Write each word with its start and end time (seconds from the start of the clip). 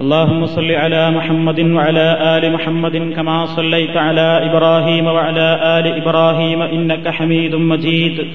اللهم 0.00 0.46
صل 0.46 0.70
على 0.70 1.10
محمد 1.10 1.60
وعلى 1.60 2.06
آل 2.36 2.52
محمد 2.52 2.96
كما 3.16 3.46
صليت 3.46 3.96
على 3.96 4.50
إبراهيم 4.50 5.06
وعلى 5.06 5.48
آل 5.78 5.86
إبراهيم 6.02 6.62
إنك 6.62 7.08
حميد 7.08 7.54
مجيد. 7.54 8.26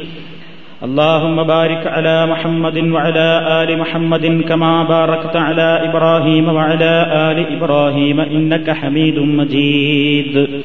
اللهم 0.84 1.44
بارك 1.44 1.88
على 1.88 2.26
محمد 2.26 2.78
وعلى 2.78 3.28
آل 3.64 3.80
محمد 3.80 4.26
كما 4.50 4.84
باركت 4.84 5.36
على 5.36 5.70
إبراهيم 5.88 6.48
وعلى 6.48 6.94
آل 7.28 7.38
إبراهيم 7.56 8.20
إنك 8.20 8.72
حميد 8.72 9.20
مجيد. 9.20 10.64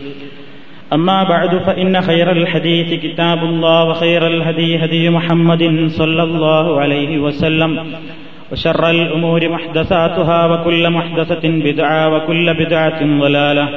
أما 0.93 1.25
بعد 1.25 1.57
فإن 1.67 2.01
خير 2.01 2.33
الحديث 2.33 3.01
كتاب 3.05 3.45
الله 3.45 3.85
وخير 3.85 4.27
الهدي 4.27 4.85
هدي 4.85 5.11
محمد 5.11 5.63
صلى 5.89 6.23
الله 6.23 6.81
عليه 6.81 7.19
وسلم. 7.19 7.73
وشر 8.55 8.91
الأمور 8.91 9.49
محدثاتها 9.49 10.47
وكل 10.47 10.91
محدثة 10.91 11.49
بدعة 11.49 12.17
وكل 12.17 12.55
بدعة 12.55 13.21
ضلالة. 13.21 13.69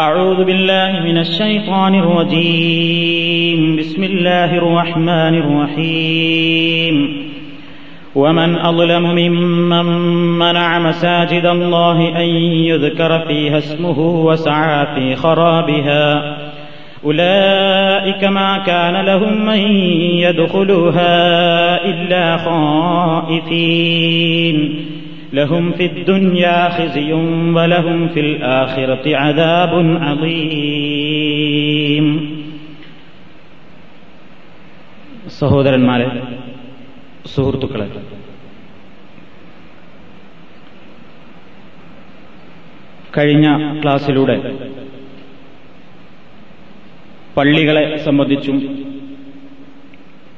أعوذ 0.00 0.44
بالله 0.44 1.00
من 1.04 1.18
الشيطان 1.18 1.94
الرجيم. 1.94 3.76
بسم 3.76 4.04
الله 4.04 4.58
الرحمن 4.58 5.34
الرحيم. 5.34 7.28
ومن 8.14 8.58
أظلم 8.58 9.02
ممن 9.02 9.84
منع 10.38 10.78
مساجد 10.78 11.46
الله 11.46 12.08
أن 12.16 12.28
يذكر 12.64 13.18
فيها 13.18 13.58
اسمه 13.58 13.98
وسعى 14.00 14.86
في 14.94 15.16
خرابها. 15.16 16.37
أولئك 17.03 18.23
ما 18.23 18.57
كان 18.57 19.05
لهم 19.05 19.45
من 19.45 19.57
يدخلوها 20.25 21.15
إلا 21.85 22.37
خائفين 22.37 24.57
لهم 25.33 25.71
في 25.71 25.85
الدنيا 25.85 26.69
خزي 26.69 27.13
ولهم 27.57 28.07
في 28.07 28.19
الآخرة 28.19 29.17
عذاب 29.17 29.97
عظيم 30.01 32.07
സഹോദരന്മാരെ 35.39 36.07
സുഹൃത്തുക്കളെ 37.25 37.87
കഴിഞ്ഞ 43.17 43.47
ക്ലാസ്സിലൂടെ 43.81 44.37
പള്ളികളെ 47.38 47.96
സംബന്ധിച്ചും 48.04 48.56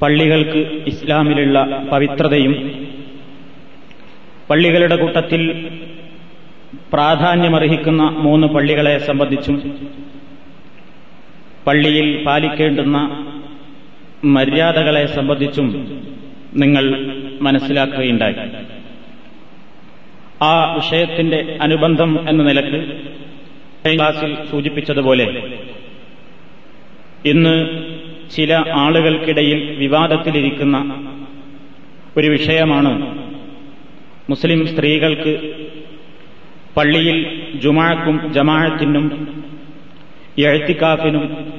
പള്ളികൾക്ക് 0.02 0.60
ഇസ്ലാമിലുള്ള 0.86 1.58
പവിത്രതയും 1.92 2.54
പള്ളികളുടെ 4.50 4.96
കൂട്ടത്തിൽ 4.96 5.42
പ്രാധാന്യമർഹിക്കുന്ന 6.92 8.02
മൂന്ന് 8.02 8.46
പള്ളികളെ 8.46 8.98
സംബന്ധിച്ചും 8.98 9.56
പള്ളിയിൽ 11.66 12.24
പാലിക്കേണ്ടുന്ന 12.26 12.98
മര്യാദകളെ 14.24 15.06
സംബന്ധിച്ചും 15.06 15.68
നിങ്ങൾ 16.54 16.84
മനസ്സിലാക്കുകയുണ്ടായി. 17.40 18.36
ആ 20.42 20.74
വിഷയത്തിന്റെ 20.74 21.58
അനുബന്ധം 21.60 22.28
എന്ന 22.28 22.42
നിലയ്ക്ക് 22.42 22.80
ക്ലാസിൽ 23.96 24.36
സൂചിപ്പിച്ചതുപോലെ 24.50 25.26
ഇന്ന് 27.26 27.68
ചില 28.30 28.64
ആളുകൾക്കിടയിൽ 28.72 29.76
വിവാദത്തിലിരിക്കുന്ന 29.76 31.06
ഒരു 32.16 32.26
വിഷയമാണ് 32.26 33.18
മുസ്ലിം 34.30 34.68
സ്ത്രീകൾക്ക് 34.68 35.54
പള്ളിയിൽ 36.76 37.48
ജുമാക്കും 37.54 38.32
ജമാഴത്തിനും 38.32 39.34
എഴുത്തിക്കാഫിനും 40.38 41.52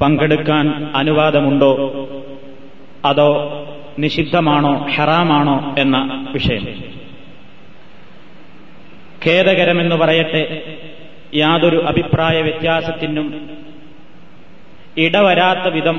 പങ്കെടുക്കാൻ 0.00 0.90
അനുവാദമുണ്ടോ? 0.94 1.74
അതോ 3.04 3.60
നിഷിദ്ധമാണോ 3.98 4.86
ഹറാമാണോ 4.94 5.74
എന്ന 5.78 6.26
വിഷയം. 6.32 6.64
ഖേദകരമെന്ന് 9.26 9.96
പറയട്ടെ 9.96 10.62
യാതൊരു 11.34 11.84
അഭിപ്രായ 11.84 12.42
വ്യത്യാസത്തിനും 12.42 13.53
ഇടവരാത്ത 14.98 15.66
വിധം 15.72 15.96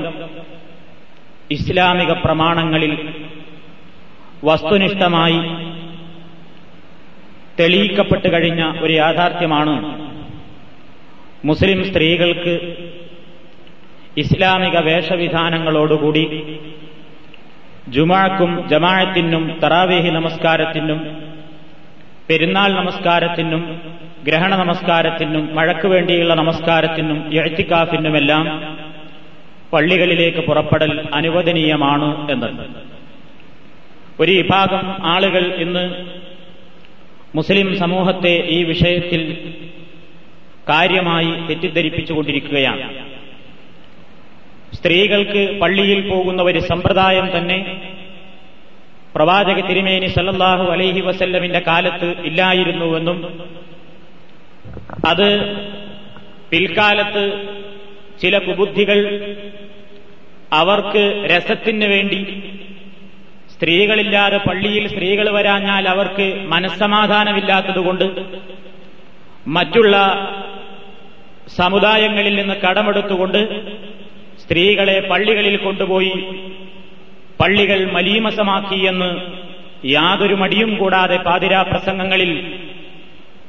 ഇസ്ലാമിക 1.50 2.12
പ്രമാണങ്ങളിൽ 2.12 2.92
വസ്തുനിഷ്ഠമായി 4.44 5.40
തെളിയിക്കപ്പെട്ടു 7.60 8.28
കഴിഞ്ഞ 8.32 8.62
ഒരു 8.80 8.92
യാഥാർത്ഥ്യമാണ് 8.92 9.74
മുസ്ലിം 11.44 11.84
സ്ത്രീകൾക്ക് 11.84 12.54
ഇസ്ലാമിക 14.16 14.76
വേഷവിധാനങ്ങളോടുകൂടി 14.78 16.24
ജുമാക്കും 17.88 18.68
ജമാഴത്തിനും 18.68 19.60
തറാവേഹി 19.62 20.10
നമസ്കാരത്തിനും 20.10 21.00
പെരുന്നാൾ 22.28 22.70
നമസ്കാരത്തിനും 22.72 23.62
ഗ്രഹണ 24.24 24.54
നമസ്കാരത്തിനും 24.54 25.54
മഴയ്ക്ക് 25.54 25.86
വേണ്ടിയുള്ള 25.86 26.34
നമസ്കാരത്തിനും 26.34 27.32
എഴുത്തിക്കാഫിനുമെല്ലാം 27.32 28.46
പള്ളികളിലേക്ക് 29.72 30.38
പുറപ്പെടൽ 30.38 31.08
അനുവദനീയമാണ് 31.14 32.30
എന്നത്. 32.30 32.66
ഒരു 34.20 34.32
വിഭാഗം 34.32 35.06
ആളുകൾ 35.06 35.54
ഇന്ന് 35.54 36.06
മുസ്ലിം 37.34 37.78
സമൂഹത്തെ 37.78 38.46
ഈ 38.48 38.62
വിഷയത്തിൽ 38.62 39.52
കാര്യമായി 40.68 41.48
തെറ്റിദ്ധരിപ്പിച്ചുകൊണ്ടിരിക്കുകയാണ്. 41.48 43.06
സ്ത്രീകൾക്ക് 44.74 45.60
പള്ളിയിൽ 45.60 46.10
പോകുന്ന 46.10 46.42
ഒരു 46.42 46.58
സമ്പ്രദായം 46.58 47.38
തന്നെ 47.38 47.80
പ്രവാചക 49.14 49.68
തിരുമേനി 49.68 50.06
സല്ലാഹു 50.06 50.64
അലൈഹി 50.64 51.00
വസല്ലമിന്റെ 51.00 51.58
കാലത്ത് 51.58 52.14
ഇല്ലായിരുന്നുവെന്നും 52.24 53.48
അത് 55.08 55.56
പിൽക്കാലത്ത് 56.50 57.54
ചില 58.22 58.38
കുബുദ്ധികൾ 58.38 58.98
അവർക്ക് 60.52 61.28
രസത്തിന് 61.32 61.84
വേണ്ടി. 61.84 62.42
സ്ത്രീകളില്ലാതെ 63.54 64.36
പള്ളിയിൽ 64.36 64.88
സ്ത്രീകൾ 64.88 65.30
വരാഞ്ഞാൽ 65.30 65.88
അവർക്ക് 65.88 66.42
മനസ്സമാധാനമില്ലാത്തതുകൊണ്ട് 66.46 68.24
മറ്റുള്ള 69.46 69.96
സമുദായങ്ങളിൽ 71.56 72.36
നിന്ന് 72.36 72.54
കടമെടുത്തുകൊണ്ട് 72.54 73.60
സ്ത്രീകളെ 74.40 75.00
പള്ളികളിൽ 75.00 75.56
കൊണ്ടുപോയി 75.56 76.12
പള്ളികൾ 77.40 77.92
മലീമസമാക്കി 77.92 78.86
എന്ന് 78.86 79.20
യാതൊരു 79.86 80.34
മടിയും 80.34 80.76
കൂടാതെ 80.76 81.16
പാതിരാ 81.16 81.62
പ്രസംഗങ്ങളിൽ 81.62 82.58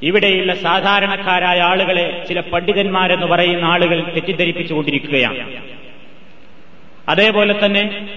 ഇവിടെയുള്ള 0.03 0.55
സാധാരണക്കാരായ 0.55 1.59
ആളുകളെ 1.59 2.25
ചില 2.27 2.39
പണ്ഡിതന്മാരെന്ന് 2.39 3.25
പറയുന്ന 3.25 3.65
ആളുകൾ 3.65 4.01
തെറ്റിദ്ധരിപ്പിച്ചുകൊണ്ടിരിക്കുകയാണ്. 4.01 5.67
അതേപോലെ 7.09 7.65
തന്നെ 7.65 8.07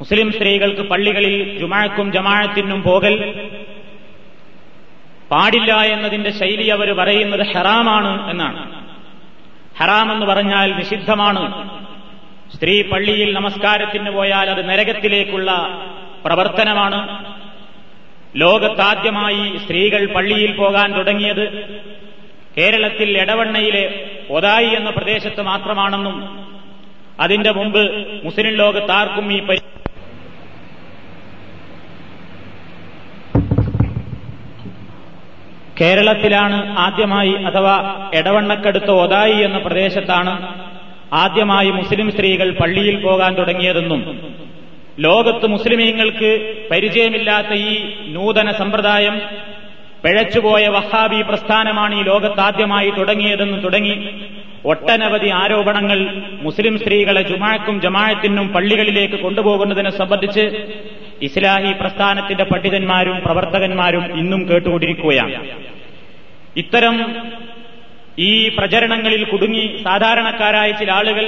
മുസ്ലിം 0.00 0.32
സ്ത്രീകൾക്ക് 0.32 0.80
പള്ളികളിൽ 0.80 1.58
ജുമാക്കും 1.58 2.12
ജമാഴത്തിനും 2.12 2.82
പോകൽ 2.82 3.44
പാടില്ല 5.30 5.74
എന്നതിന്റെ 5.74 6.30
ശൈലി 6.30 6.68
അവർ 6.68 6.92
പറയുന്നത് 6.92 7.46
ഹറാമാണ് 7.46 8.30
എന്നാണ്. 8.30 8.86
ഹറാം 9.78 10.12
എന്ന് 10.12 10.26
പറഞ്ഞാൽ 10.26 10.72
നിഷിദ്ധമാണ്. 10.72 11.70
സ്ത്രീ 12.56 12.82
പള്ളിയിൽ 12.82 13.32
നമസ്കാരത്തിന് 13.32 14.10
പോയാൽ 14.10 14.50
അത് 14.50 14.68
നരകത്തിലേക്കുള്ള 14.68 15.52
പ്രവർത്തനമാണ്. 16.24 17.24
ലോകത്താദ്യമായി 18.36 19.58
സ്ത്രീകൾ 19.58 20.14
പള്ളിയിൽ 20.14 20.52
പോകാൻ 20.52 20.92
തുടങ്ങിയത് 20.92 21.80
കേരളത്തിൽ 22.58 23.18
എടവണ്ണയിലെ 23.18 24.10
ഒതായി 24.30 24.66
എന്ന 24.66 24.90
പ്രദേശത്ത് 24.90 25.42
മാത്രമാണെന്നും 25.42 26.48
അതിന്റെ 27.20 27.50
മുമ്പ് 27.50 27.82
മുസ്ലിം 28.24 28.54
ലോകത്താർക്കും 28.54 29.26
ഈ 29.32 29.40
പരി 29.40 29.62
കേരളത്തിലാണ് 35.80 36.56
ആദ്യമായി 36.78 37.34
അഥവാ 37.44 37.74
എടവണ്ണക്കടുത്ത 38.14 38.90
ഒതായി 38.98 39.36
എന്ന 39.42 39.58
പ്രദേശത്താണ് 39.58 40.32
ആദ്യമായി 41.12 41.70
മുസ്ലിം 41.70 42.08
സ്ത്രീകൾ 42.10 42.48
പള്ളിയിൽ 42.50 42.96
പോകാൻ 43.02 43.32
തുടങ്ങിയതെന്നും 43.34 44.00
ലോകത്ത് 44.98 45.46
മുസ്ലിമീങ്ങൾക്ക് 45.46 46.30
പരിചയമില്ലാത്ത 46.70 47.52
ഈ 47.64 47.74
നൂതന 48.08 48.52
സമ്പ്രദായം 48.52 49.16
പിഴച്ചുപോയ 50.04 50.64
വഹാബി 50.68 51.20
പ്രസ്ഥാനമാണ് 51.22 51.94
ഈ 51.94 52.02
ലോകത്ത് 52.02 52.40
ആദ്യമായി 52.40 52.90
തുടങ്ങിയതെന്ന് 52.90 53.58
തുടങ്ങി 53.64 53.96
ഒട്ടനവധി 54.64 55.28
ആരോപണങ്ങൾ 55.28 55.98
മുസ്ലിം 56.40 56.78
സ്ത്രീകളെ 56.78 57.22
ജുമാക്കും 57.22 57.80
ജമായത്തിനും 57.80 58.48
പള്ളികളിലേക്ക് 58.48 59.14
കൊണ്ടുപോകുന്നതിനെ 59.14 59.90
സംബന്ധിച്ച് 59.90 60.44
ഇസ്ലാഹി 61.22 61.72
പ്രസ്ഥാനത്തിന്റെ 61.72 62.44
പണ്ഡിതന്മാരും 62.44 63.20
പ്രവർത്തകന്മാരും 63.20 64.18
ഇന്നും 64.18 64.48
കേട്ടുകൊണ്ടിരിക്കുകയാണ്. 64.50 65.34
ഇത്തരം 66.56 67.16
ഈ 68.18 68.48
പ്രചരണങ്ങളിൽ 68.48 69.24
കുടുങ്ങി 69.24 69.82
സാധാരണക്കാരായ 69.84 70.70
ചില 70.72 70.92
ആളുകൾ 70.92 71.26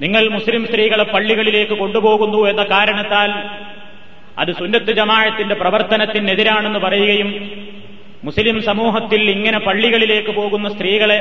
നിങ്ങൾ 0.00 0.28
മുസ്ലിം 0.28 0.66
സ്ത്രീകളെ 0.66 1.02
പള്ളികളിലേക്ക് 1.02 1.72
കൊണ്ടുപോകുന്നു 1.72 2.48
എന്ന 2.48 2.62
കാരണത്താൽ 2.62 3.30
അത് 4.38 4.52
സുന്നത്ത് 4.52 4.92
ജമാഴത്തിന്റെ 4.92 5.54
പ്രവർത്തനത്തിനെതിരാണെന്ന് 5.54 6.78
പറയുകയും 6.78 7.34
മുസ്ലിം 8.24 8.62
സമൂഹത്തിൽ 8.62 9.30
ഇങ്ങനെ 9.30 9.58
പള്ളികളിലേക്ക് 9.58 10.30
പോകുന്ന 10.30 10.68
സ്ത്രീകളെ 10.68 11.18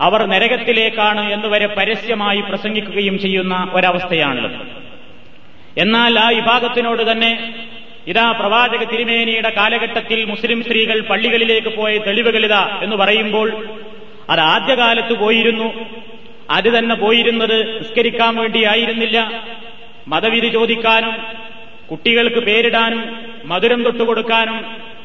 അവർ 0.00 0.26
നരകത്തിലേക്കാണ് 0.26 1.32
എന്നുവരെ 1.32 1.66
പരസ്യമായി 1.66 2.40
പ്രസംഗിക്കുകയും 2.40 3.18
ചെയ്യുന്ന 3.18 3.68
ഒരവസ്ഥയാണുള്ളത്. 3.72 4.58
എന്നാൽ 5.78 6.18
ആ 6.18 6.28
വിഭാഗത്തിനോട് 6.28 7.12
തന്നെ 7.12 7.32
ഇതാ 8.08 8.32
പ്രവാചക 8.32 8.82
തിരുമേനിയുടെ 8.90 9.50
കാലഘട്ടത്തിൽ 9.50 10.24
മുസ്ലിം 10.24 10.64
സ്ത്രീകൾ 10.64 11.00
പള്ളികളിലേക്ക് 11.00 11.76
പോയ 11.76 11.98
തെളിവുകളിതാ 11.98 12.80
എന്ന് 12.82 12.96
പറയുമ്പോൾ 12.96 13.48
അത് 14.30 14.40
ആദ്യകാലത്ത് 14.40 15.14
പോയിരുന്നു. 15.14 15.68
അത് 16.50 16.78
തന്നെ 16.78 16.94
പോയിരുന്നത് 16.94 17.78
നിസ്കരിക്കാൻ 17.80 18.36
വേണ്ടിയായിരുന്നില്ല 18.36 19.42
മതവിധി 20.08 20.48
ചോദിക്കാനും 20.48 21.14
കുട്ടികൾക്ക് 21.90 22.38
പേരിടാനും 22.38 23.02
മധുരം 23.44 23.84
തൊട്ടുകൊടുക്കാനും 23.84 24.58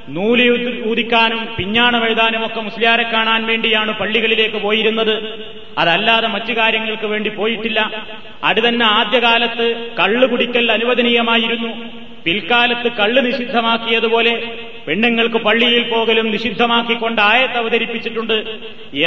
നൂലി 0.10 0.82
ഊതിക്കാനും 0.90 1.48
പിഞ്ഞാണം 1.58 2.06
എഴുതാനും 2.06 2.46
ഒക്കെ 2.46 2.62
മുസ്ലിയാരെ 2.62 3.04
കാണാൻ 3.04 3.46
വേണ്ടിയാണ് 3.46 4.00
പള്ളികളിലേക്ക് 4.00 4.58
പോയിരുന്നത്. 4.58 5.44
അതല്ലാതെ 5.78 6.28
മറ്റു 6.28 6.54
കാര്യങ്ങൾക്ക് 6.54 7.06
വേണ്ടി 7.06 7.30
പോയിട്ടില്ല. 7.30 8.06
അടുതന്നെ 8.44 8.70
തന്നെ 8.70 8.86
ആദ്യകാലത്ത് 8.86 9.92
കള്ളു 10.00 10.28
കുടിക്കൽ 10.28 10.72
അനുവദനീയമായിരുന്നു. 10.72 11.92
പിൽക്കാലത്ത് 12.26 12.92
കള്ള് 12.92 13.26
നിഷിദ്ധമാക്കിയതുപോലെ 13.26 14.54
പെണ്ണുങ്ങൾക്ക് 14.88 15.40
പള്ളിയിൽ 15.48 15.84
പോകലും 15.90 16.28
നിഷിദ്ധമാക്കിക്കൊണ്ട് 16.32 17.22
ആയത്ത് 17.22 17.58
അവതരിപ്പിച്ചിട്ടുണ്ട്. 17.58 18.38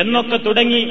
എന്നൊക്കെ 0.02 0.36
തുടങ്ങി 0.36 0.82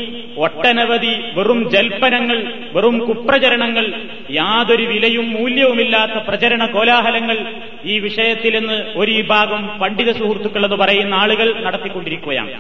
ഒട്ടനവധി 0.46 1.14
വെറും 1.38 1.60
ജൽപ്പനങ്ങൾ 1.72 2.40
വെറും 2.74 2.98
കുപ്രചരണങ്ങൾ 3.00 3.86
യാതൊരു 4.32 4.84
വിലയും 4.84 5.28
മൂല്യവുമില്ലാത്ത 5.32 6.18
പ്രചരണ 6.28 6.66
കോലാഹലങ്ങൾ 6.66 7.38
ഈ 7.86 8.00
വിഷയത്തിൽ 8.00 8.56
നിന്ന് 8.60 8.80
ഒരു 8.96 9.12
വിഭാഗം 9.12 9.80
പണ്ഡിത 9.82 10.12
സുഹൃത്തുക്കൾ 10.12 10.66
എന്ന് 10.66 10.76
പറയുന്ന 10.76 11.14
ആളുകൾ 11.14 11.48
നടത്തിക്കൊണ്ടിരിക്കുകയാണ്. 11.66 12.54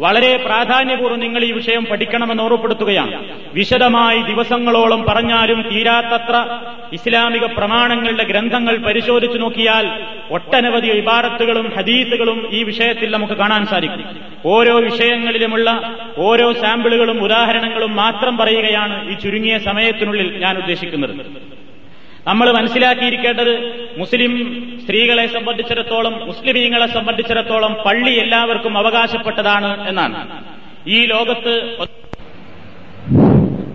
വളരെ 0.00 0.36
പ്രാധാന്യപൂർവം 0.36 1.20
നിങ്ങൾ 1.20 1.44
ഈ 1.44 1.52
വിഷയം 1.52 1.84
പഠിക്കണമെന്ന് 1.84 2.42
ഓർമ്മപ്പെടുത്തുകയാണ്. 2.42 3.30
വിശദമായി 3.54 4.22
ദിവസങ്ങളോളം 4.22 5.04
പറഞ്ഞാലും 5.08 5.62
തീരാത്തത്ര 5.72 6.58
ഇസ്ലാമിക 6.92 7.46
പ്രമാണങ്ങളുടെ 7.46 8.24
ഗ്രന്ഥങ്ങൾ 8.24 8.76
പരിശോധിച്ചു 8.76 9.38
നോക്കിയാൽ 9.38 10.04
ഒട്ടനവധി 10.30 10.86
ഇബാറത്തുകളും 10.86 11.72
ഹദീസുകളും 11.76 12.48
ഈ 12.52 12.62
വിഷയത്തിൽ 12.62 13.10
നമുക്ക് 13.10 13.32
കാണാൻ 13.32 13.66
സാധിക്കും. 13.66 14.04
ഓരോ 14.46 14.80
വിഷയങ്ങളിലുമുള്ള 14.80 15.96
ഓരോ 16.18 16.52
സാമ്പിളുകളും 16.52 17.24
ഉദാഹരണങ്ങളും 17.24 17.96
മാത്രം 17.96 18.36
പറയുകയാണ് 18.36 19.10
ഈ 19.10 19.14
ചുരുങ്ങിയ 19.14 19.58
സമയത്തിനുള്ളിൽ 19.58 20.38
ഞാൻ 20.38 20.58
ഉദ്ദേശിക്കുന്നത്. 20.58 21.55
നമ്മൾ 22.26 22.52
മനസ്സിലാക്കിയിരിക്കേണ്ടത് 22.52 23.52
മുസ്ലിം 23.98 24.32
സ്ത്രീകളെ 24.84 25.26
സംബന്ധിച്ചിടത്തോളം 25.26 26.26
മുസ്ലിമീങ്ങളെ 26.26 26.86
സംബന്ധിച്ചിടത്തോളം 26.86 27.76
പള്ളി 27.86 28.10
എല്ലാവർക്കും 28.10 28.78
അവകാശപ്പെട്ടതാണ് 28.78 29.88
എന്നാണ്. 29.88 30.42
ഈ 30.86 31.06
ലോകത്ത് 31.06 31.54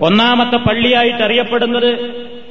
ഒന്നാമത്തെ 0.02 0.58
പള്ളിയായിട്ട് 0.58 1.24
അറിയപ്പെടുന്നത് 1.24 1.90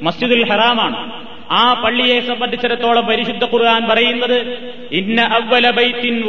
മസ്ജിദുൽ 0.03 0.49
ഹറാമാണ്. 0.51 1.21
ആ 1.51 1.81
പള്ളിയെ 1.83 2.19
സംബന്ധിച്ചിടത്തോളം 2.19 3.05
പരിശുദ്ധ 3.05 3.43
ഖുർആൻ 3.43 3.87
പറയുന്നത് 3.89 4.37
ഇന്ന 4.91 5.21
അവല 5.21 5.69
ബൈത്തിൻ 5.69 6.21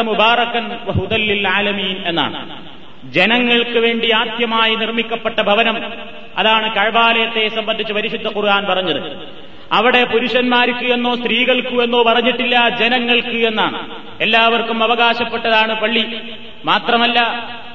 മുബാറക്കൻ 0.00 0.66
ആലമീൻ 1.48 1.96
എന്നാണ്. 2.06 2.62
ജനങ്ങൾക്ക് 3.12 3.78
വേണ്ടി 3.78 4.10
ആദ്യമായി 4.10 4.74
നിർമ്മിക്കപ്പെട്ട 4.74 5.40
ഭവനം 5.40 5.76
അതാണ് 6.38 6.74
കഴബാലയത്തെ 6.74 7.48
സംബന്ധിച്ച് 7.48 7.92
പരിശുദ്ധ 7.92 8.26
ഖുർആൻ 8.26 8.64
പറഞ്ഞത്. 8.64 9.28
അവിടെ 9.72 10.04
പുരുഷന്മാർക്ക് 10.04 10.92
എന്നോ 10.92 11.16
സ്ത്രീകൾക്കു 11.16 11.82
എന്നോ 11.82 12.02
പറഞ്ഞിട്ടില്ല 12.02 12.68
ജനങ്ങൾക്ക് 12.68 13.46
എന്നാണ്. 13.46 14.02
എല്ലാവർക്കും 14.20 14.82
അവകാശപ്പെട്ടതാണ് 14.82 15.80
പള്ളി. 15.80 16.20
മാത്രമല്ല 16.64 17.20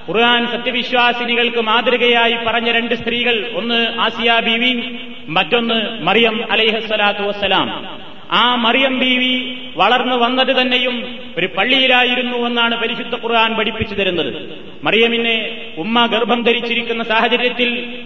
ഖുർആൻ 0.10 0.48
സത്യവിശ്വാസിനികൾക്ക് 0.48 1.62
മാതൃകയായി 1.62 2.38
പറഞ്ഞ 2.48 2.72
രണ്ട് 2.72 2.96
സ്ത്രീകൾ 2.96 3.52
ഒന്ന് 3.56 4.00
ആസിയ 4.00 4.40
ബീവി 4.40 5.00
മറ്റൊന്ന് 5.28 6.04
മറിയം 6.04 6.52
അലൈഹസ്വലാത്തു 6.52 7.22
വസ്സലാം. 7.22 8.00
ആ 8.32 8.56
മറിയം 8.56 9.00
ബീവി 9.00 9.58
വളർന്നു 9.76 10.16
വന്നത് 10.16 10.62
തന്നെയും 10.62 11.20
ഒരു 11.38 11.50
പള്ളിയിലായിരുന്നു 11.58 12.38
എന്നാണ് 12.38 12.82
പരിശുദ്ധ 12.82 13.16
ഖുർആൻ 13.16 13.56
പഠിപ്പിച്ചു 13.56 13.96
തരുന്നത്. 13.96 14.60
മറിയമിനെ 14.84 15.58
ഉമ്മ 15.78 16.06
ഗർഭം 16.06 16.44
ധരിച്ചിരിക്കുന്ന 16.44 17.04
സാഹചര്യത്തിൽ 17.04 18.00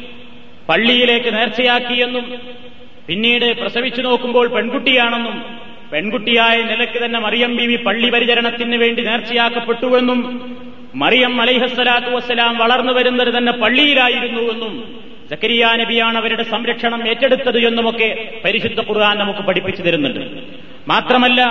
പള്ളിയിലേക്ക് 0.70 1.30
നേർച്ചയാക്കിയെന്നും 1.34 2.26
പിന്നീട് 3.08 3.46
പ്രസവിച്ചു 3.62 4.02
നോക്കുമ്പോൾ 4.02 4.48
പെൺകുട്ടിയാണെന്നും 4.56 5.38
പെൺകുട്ടിയായ 5.92 6.58
നിലയ്ക്ക് 6.72 7.00
തന്നെ 7.06 7.20
മറിയം 7.20 7.52
ബീവി 7.58 7.78
പള്ളി 7.88 8.10
പരിചരണത്തിന് 8.10 8.78
വേണ്ടി 8.84 9.02
നേർച്ചയാക്കപ്പെട്ടുവെന്നും 9.02 10.20
മറിയം 10.96 11.34
അലൈഹസ്സലാത്തു 11.42 12.10
വസ്സലാം 12.16 12.54
വളർന്നു 12.58 12.94
വരുന്നത് 12.94 13.32
തന്നെ 13.38 13.54
പള്ളിയിലായിരുന്നുവെന്നും 13.64 14.74
സക്കരിയ 15.32 15.66
നബിയാണ് 15.82 16.18
അവരുടെ 16.18 16.44
സംരക്ഷണം 16.44 17.02
ഏറ്റെടുത്തത് 17.10 17.60
എന്നുമൊക്കെ 17.68 18.10
പരിശുദ്ധ 18.46 18.80
ഖുർആൻ 18.90 19.16
നമുക്ക് 19.18 19.44
പഠിപ്പിച്ചു 19.48 19.82
തരുന്നുണ്ട്. 19.82 20.24
മാത്രമല്ല 20.90 21.42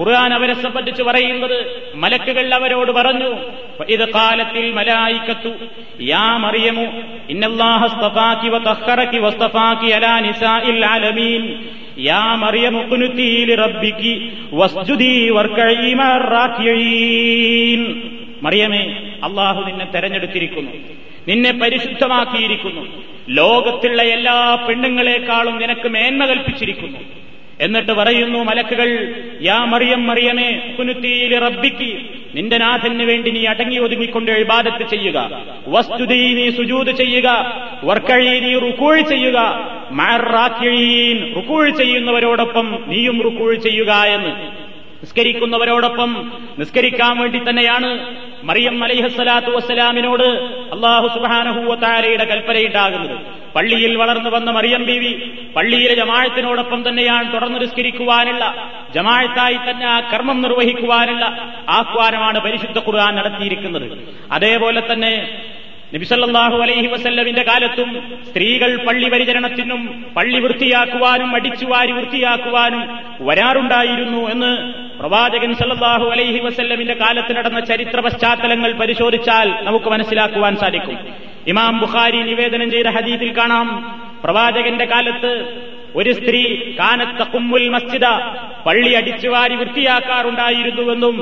ഖുർആൻ 0.00 0.32
അവരെ 0.34 0.54
സംബന്ധിച്ച് 0.54 1.02
പറയുന്നത് 1.02 1.56
മലക്കുകൾ 1.94 2.54
അവരോട് 2.54 2.92
പറഞ്ഞു 2.92 3.30
ഇത് 3.88 4.04
കാലത്തിൽ 4.08 4.72
മലായിക്കത്തു 4.72 5.52
യാ 6.02 6.36
മറിയമു 6.44 6.86
യാ 11.98 12.22
മറിയമു 12.34 12.80
വസ്ജുദി 14.52 15.14
മറിയമേ 18.42 18.82
അള്ളാഹു 19.26 19.60
നിന്നെ 19.68 19.86
തെരഞ്ഞെടുത്തിരിക്കുന്നു 19.94 20.72
നിന്നെ 21.28 21.50
പരിശുദ്ധമാക്കിയിരിക്കുന്നു 21.52 22.84
ലോകത്തുള്ള 23.28 24.02
എല്ലാ 24.02 24.54
പെണ്ണുങ്ങളെക്കാളും 24.68 25.58
നിനക്ക് 25.58 25.88
മേന്മ 25.88 26.26
കൽപ്പിച്ചിരിക്കുന്നു. 26.26 26.98
എന്നിട്ട് 27.60 27.92
പറയുന്നു 27.92 28.38
മലക്കുകൾ 28.38 29.14
യാ 29.42 29.64
മറിയം 29.64 30.06
മറിയമേ 30.06 30.74
കുനുത്തിയിലെ 30.78 31.38
റബ്ബിക്ക് 31.38 32.20
നിന്റെ 32.34 32.58
നാഥന് 32.58 33.02
വേണ്ടി 33.02 33.30
നീ 33.30 33.46
അടങ്ങി 33.46 33.78
ഒതുങ്ങിക്കൊണ്ട് 33.78 34.30
എഴുപാദത്ത് 34.30 34.90
ചെയ്യുക. 34.90 35.44
വസ്തുതി 35.68 36.34
നീ 36.34 36.50
സുജൂത് 36.50 36.90
ചെയ്യുക. 36.90 37.54
വർക്കഴി 37.84 38.40
നീ 38.40 38.58
റുക്കൂഴ് 38.58 39.02
ചെയ്യുക. 39.02 39.38
മാറാക്കിഴീൻ 39.90 41.34
റുക്കൂഴ് 41.36 41.70
ചെയ്യുന്നവരോടൊപ്പം 41.70 42.84
നീയും 42.86 43.22
റുക്കൂഴ് 43.22 43.56
ചെയ്യുക 43.56 43.92
എന്ന്. 43.92 44.30
നിസ്കരിക്കുന്നവരോടൊപ്പം 45.02 46.32
നിസ്കരിക്കാൻ 46.58 47.18
വേണ്ടി 47.18 47.38
തന്നെയാണ് 47.38 48.16
മറിയം 48.42 48.84
അലൈഹസ്സലാത്തു 48.84 49.46
വസ്സലാമിനോട് 49.46 50.26
അള്ളാഹു 50.72 51.08
സുബാനഹൂവത്താരയുടെ 51.08 52.24
കൽപ്പനയുണ്ടാകുന്നത്. 52.24 53.39
പള്ളിയിൽ 53.56 53.96
വളർന്നു 53.96 54.30
വന്ന 54.30 54.50
മറിയം 54.50 54.82
ബീവി 54.84 55.12
പള്ളിയിലെ 55.56 55.94
ജമാഴത്തിനോടൊപ്പം 55.94 56.88
തന്നെയാണ് 56.88 57.32
തുടർന്ന് 57.32 57.60
നിസ്കരിക്കുവാനുള്ള 57.60 58.44
ജമാഴത്തായി 58.94 59.58
തന്നെ 59.68 59.86
ആ 59.86 60.00
കർമ്മം 60.12 60.42
നിർവഹിക്കുവാനുള്ള 60.42 61.24
ആഹ്വാനമാണ് 61.68 62.38
പരിശുദ്ധ 62.40 62.78
ഖുർആൻ 62.78 63.14
നടത്തിയിരിക്കുന്നത്. 63.14 63.88
അതേപോലെ 64.32 64.82
തന്നെ 64.92 65.12
നബിസല്ലാഹു 65.92 66.56
അലൈഹി 66.56 66.86
വസല്ലമിന്റെ 66.86 67.42
കാലത്തും 67.42 67.88
സ്ത്രീകൾ 68.28 68.76
പള്ളി 68.84 69.08
പരിചരണത്തിനും 69.08 69.80
പള്ളി 70.16 70.38
വൃത്തിയാക്കുവാനും 70.40 71.36
അടിച്ചുവാരി 71.36 71.92
വൃത്തിയാക്കുവാനും 71.92 72.82
വരാറുണ്ടായിരുന്നു 73.20 74.30
എന്ന് 74.30 74.52
പ്രവാചകൻ 74.98 75.54
സല്ലാഹു 75.54 76.04
അലൈഹി 76.04 76.38
വസല്ലമിന്റെ 76.38 76.94
കാലത്ത് 76.94 77.36
നടന്ന 77.36 77.60
ചരിത്ര 77.60 78.00
പശ്ചാത്തലങ്ങൾ 78.00 78.72
പരിശോധിച്ചാൽ 78.72 79.48
നമുക്ക് 79.62 79.88
മനസ്സിലാക്കുവാൻ 79.90 80.56
സാധിക്കും. 80.56 80.98
ഇമാം 81.46 81.80
ബുഖാരി 81.80 82.22
നിവേദനം 82.22 82.70
ചെയ്ത 82.70 82.86
ഹദീസിൽ 82.86 83.38
കാണാം 83.38 83.68
പ്രവാചകന്റെ 84.22 84.84
കാലത്ത് 84.84 85.30
ഒരു 85.96 86.12
സ്ത്രീ 86.12 86.40
കാനത്ത 86.78 87.22
കുമ്മുൽ 87.22 87.68
മസ്ജിദ 87.68 88.06
പള്ളി 88.66 88.90
അടിച്ചുവാരി 88.94 89.54
വൃത്തിയാക്കാറുണ്ടായിരുന്നുവെന്നും 89.54 91.16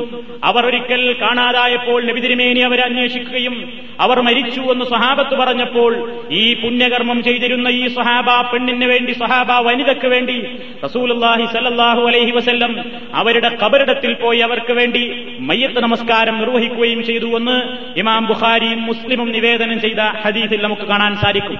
അവർ 0.45 0.67
ഒരിക്കൽ 0.67 1.03
കാണാതായപ്പോൾ 1.21 2.05
നബിതിരുമേനി 2.05 2.61
അവരെ 2.61 2.83
അന്വേഷിക്കുകയും 2.83 3.55
അവർ 4.01 4.21
മരിച്ചു 4.21 4.61
എന്ന് 4.73 4.85
സഹാബത്ത് 4.85 5.35
പറഞ്ഞപ്പോൾ 5.35 5.93
ഈ 6.31 6.55
പുണ്യകർമ്മം 6.55 7.23
ചെയ്തിരുന്ന 7.23 7.69
ഈ 7.69 7.89
സഹാബ 7.89 8.29
പെണ്ണിന് 8.53 8.87
വേണ്ടി 8.87 9.13
സഹാബ 9.13 9.53
വനിതയ്ക്ക് 9.61 10.07
വേണ്ടി 10.07 10.37
റസൂലുള്ളാഹി 10.85 11.47
സല്ലാഹു 11.47 12.01
അലൈഹി 12.01 12.31
വസല്ലം 12.31 12.75
അവരുടെ 13.15 13.49
കബറിടത്തിൽ 13.63 14.13
പോയി 14.15 14.41
അവർക്ക് 14.41 14.73
വേണ്ടി 14.73 15.05
മയ്യത്ത് 15.41 15.81
നമസ്കാരം 15.83 16.39
നിർവഹിക്കുകയും 16.41 17.05
ചെയ്തു 17.05 17.37
എന്ന് 17.37 17.57
ഇമാം 17.97 18.27
ബുഖാരിയും 18.27 18.87
മുസ്ലിമും 18.87 19.31
നിവേദനം 19.33 19.81
ചെയ്ത 19.81 20.01
ഹദീസിൽ 20.25 20.63
നമുക്ക് 20.63 20.83
കാണാൻ 20.83 21.15
സാധിക്കും. 21.17 21.59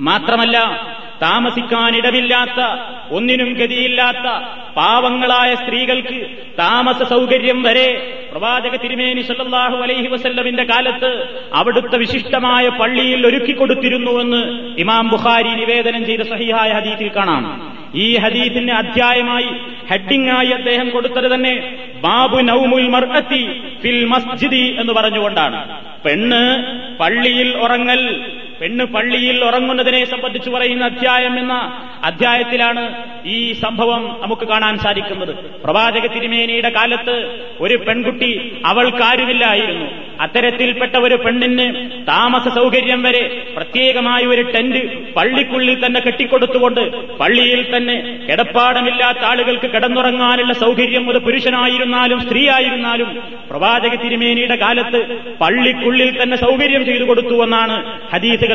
മാത്രമല്ല 0.00 0.58
താമസിക്കാനിടമില്ലാത്ത 1.22 2.60
ഒന്നിനും 3.10 3.50
ഗതിയില്ലാത്ത 3.54 4.26
പാവങ്ങളായ 4.76 5.54
സ്ത്രീകൾക്ക് 5.54 6.18
താമസ 6.58 7.02
സൗകര്യം 7.02 7.62
വരെ 7.62 7.88
പ്രവാചക 8.32 8.74
തിരുമേനി 8.76 9.22
സല്ലാഹു 9.22 9.76
അലൈഹി 9.76 10.06
വസല്ലമിന്റെ 10.06 10.64
കാലത്ത് 10.64 11.10
അവിടുത്തെ 11.52 11.96
വിശിഷ്ടമായ 11.96 12.68
പള്ളിയിൽ 12.68 13.26
ഒരുക്കിക്കൊടുത്തിരുന്നുവെന്ന് 13.26 14.40
ഇമാം 14.78 15.10
ബുഖാരി 15.10 15.52
നിവേദനം 15.60 16.04
ചെയ്ത 16.06 16.20
സഹിഹായ 16.20 16.72
ഹദീത്തിൽ 16.72 17.10
കാണാം. 17.16 17.44
ഈ 17.94 18.06
ഹദീത്തിന്റെ 18.16 18.72
അധ്യായമായി 18.72 19.50
ഹെഡിംഗായി 19.90 20.50
അദ്ദേഹം 20.50 20.90
കൊടുത്തത് 20.90 21.34
തന്നെ 21.34 21.54
ബാബു 22.00 22.38
നൗമുൽ 22.50 22.88
മർഅത്തി 22.88 23.42
ഫിൽ 23.82 24.00
മസ്ജിദി 24.04 24.64
എന്ന് 24.80 24.92
പറഞ്ഞുകൊണ്ടാണ്. 24.92 25.58
പെണ്ണ് 26.04 26.42
പള്ളിയിൽ 27.00 27.50
ഉറങ്ങൽ 27.56 28.00
പെണ്ണ് 28.62 28.84
പള്ളിയിൽ 28.84 29.38
ഉറങ്ങുന്നതിനെ 29.44 30.00
സംബന്ധിച്ച് 30.04 30.50
പറയുന്ന 30.50 30.84
അധ്യായം 30.84 31.38
എന്ന 31.38 31.54
അധ്യായത്തിലാണ് 32.04 32.82
ഈ 33.26 33.38
സംഭവം 33.52 34.02
നമുക്ക് 34.22 34.44
കാണാൻ 34.44 34.78
സാധിക്കുന്നത്. 34.78 35.32
പ്രവാചക 35.64 36.06
തിരുമേനിയുടെ 36.14 36.70
കാലത്ത് 36.76 37.16
ഒരു 37.60 37.76
പെൺകുട്ടി 37.86 38.30
അവൾക്കാരുമില്ലായിരുന്നു 38.64 39.86
അത്തരത്തിൽപ്പെട്ട 40.20 40.94
ഒരു 40.96 41.16
പെണ്ണിന് 41.16 41.66
താമസ 42.08 42.48
സൗകര്യം 42.48 43.02
വരെ 43.02 43.22
പ്രത്യേകമായ 43.54 44.22
ഒരു 44.24 44.42
ടെന്റ് 44.54 44.82
പള്ളിക്കുള്ളിൽ 45.16 45.76
തന്നെ 45.84 46.00
കെട്ടിക്കൊടുത്തുകൊണ്ട് 46.00 46.80
പള്ളിയിൽ 47.20 47.62
തന്നെ 47.74 47.96
കിടപ്പാടമില്ലാത്ത 48.28 49.22
ആളുകൾക്ക് 49.24 49.70
കിടന്നുറങ്ങാനുള്ള 49.74 50.52
സൗകര്യം 50.52 51.10
ഒരു 51.10 51.18
പുരുഷനായിരുന്നാലും 51.18 52.20
സ്ത്രീയായിരുന്നാലും 52.20 53.10
പ്രവാചക 53.50 53.94
തിരുമേനിയുടെ 53.94 54.56
കാലത്ത് 54.56 55.00
പള്ളിക്കുള്ളിൽ 55.40 56.22
തന്നെ 56.22 56.36
സൗകര്യം 56.36 56.84
ചെയ്തു 56.84 57.04
കൊടുത്തു 57.04 57.38
എന്നാണ് 57.44 57.78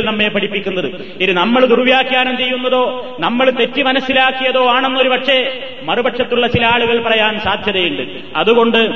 നമ്മെ 0.06 0.28
പഠിപ്പിക്കുന്നത്. 0.28 1.02
ഇത് 1.22 1.32
നമ്മൾ 1.32 1.66
ദുർവ്യാഖ്യാനം 1.66 2.38
ചെയ്യുന്നതോ 2.38 3.16
നമ്മൾ 3.20 3.50
തെറ്റി 3.50 3.82
മനസ്സിലാക്കിയതോ 3.82 4.70
ആണെന്നൊരു 4.70 5.10
പക്ഷേ 5.10 5.60
മറുപക്ഷത്തുള്ള 5.84 6.48
ചില 6.48 6.66
ആളുകൾ 6.66 7.02
പറയാൻ 7.02 7.40
സാധ്യതയുണ്ട്. 7.40 8.04
അതുകൊണ്ട് 8.36 8.92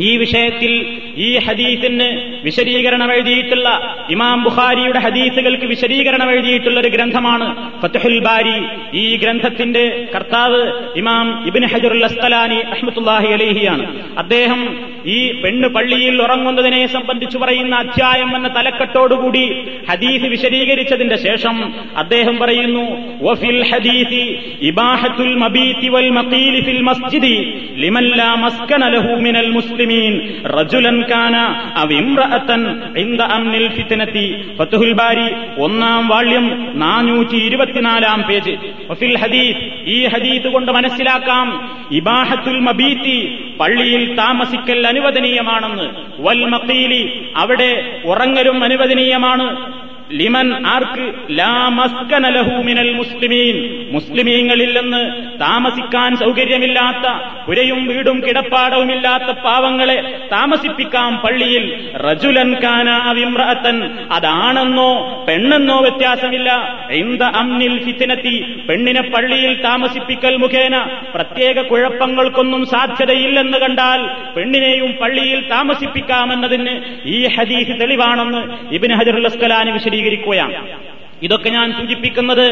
ഈ 0.00 0.16
വിഷയത്തിൽ 0.16 0.72
ഈ 1.16 1.38
ഹദീസിന് 1.38 2.08
വിശദീകരണം 2.44 3.12
എഴുതിയിട്ടുള്ള 3.12 3.68
ഇമാം 4.10 4.42
ബുഖാരിയുടെ 4.42 4.98
ഹദീസുകൾക്ക് 4.98 5.64
വിശദീകരണം 5.64 6.30
എഴുതിയിട്ടുള്ള 6.30 6.80
ഒരു 6.80 6.88
ഗ്രന്ഥമാണ് 6.88 7.46
ഫത്തുഹുൽ 7.82 8.18
ബാരി. 8.18 8.58
ഈ 8.98 9.16
ഗ്രന്ഥത്തിന്റെ 9.16 10.06
കർത്താവ് 10.14 10.60
ഇമാം 10.96 11.44
ഇബിൻ 11.46 11.64
ഹജറുൽ 11.66 12.04
അസ്തലാനി 12.04 12.54
അഹമ്മത്തുല്ലാഹി 12.54 13.26
അലേഹിയാണ്. 13.26 13.86
അദ്ദേഹം 14.18 14.60
ഈ 15.06 15.32
പെണ്ണ് 15.32 15.68
പള്ളിയിൽ 15.68 16.22
ഉറങ്ങുന്നതിനെ 16.22 16.86
സംബന്ധിച്ച് 16.86 17.38
പറയുന്ന 17.38 17.74
അധ്യായം 17.76 18.36
എന്ന 18.36 18.48
തലക്കെട്ടോടുകൂടി 18.48 19.44
ഹദീസ് 19.90 20.24
വിശദീകരിച്ചതിന്റെ 20.24 21.16
ശേഷം 21.16 21.72
അദ്ദേഹം 21.96 22.38
പറയുന്നു 22.38 22.84
വഫിൽ 23.22 23.64
ഹദീസി 23.72 24.24
ഇബാഹത്തുൽ 24.62 25.34
മബീതി 25.34 25.88
വൽ 25.88 26.10
മഖീലി 26.10 26.60
ഫിൽ 26.60 26.82
മസ്ജിദി 26.82 27.34
ലിമൻ 27.76 28.08
ലാ 28.16 28.34
മസ്കന 28.34 28.88
ലഹു 28.88 29.14
മിനൽ 29.20 29.50
മുസ്ലിമീൻ. 29.86 30.42
റജുലൻ 30.46 31.02
കാന 31.10 31.36
അവ 31.76 31.92
ഇംറഅതൻ 31.92 32.62
ഇൻദ 32.96 33.22
അംനിൽ 33.22 33.68
ഫിത്നതി 33.68 34.26
ഫത്ഹുൽ 34.58 34.92
ബാരി 34.92 35.60
ഒന്നാം 35.60 36.08
വാള്യം 36.08 36.46
നാനൂറ്റി 36.74 37.36
ഇരുപത്തിനാലാം 37.36 38.22
പേജ്. 38.22 38.54
ഫിൽ 38.92 39.18
ഹദീസ് 39.18 39.62
ഈ 39.86 40.06
ഹദീസ് 40.06 40.48
കൊണ്ട് 40.48 40.72
മനസ്സിലാക്കാം. 40.72 41.46
ഇബാഹത്തുൽ 41.92 42.60
മബീത്തി 42.60 43.38
പള്ളിയിൽ 43.60 44.16
താമസിക്കൽ 44.16 44.86
അനുവദനീയമാണെന്ന്. 44.86 45.86
വൽ 46.18 46.44
മഖീലി 46.44 47.32
അവിടെ 47.36 48.02
ഉറങ്ങലും 48.04 48.64
അനുവദനീയമാണ്. 48.64 49.46
ലിമൻ 50.12 50.66
ആർക്ക് 50.66 51.04
ലാമസ്കനലഹൂമിനൽ 51.30 51.76
മസ്കന 51.78 52.28
ലഹു 52.28 52.62
മിനൽ 52.62 52.90
മുസ്ലിമീൻ. 52.94 53.56
മുസ്ലിമീങ്ങളില്ലെന്ന് 53.92 55.00
താമസിക്കാൻ 55.40 56.16
സൗകര്യമില്ലാത്ത 56.16 57.06
പുരയും 57.46 57.86
വീടും 57.86 58.22
കിടപ്പാടവുമില്ലാത്ത 58.26 59.30
പാവങ്ങളെ 59.30 60.28
താമസിപ്പിക്കാം 60.32 61.16
പള്ളിയിൽ. 61.16 61.90
റജുലൻ 61.96 62.52
കാന 62.54 62.88
അവിമ്രഅത്തൻ 62.90 63.90
അതാണെന്നോ 64.12 64.90
പെണ്ണെന്നോ 65.28 65.80
വ്യത്യാസമില്ല. 65.80 66.50
എന്ത 66.90 67.22
അമ്നിൽ 67.22 67.84
ഫിത്തിനെത്തി. 67.84 68.36
പെണ്ണിനെ 68.68 69.00
പള്ളിയിൽ 69.00 69.62
താമസിപ്പിക്കൽ 69.62 70.36
മുഖേന 70.36 70.76
പ്രത്യേക 71.14 71.62
കുഴപ്പങ്ങൾക്കൊന്നും 71.62 72.66
സാധ്യതയില്ലെന്ന് 72.66 73.58
കണ്ടാൽ 73.58 74.00
പെണ്ണിനെയും 74.36 74.92
പള്ളിയിൽ 74.92 75.48
താമസിപ്പിക്കാമെന്നതിന് 75.48 76.74
ഈ 77.06 77.26
ഹദീസ് 77.26 77.80
തെളിവാണെന്ന് 77.80 78.42
ഇബിൻ 78.74 78.92
ഹജറുൽ 78.92 79.26
അസ്കലാനി 79.26 79.70
വിശദീകരിക്കുകയാണ് 79.96 80.56
ഇതൊക്കെ 81.22 81.48
ഞാൻ 81.48 81.72
സൂചിപ്പിക്കുന്നത് 81.72 82.46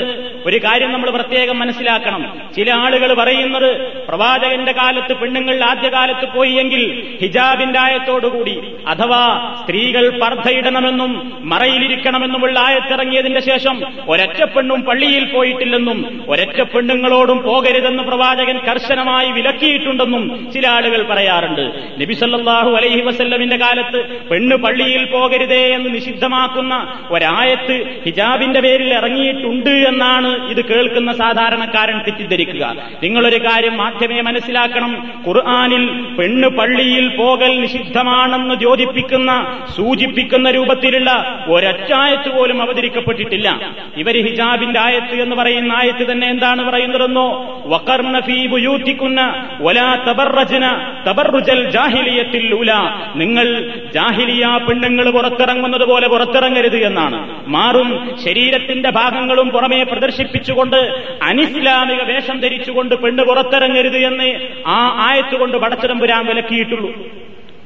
ഒരു 0.47 0.57
കാര്യം 0.57 0.93
നമ്മൾ 0.93 1.11
പ്രത്യേകം 1.11 1.59
മനസ്സിലാക്കണം. 1.59 2.41
ചില 2.57 2.73
ആളുകൾ 2.73 3.15
പറയുന്നത് 3.15 3.93
പ്രവാചകന്റെ 4.09 4.73
കാലത്ത് 4.73 5.17
പെണ്ണുങ്ങൾ 5.17 5.65
ആദ്യകാലത്ത് 5.65 6.37
പോയി 6.37 6.53
എങ്കിൽ 6.53 7.17
ഹിജാബിന്റെ 7.23 7.79
ആയത്തോടുകൂടി 7.81 8.61
അഥവാ 8.89 9.55
സ്ത്രീകൾ 9.63 10.19
പർദ്ധയിടണമെന്നും 10.19 11.41
മറയിലിരിക്കണമെന്നുമുള്ള 11.45 12.59
ആയത്തിറങ്ങിയതിന്റെ 12.61 13.41
ശേഷം 13.41 13.83
ഒരൊറ്റ 14.09 14.45
പെണ്ണും 14.45 14.83
പള്ളിയിൽ 14.83 15.25
പോയിട്ടില്ലെന്നും 15.25 16.25
ഒരൊറ്റ 16.29 16.63
പെണ്ണുങ്ങളോടും 16.63 17.43
പോകരുതെന്ന് 17.43 18.03
പ്രവാചകൻ 18.03 18.59
കർശനമായി 18.59 19.33
വിലക്കിയിട്ടുണ്ടെന്നും 19.33 20.53
ചില 20.53 20.69
ആളുകൾ 20.69 21.03
പറയാറുണ്ട്. 21.03 21.65
നബിസല്ലാഹു 22.01 22.71
അലൈഹി 22.71 23.01
വസല്ലമിന്റെ 23.01 23.57
കാലത്ത് 23.57 24.29
പെണ്ണ് 24.29 24.57
പള്ളിയിൽ 24.57 25.05
പോകരുതേ 25.05 25.75
എന്ന് 25.75 25.95
നിഷിദ്ധമാക്കുന്ന 25.95 26.75
ഒരായത്ത് 27.11 28.01
ഹിജാബിന്റെ 28.05 28.54
പേരിൽ 28.61 28.95
ഇറങ്ങിയിട്ടുണ്ട് 28.95 29.71
എന്നാണ് 29.71 30.49
ഇത് 30.49 30.65
കേൾക്കുന്ന 30.65 31.13
സാധാരണക്കാരൻ 31.13 31.99
തെറ്റിദ്ധരിക്കുക. 31.99 32.77
നിങ്ങളൊരു 33.03 33.37
കാര്യം 33.37 33.77
മാധ്യമേ 33.77 34.21
മനസ്സിലാക്കണം. 34.21 35.13
ഖുർആാനിൽ 35.27 35.89
പെണ്ണ് 36.19 36.49
പള്ളിയിൽ 36.49 37.17
പോകൽ 37.17 37.61
നിഷിദ്ധമാണെന്ന് 37.61 38.55
ചോദിപ്പിക്കുന്ന 38.61 39.59
സൂചിപ്പിക്കുന്ന 39.77 40.51
രൂപത്തിലുള്ള 40.51 41.41
ഒരച്ചായത്ത് 41.49 42.39
പോലും 42.39 42.63
അവതരിക്കപ്പെട്ടിട്ടില്ല. 42.63 43.75
ഇവർ 43.97 44.15
ഹിജാബിന്റെ 44.27 44.81
ആയത്ത് 44.81 45.23
എന്ന് 45.23 45.37
പറയുന്ന 45.37 45.73
ആയത്ത് 45.73 46.13
തന്നെ 46.13 46.31
എന്താണ് 46.31 46.71
പറയുന്നതെന്നോ? 46.71 47.29
വക്കർണ 47.67 48.21
ഫീ 48.21 48.47
ബുയൂത്തിക്കുന്ന 48.47 49.49
ഒലാ 49.61 50.05
തബർറജന 50.09 50.67
തബർറുജൽ 51.11 51.71
ജാഹിലിയത്തിൽ 51.71 52.55
ഉല. 52.55 52.73
നിങ്ങൾ 53.17 53.73
ജാഹിലിയ 53.95 54.61
പെണ്ണുങ്ങൾ 54.69 55.11
പുറത്തിറങ്ങുന്നത് 55.11 55.89
പോലെ 55.89 56.09
പുറത്തിറങ്ങരുത് 56.09 56.77
എന്നാണ്. 56.77 57.45
മാറും 57.47 58.17
ശരീരത്തിന്റെ 58.45 58.91
ഭാഗങ്ങളും 58.91 59.49
പുറമേ 59.49 59.83
പ്രദർശിപ്പിച്ചുകൊണ്ട് 59.83 60.77
അനിസ്ലാമിക 61.23 62.03
വേഷം 62.03 62.41
ധരിച്ചുകൊണ്ട് 62.41 62.95
പെണ്ണ് 62.95 63.23
പുറത്തിറങ്ങരുത് 63.23 63.97
എന്ന് 63.97 64.29
ആ 64.67 65.07
ആയത്തുകൊണ്ട് 65.07 65.57
പടച്ചിടമ്പുരാൻ 65.57 66.27
വിലക്കിയിട്ടുള്ളൂ. 66.27 66.91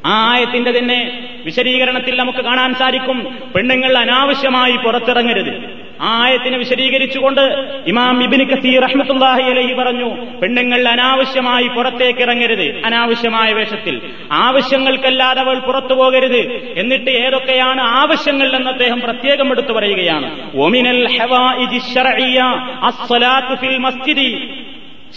ആ 0.06 0.14
ആയത്തിന്റെ 0.32 0.73
തന്നെ 0.78 0.99
വിശദീകരണത്തിൽ 1.44 2.14
നമുക്ക് 2.18 2.38
കാണാൻ 2.38 2.75
സാധിക്കും 2.75 3.18
പെണ്ണുങ്ങൾ 3.54 3.99
അനാവശ്യമായി 3.99 4.76
പുറത്തിറങ്ങരുത്. 4.76 5.77
ആയത്തിനെ 6.00 6.59
വിശദീകരിച്ചുകൊണ്ട് 6.59 7.40
ഇമാം 7.87 8.23
ഇബിന് 8.23 8.50
കസീർ 8.50 8.83
റഹ്മത്തുല്ലാഹി 8.83 9.43
അലഹി 9.43 9.73
പറഞ്ഞു 9.73 10.38
പെണ്ണുങ്ങൾ 10.38 10.88
അനാവശ്യമായി 10.88 11.69
പുറത്തേക്ക് 11.69 12.21
ഇറങ്ങരുത് 12.21 12.85
അനാവശ്യമായ 12.85 13.52
വേഷത്തിൽ. 13.52 14.00
ആവശ്യങ്ങൾക്കല്ലാതെ 14.33 15.40
അവൾ 15.40 15.59
പുറത്തു 15.59 15.95
പോകരുത്. 15.95 16.73
എന്നിട്ട് 16.78 17.11
ഏതൊക്കെയാണ് 17.11 17.81
ആവശ്യങ്ങൾ 17.81 18.57
എന്ന് 18.57 18.71
അദ്ദേഹം 18.71 19.00
പ്രത്യേകം 19.00 19.50
എടുത്തു 19.50 19.73
പറയുകയാണ്. 19.73 20.57
ഒമിനൽ 20.57 21.07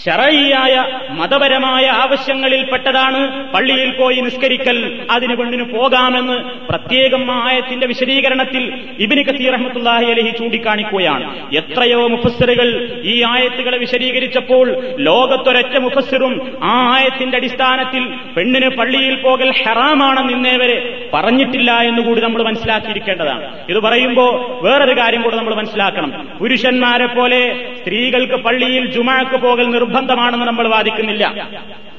ശറയിയായ 0.04 0.84
മതപരമായ 1.10 1.86
ആവശ്യങ്ങളിൽപ്പെട്ടതാണ് 1.86 3.52
പള്ളിയിൽ 3.52 3.90
പോയി 3.90 4.20
നിസ്കരിക്കൽ. 4.20 5.06
അതിന് 5.10 5.34
പെണ്ണിന് 5.36 5.62
പോകാമെന്ന് 5.62 6.36
പ്രത്യേകം 6.68 7.44
ആയത്തിന്റെ 7.44 7.86
വിശദീകരണത്തിൽ 7.86 8.84
ഇബിന് 8.98 9.24
കസീർ 9.24 9.52
റഹ്മത്തുല്ലാഹി 9.52 10.04
അലഹി 10.04 10.30
ചൂണ്ടിക്കാണിക്കുകയാണ്. 10.38 11.54
എത്രയോ 11.54 12.06
മുഫസ്സറുകൾ 12.06 12.68
ഈ 13.04 13.22
ആയത്തുകളെ 13.22 13.78
വിശദീകരിച്ചപ്പോൾ 13.78 14.66
ലോകത്തൊരൊറ്റ 14.98 15.76
മുഫസ്സറും 15.78 16.58
ആ 16.62 16.94
ആയത്തിന്റെ 16.94 17.36
അടിസ്ഥാനത്തിൽ 17.36 18.06
പെണ്ണിന് 18.36 18.68
പള്ളിയിൽ 18.68 19.14
പോകൽ 19.14 19.50
ഹെറാമാണെന്ന് 19.50 20.32
ഇന്നേ 20.32 20.56
വരെ 20.56 21.08
പറഞ്ഞിട്ടില്ല 21.14 21.70
എന്നുകൂടി 21.72 22.20
നമ്മൾ 22.20 22.42
മനസ്സിലാക്കിയിരിക്കേണ്ടതാണ്. 22.42 23.46
ഇത് 23.68 23.78
പറയുമ്പോൾ 23.78 24.62
വേറൊരു 24.62 25.00
കാര്യം 25.00 25.22
കൂടെ 25.22 25.36
നമ്മൾ 25.36 25.54
മനസ്സിലാക്കണം. 25.54 26.28
പുരുഷന്മാരെ 26.40 27.06
പോലെ 27.06 27.40
സ്ത്രീകൾക്ക് 27.80 28.34
പള്ളിയിൽ 28.34 28.86
ജുമാക്ക് 28.86 29.36
പോകൽ 29.36 29.81
നിർബന്ധമാണെന്ന് 29.82 30.46
നമ്മൾ 30.46 30.68
വാദിക്കുന്നില്ല. 30.68 31.48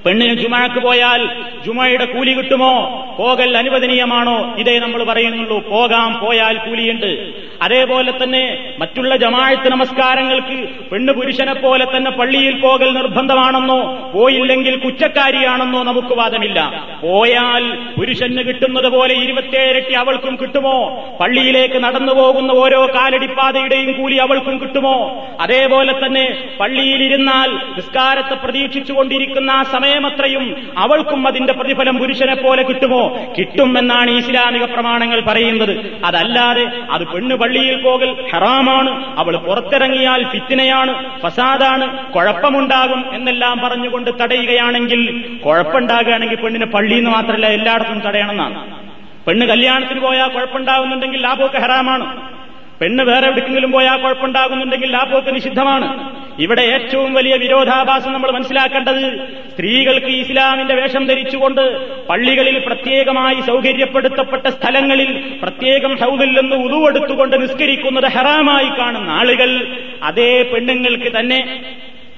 പെണ്ണിന് 0.06 0.34
ജുമാക്ക് 0.34 0.80
പോയാൽ 0.80 1.30
ജുമയുടെ 1.66 2.06
കൂലി 2.06 2.32
കിട്ടുമോ? 2.32 2.74
പോകൽ 3.20 3.58
അനുവദനീയമാണോ? 3.58 4.56
ഇതേ 4.58 4.80
നമ്മൾ 4.80 5.04
പറയുന്നുള്ളൂ. 5.04 5.70
പോകാം 5.70 6.20
പോയാൽ 6.20 6.58
കൂലിയുണ്ട്. 6.58 7.43
അതേപോലെ 7.62 8.14
തന്നെ 8.24 8.76
മറ്റുള്ള 8.80 9.16
ജമാഴത്ത് 9.16 9.70
നമസ്കാരങ്ങൾക്ക് 9.70 10.58
പെണ്ണ് 10.92 11.14
പുരുഷനെ 11.14 11.54
പോലെ 11.54 11.86
തന്നെ 11.86 12.12
പള്ളിയിൽ 12.12 12.62
പോകൽ 12.62 12.94
നിർബന്ധമാണെന്നോ 12.94 14.10
പോയില്ലെങ്കിൽ 14.14 14.76
കുറ്റക്കാരിയാണെന്നോ 14.76 15.84
നമുക്ക് 15.84 16.14
വാദമില്ല. 16.14 16.60
പോയാൽ 17.02 17.78
പുരുഷന് 17.98 18.44
കിട്ടുന്നത് 18.48 18.88
പോലെ 18.88 19.14
ഇരുപത്തിയേഴട്ടി 19.14 19.94
അവൾക്കും 19.94 20.36
കിട്ടുമോ? 20.42 21.06
പള്ളിയിലേക്ക് 21.20 21.84
നടന്നു 21.84 22.14
പോകുന്ന 22.14 22.52
ഓരോ 22.52 22.86
കാലടിപ്പാതയുടെയും 22.86 24.02
കൂലി 24.02 24.16
അവൾക്കും 24.16 24.62
കിട്ടുമോ? 24.62 25.26
അതേപോലെ 25.40 26.06
തന്നെ 26.06 26.26
പള്ളിയിലിരുന്നാൽ 26.60 27.50
നിസ്കാരത്തെ 27.52 28.34
പ്രതീക്ഷിച്ചുകൊണ്ടിരിക്കുന്ന 28.34 29.52
ആ 29.52 29.64
സമയമത്രയും 29.64 30.74
അവൾക്കും 30.78 31.28
അതിന്റെ 31.28 31.54
പ്രതിഫലം 31.54 31.98
പുരുഷനെ 31.98 32.36
പോലെ 32.36 32.64
കിട്ടുമോ? 32.64 33.18
കിട്ടുമെന്നാണ് 33.40 34.12
ഇസ്ലാമിക 34.12 34.64
പ്രമാണങ്ങൾ 34.64 35.22
പറയുന്നത്. 35.22 36.04
അതല്ലാതെ 36.06 36.66
അത് 36.92 37.08
പെണ്ണ് 37.08 37.36
പള്ളിയിൽ 37.44 37.76
പോകൽ 37.82 38.10
ഹറാമാണ്. 38.34 38.92
അവൾ 39.22 39.38
പുറത്തിറങ്ങിയാൽ 39.38 40.22
ഫിത്തിനയാണ് 40.32 40.94
ഫസാദാണ് 41.22 41.86
കുഴപ്പമുണ്ടാകും 42.14 43.02
എന്നെല്ലാം 43.16 43.58
പറഞ്ഞുകൊണ്ട് 43.64 44.12
തടയുകയാണെങ്കിൽ 44.22 45.02
കുഴപ്പമുണ്ടാകുകയാണെങ്കിൽ 45.46 46.40
പെണ്ണിന് 46.44 46.66
പള്ളിയിൽ 46.66 47.02
നിന്ന് 47.02 47.12
മാത്രമല്ല 47.12 47.48
എല്ലായിടത്തും 47.58 48.00
തടയണമെന്നാണ്. 48.08 48.58
പെണ്ണ് 49.28 49.46
കല്യാണത്തിന് 49.46 50.00
പോയാൽ 50.00 50.30
കുഴപ്പമുണ്ടാകുന്നുണ്ടെങ്കിൽ 50.30 51.22
ലാഭമൊക്കെ 51.22 51.60
ഹറാമാണ്. 51.60 52.06
പെണ്ണ് 52.82 53.04
വേറെ 53.04 53.26
എവിടെക്കെങ്കിലും 53.28 53.72
പോയാൽ 53.72 53.98
കുഴപ്പമുണ്ടാകുന്നുണ്ടെങ്കിൽ 54.02 54.92
ലാഭമൊക്കെ 54.92 55.32
നിഷിദ്ധമാണ്. 55.32 55.88
ഇവിടെ 56.40 56.62
ഏറ്റവും 56.62 57.14
വലിയ 57.14 57.36
വിരോധാഭാസം 57.36 58.14
നമ്മൾ 58.14 58.32
മനസ്സിലാക്കേണ്ടത് 58.32 59.02
സ്ത്രീകൾക്ക് 59.52 60.06
ഇസ്ലാമിന്റെ 60.06 60.76
വേഷം 60.76 61.08
ധരിച്ചുകൊണ്ട് 61.08 61.62
പള്ളികളിൽ 62.10 62.60
പ്രത്യേകമായി 62.66 63.42
സൗകര്യപ്പെടുത്തപ്പെട്ട 63.42 64.48
സ്ഥലങ്ങളിൽ 64.48 65.40
പ്രത്യേകം 65.42 65.98
ഹൗദിൽ 66.02 66.32
നിന്ന് 66.42 66.56
ഉതുവെടുത്തുകൊണ്ട് 66.56 67.42
നിസ്കരിക്കുന്നത് 67.42 68.06
ഹെറാമായി 68.06 68.70
കാണുന്ന 68.80 69.10
ആളുകൾ 69.10 69.52
അതേ 70.04 70.44
പെണ്ണുങ്ങൾക്ക് 70.44 71.20
തന്നെ 71.20 71.42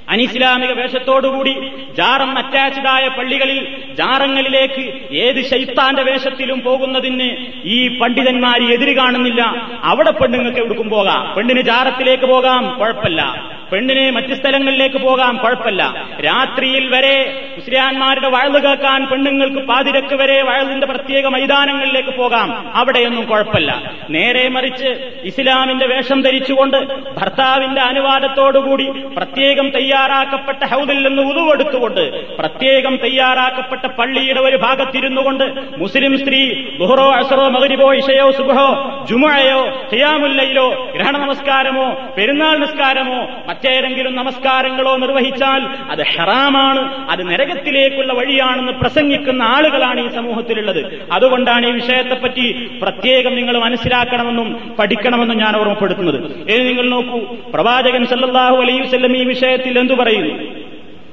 അനിസ്ലാമിക 0.10 0.72
വേഷത്തോടുകൂടി 0.72 1.72
ജാറം 1.98 2.38
അറ്റാച്ച്ഡായ 2.38 3.08
പള്ളികളിൽ 3.08 3.68
ജാറങ്ങളിലേക്ക് 3.94 5.16
ഏത് 5.16 5.42
ശൈത്താന്റെ 5.42 6.04
വേഷത്തിലും 6.04 6.62
പോകുന്നതിന് 6.62 7.38
ഈ 7.64 7.98
പണ്ഡിതന്മാർ 7.98 8.74
എതിര് 8.74 8.96
കാണുന്നില്ല. 8.96 9.70
അവിടെ 9.84 10.12
പെണ്ണുങ്ങൾക്ക് 10.12 10.60
എടുക്കും 10.60 10.90
പോകാം. 10.90 11.36
പെണ്ണിന് 11.38 11.62
ജാറത്തിലേക്ക് 11.62 12.24
പോകാം 12.24 12.80
കുഴപ്പമില്ല. 12.80 13.52
പെണ്ണിനെ 13.72 14.10
മറ്റ് 14.10 14.34
സ്ഥലങ്ങളിലേക്ക് 14.34 14.96
പോകാം 14.96 15.38
കുഴപ്പമില്ല. 15.38 16.08
രാത്രിയിൽ 16.26 16.88
വരെ 16.88 17.48
മുസ്ലിയാന്മാരുടെ 17.58 18.30
വയൽ 18.30 18.58
കേൾക്കാൻ 18.58 19.06
പെണ്ണുങ്ങൾക്ക് 19.06 19.68
പാതിരക്ക് 19.68 20.16
വരെ 20.16 20.42
വയലിന്റെ 20.42 20.88
പ്രത്യേക 20.88 21.28
മൈതാനങ്ങളിലേക്ക് 21.28 22.10
പോകാം. 22.10 22.72
അവിടെയൊന്നും 22.76 23.26
കുഴപ്പമില്ല. 23.26 23.94
നേരെ 24.10 24.50
മറിച്ച് 24.50 25.12
ഇസ്ലാമിന്റെ 25.24 25.88
വേഷം 25.88 26.22
ധരിച്ചുകൊണ്ട് 26.22 26.78
ഭർത്താവിന്റെ 27.14 27.82
അനുവാദത്തോടുകൂടി 27.82 28.90
പ്രത്യേകം 28.90 29.70
തയ്യാറാക്കപ്പെട്ട 29.96 30.64
ഹൗദിൽ 30.72 31.00
നിന്ന് 31.08 31.22
ഉതുവെടുത്തുകൊണ്ട് 31.32 32.02
പ്രത്യേകം 32.40 32.96
തയ്യാറാക്കപ്പെട്ട 33.04 33.86
പള്ളിയുടെ 34.00 34.40
ഒരു 34.40 34.58
ഭാഗത്തിരുന്നു 34.58 35.22
കൊണ്ട് 35.22 35.46
മുസ്ലിം 35.78 36.14
സ്ത്രീ 36.18 36.42
ബുഹറോ 36.80 37.08
അസറോ 37.20 37.46
മകരിബോ 37.50 37.94
ഇഷയോ 38.00 38.32
സുബഹോ 38.32 38.68
ജുമഴയോ 39.10 39.62
ഹിയാമുല്ലയിലോ 39.94 40.66
ഗ്രഹണ 40.96 41.16
നമസ്കാരമോ 41.18 41.88
പെരുന്നാൾ 42.18 42.56
നമസ്കാരമോ 42.58 43.20
മറ്റേതെങ്കിലും 43.48 44.16
നമസ്കാരങ്ങളോ 44.16 44.96
നിർവഹിച്ചാൽ 44.96 45.62
അത് 45.92 46.04
ഹറാമാണ് 46.14 46.82
അത് 47.14 47.22
നരകത്തിലേക്കുള്ള 47.32 48.14
വഴിയാണെന്ന് 48.14 48.72
പ്രസംഗിക്കുന്ന 48.82 49.42
ആളുകളാണ് 49.56 50.00
ഈ 50.06 50.10
സമൂഹത്തിലുള്ളത്. 50.18 50.82
അതുകൊണ്ടാണ് 51.12 51.66
ഈ 51.68 51.72
വിഷയത്തെപ്പറ്റി 51.72 52.46
പ്രത്യേകം 52.84 53.36
നിങ്ങൾ 53.36 53.56
മനസ്സിലാക്കണമെന്നും 53.66 54.50
പഠിക്കണമെന്നും 54.80 55.38
ഞാൻ 55.38 55.54
ഓർമ്മപ്പെടുത്തുന്നത്. 55.62 56.20
ഇനി 56.52 56.64
നിങ്ങൾ 56.70 56.86
നോക്കൂ 56.96 57.20
പ്രവാചകൻ 57.56 58.06
സല്ലാഹു 58.14 58.58
അലൈഹി 58.64 58.82
വസല്ലം 58.86 59.14
ഈ 59.18 59.24
വിഷയത്തിൽ 59.34 59.74
എന്തു 59.86 59.98
പറയുന്നു? 60.02 60.36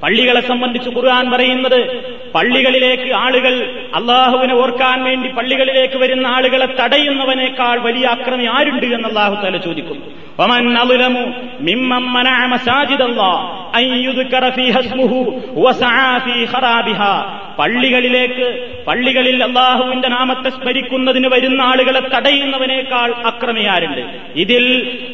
പള്ളികളെ 0.03 0.41
സംബന്ധിച്ച് 0.41 0.89
ഖുർആൻ 0.89 1.25
പറയുന്നത് 1.31 1.79
പള്ളികളിലേക്ക് 2.35 3.09
ആളുകൾ 3.13 3.53
അള്ളാഹുവിനെ 3.95 4.53
ഓർക്കാൻ 4.53 5.03
വേണ്ടി 5.03 5.27
പള്ളികളിലേക്ക് 5.29 5.97
വരുന്ന 5.97 6.27
ആളുകളെ 6.27 6.65
തടയുന്നവനേക്കാൾ 6.65 7.79
വലിയ 7.79 8.05
അക്രമി 8.05 8.45
ആരുണ്ട് 8.45 8.85
എന്ന് 8.85 9.07
അള്ളാഹു 9.07 9.35
തല 9.35 9.57
ചോദിക്കുന്നു. 9.57 10.05
ومن 10.38 10.76
أظلم 10.76 11.14
ممن 11.62 12.02
منع 12.08 12.46
مساجد 12.48 13.00
الله 13.02 13.36
أن 13.74 13.84
يذكر 13.98 14.44
فيها 14.52 14.80
اسمه 14.80 15.12
وسعى 15.56 16.12
في 16.20 16.36
خرابها 16.46 17.14
പള്ളികളിലേക്ക് 17.58 18.44
പള്ളികളിൽ 18.88 19.38
അള്ളാഹുവിന്റെ 19.42 20.08
നാമത്തെ 20.08 20.50
സ്മരിക്കുന്നതിന് 20.50 21.28
വരുന്ന 21.28 21.60
ആളുകളെ 21.62 22.02
തടയുന്നവനേക്കാൾ 22.12 23.08
അക്രമിയാരുണ്ട് 23.30 24.02
ഇതിൽ 24.42 24.64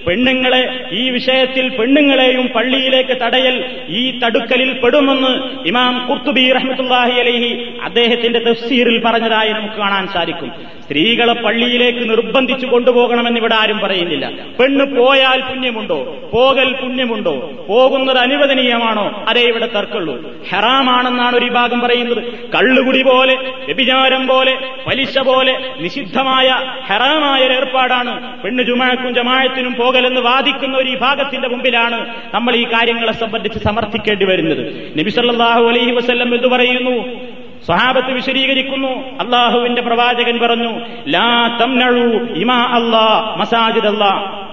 പെണ്ണുങ്ങളെ 0.06 0.60
ഈ 0.92 1.04
വിഷയത്തിൽ 1.10 1.66
പെണ്ണുങ്ങളെയും 1.78 2.46
പള്ളിയിലേക്ക് 2.56 3.16
തടയൽ 3.22 3.56
ഈ 3.94 4.02
തടുക്കലിൽ 4.22 4.70
പെടുമെന്ന് 4.82 5.32
ഇമാം 5.70 5.94
കുർത്തുബി 6.08 6.44
റഹ്മത്തുല്ലാഹി 6.58 7.16
അലൈഹി 7.24 7.50
അദ്ദേഹത്തിന്റെ 7.88 8.42
തഫ്സീറിൽ 8.48 8.98
പറഞ്ഞതായി 9.06 9.52
നമുക്ക് 9.56 9.78
കാണാൻ 9.78 10.06
സാധിക്കും 10.14 10.52
സ്ത്രീകളെ 10.89 11.33
പള്ളിയിലേക്ക് 11.33 12.09
നിർബന്ധിച്ചു 12.09 12.65
കൊണ്ടുപോകണമെന്ന് 12.65 13.39
ഇവിടെ 13.39 13.55
ആരും 13.55 13.79
പറയുന്നില്ല. 13.79 14.29
പെണ്ണ് 14.59 14.85
പോയാൽ 14.85 15.41
പുണ്യമുണ്ടോ? 15.41 16.15
പോകൽ 16.33 16.73
പുണ്യമുണ്ടോ? 16.73 17.51
പോകുന്നത് 17.69 18.17
അനുവദനീയമാണോ? 18.17 19.25
അതേ 19.27 19.41
ഇവിടെ 19.41 19.65
തർക്കുള്ളൂ 19.65 20.21
ഹെറാമാണെന്നാണ് 20.49 21.35
ഒരു 21.35 21.45
വിഭാഗം 21.45 21.79
പറയുന്നത്. 21.79 22.23
കള്ളുകുടി 22.55 23.03
പോലെ 23.03 23.35
വ്യഭിചാരം 23.35 24.27
പോലെ 24.27 24.57
പലിശ 24.87 25.19
പോലെ 25.19 25.75
നിഷിദ്ധമായ 25.79 26.47
ഹറാമായ 26.85 27.45
ഒരു 27.45 27.53
ഏർപ്പാടാണ്. 27.53 28.41
പെണ്ണ് 28.41 28.63
ജുമാക്കും 28.63 29.13
ജമായത്തിനും 29.13 29.73
പോകലെന്ന് 29.73 30.21
വാദിക്കുന്ന 30.21 30.77
ഒരു 30.77 30.89
വിഭാഗത്തിന്റെ 30.89 31.47
മുമ്പിലാണ് 31.47 32.15
നമ്മൾ 32.33 32.55
ഈ 32.55 32.63
കാര്യങ്ങളെ 32.63 33.11
സംബന്ധിച്ച് 33.11 33.59
സമർത്ഥിക്കേണ്ടി 33.59 34.25
വരുന്നത്. 34.25 34.91
നബിസല്ലാഹു 34.99 35.67
അലൈഹി 35.67 35.91
വസ്ല്ലം 35.91 36.35
എന്ന് 36.35 36.47
പറയുന്നു? 36.47 37.05
സ്വഹാബത്ത് 37.65 38.11
വിശദീകരിക്കുന്നു. 38.11 39.17
അള്ളാഹുവിന്റെ 39.19 39.81
പ്രവാചകൻ 39.81 40.39
പറഞ്ഞു 40.39 40.79
ലാ 41.07 41.57
തംനഴു 41.61 42.33
ഇമാ 42.33 42.63
അല്ലാ 42.63 43.35
മസാജിദ് 43.37 43.87
അല്ലാ 43.87 44.43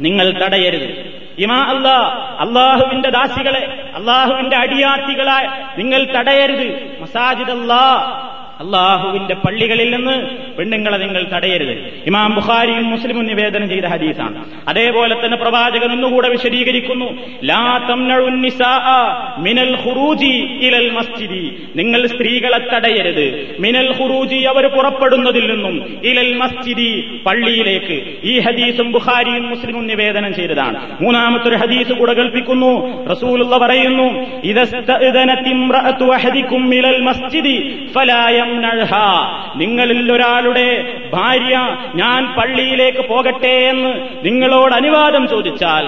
നിങ്ങൾ 0.00 0.30
തടയരുത്. 0.30 1.18
ഇമാ 1.38 1.64
അല്ലാ 1.64 1.96
അള്ളാഹുവിന്റെ 2.40 3.10
ദാസികളെ 3.10 3.92
അള്ളാഹുവിന്റെ 3.94 4.56
അടിയാത്തികളെ 4.56 5.48
നിങ്ങൾ 5.78 6.04
തടയരുത്. 6.04 6.98
മസാജിദ് 7.00 7.50
അല്ലാ 7.50 8.17
അള്ളാഹുവിന്റെ 8.60 9.34
പള്ളികളിൽ 9.34 9.96
നിന്ന് 9.96 10.26
പെണ്ണുങ്ങളെ 10.56 10.96
നിങ്ങൾ 10.96 11.26
തടയരുത്. 11.34 12.02
ഇമാം 12.06 12.34
ബുഖാരിയും 12.34 12.90
മുസ്ലിമും 12.90 13.26
നിവേദനം 13.26 13.68
ചെയ്ത 13.68 13.84
ഹദീസാണ്. 13.84 14.44
അതേപോലെ 14.68 15.14
തന്നെ 15.14 15.36
പ്രവാചകൻ 15.36 15.92
ഒന്നുകൂടെ 15.92 16.28
വിശദീകരിക്കുന്നു. 16.28 17.18
ലാ 17.44 17.78
മിനൽ 19.38 19.76
ഇലൽ 20.62 20.90
മസ്ജിദി. 20.90 21.62
നിങ്ങൾ 21.76 22.06
സ്ത്രീകളെ 22.06 22.58
തടയരുത്. 22.58 23.56
മിനൽ 23.60 23.92
ഹുറൂജി 23.92 24.36
അവർ 24.36 24.66
പുറപ്പെടുന്നതിൽ 24.66 25.50
നിന്നും 25.50 26.00
ഇലൽ 26.04 26.36
മസ്ജിദി 26.36 27.20
പള്ളിയിലേക്ക്. 27.26 28.16
ഈ 28.24 28.38
ഹദീസും 28.38 28.92
ബുഖാരിയും 28.92 29.48
മുസ്ലിമും 29.48 29.86
നിവേദനം 29.86 30.34
ചെയ്തതാണ്. 30.34 31.02
മൂന്നാമത്തെ 31.02 31.48
ഒരു 31.48 31.56
ഹദീസ് 31.56 31.92
കൂടെ 31.92 32.12
കൽപ്പിക്കുന്നു 32.12 33.04
റസൂലുള്ള 33.06 33.58
പറയുന്നു 33.58 34.26
ഇദസ്തഅദനത് 34.44 35.48
ഇംറഅതു 35.48 36.04
ഇലൽ 36.74 37.02
നിങ്ങളിൽ 39.56 40.12
ഒരാളുടെ 40.12 40.92
ഭാര്യ 41.12 41.76
ഞാൻ 41.94 42.34
പള്ളിയിലേക്ക് 42.38 43.08
പോകട്ടെ 43.08 43.54
എന്ന് 43.70 44.08
നിങ്ങളോട് 44.24 44.74
അനുവാദം 44.74 45.28
ചോദിച്ചാൽ 45.28 45.86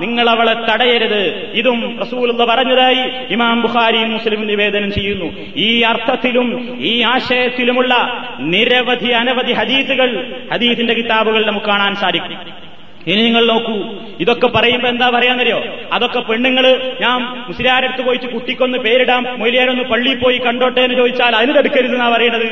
നിങ്ങൾ 0.00 0.30
അവളെ 0.30 0.54
തടയരുത്. 0.54 1.50
ഇതും 1.54 1.98
റസൂലുള്ള 2.00 2.44
പറഞ്ഞതായി 2.44 3.10
ഇമാം 3.30 3.62
ബുഖാരിയും 3.62 4.12
മുസ്ലിം 4.12 4.46
നിവേദനം 4.46 4.92
ചെയ്യുന്നു. 4.92 5.32
ഈ 5.56 5.80
അർത്ഥത്തിലും 5.80 6.76
ഈ 6.80 7.00
ആശയത്തിലുമുള്ള 7.02 7.94
നിരവധി 8.40 9.08
അനവധി 9.08 9.52
ഹദീസുകൾ 9.52 10.32
ഹദീസിന്റെ 10.52 10.94
കിതാബുകൾ 10.94 11.46
നമുക്ക് 11.46 11.66
കാണാൻ 11.66 11.94
സാധിക്കും. 11.94 12.65
ഇനി 13.06 13.22
നിങ്ങൾ 13.22 13.44
നോക്കൂ. 13.46 13.74
ഇതൊക്കെ 14.20 14.46
പറയുമ്പോ 14.46 14.88
എന്താ 14.88 15.08
പറയാന്നറിയോ? 15.10 15.58
അതൊക്കെ 15.92 16.20
പെണ്ണുങ്ങൾ 16.20 16.64
ഞാൻ 17.00 17.18
മുസ്ലിയാരടുത്ത് 17.48 18.02
പോയിട്ട് 18.02 18.26
കുട്ടിക്കൊന്ന് 18.26 18.78
പേരിടാം 18.78 19.24
മൊയിലിയാരൊന്ന് 19.38 19.82
പള്ളിയിൽ 19.82 20.18
പോയി 20.18 20.38
കണ്ടോട്ടെ 20.38 20.80
എന്ന് 20.80 20.96
ചോദിച്ചാൽ 20.96 21.36
അതിന് 21.36 21.54
തടുക്കരുതെന്നാ 21.58 22.08
പറയണത്. 22.10 22.48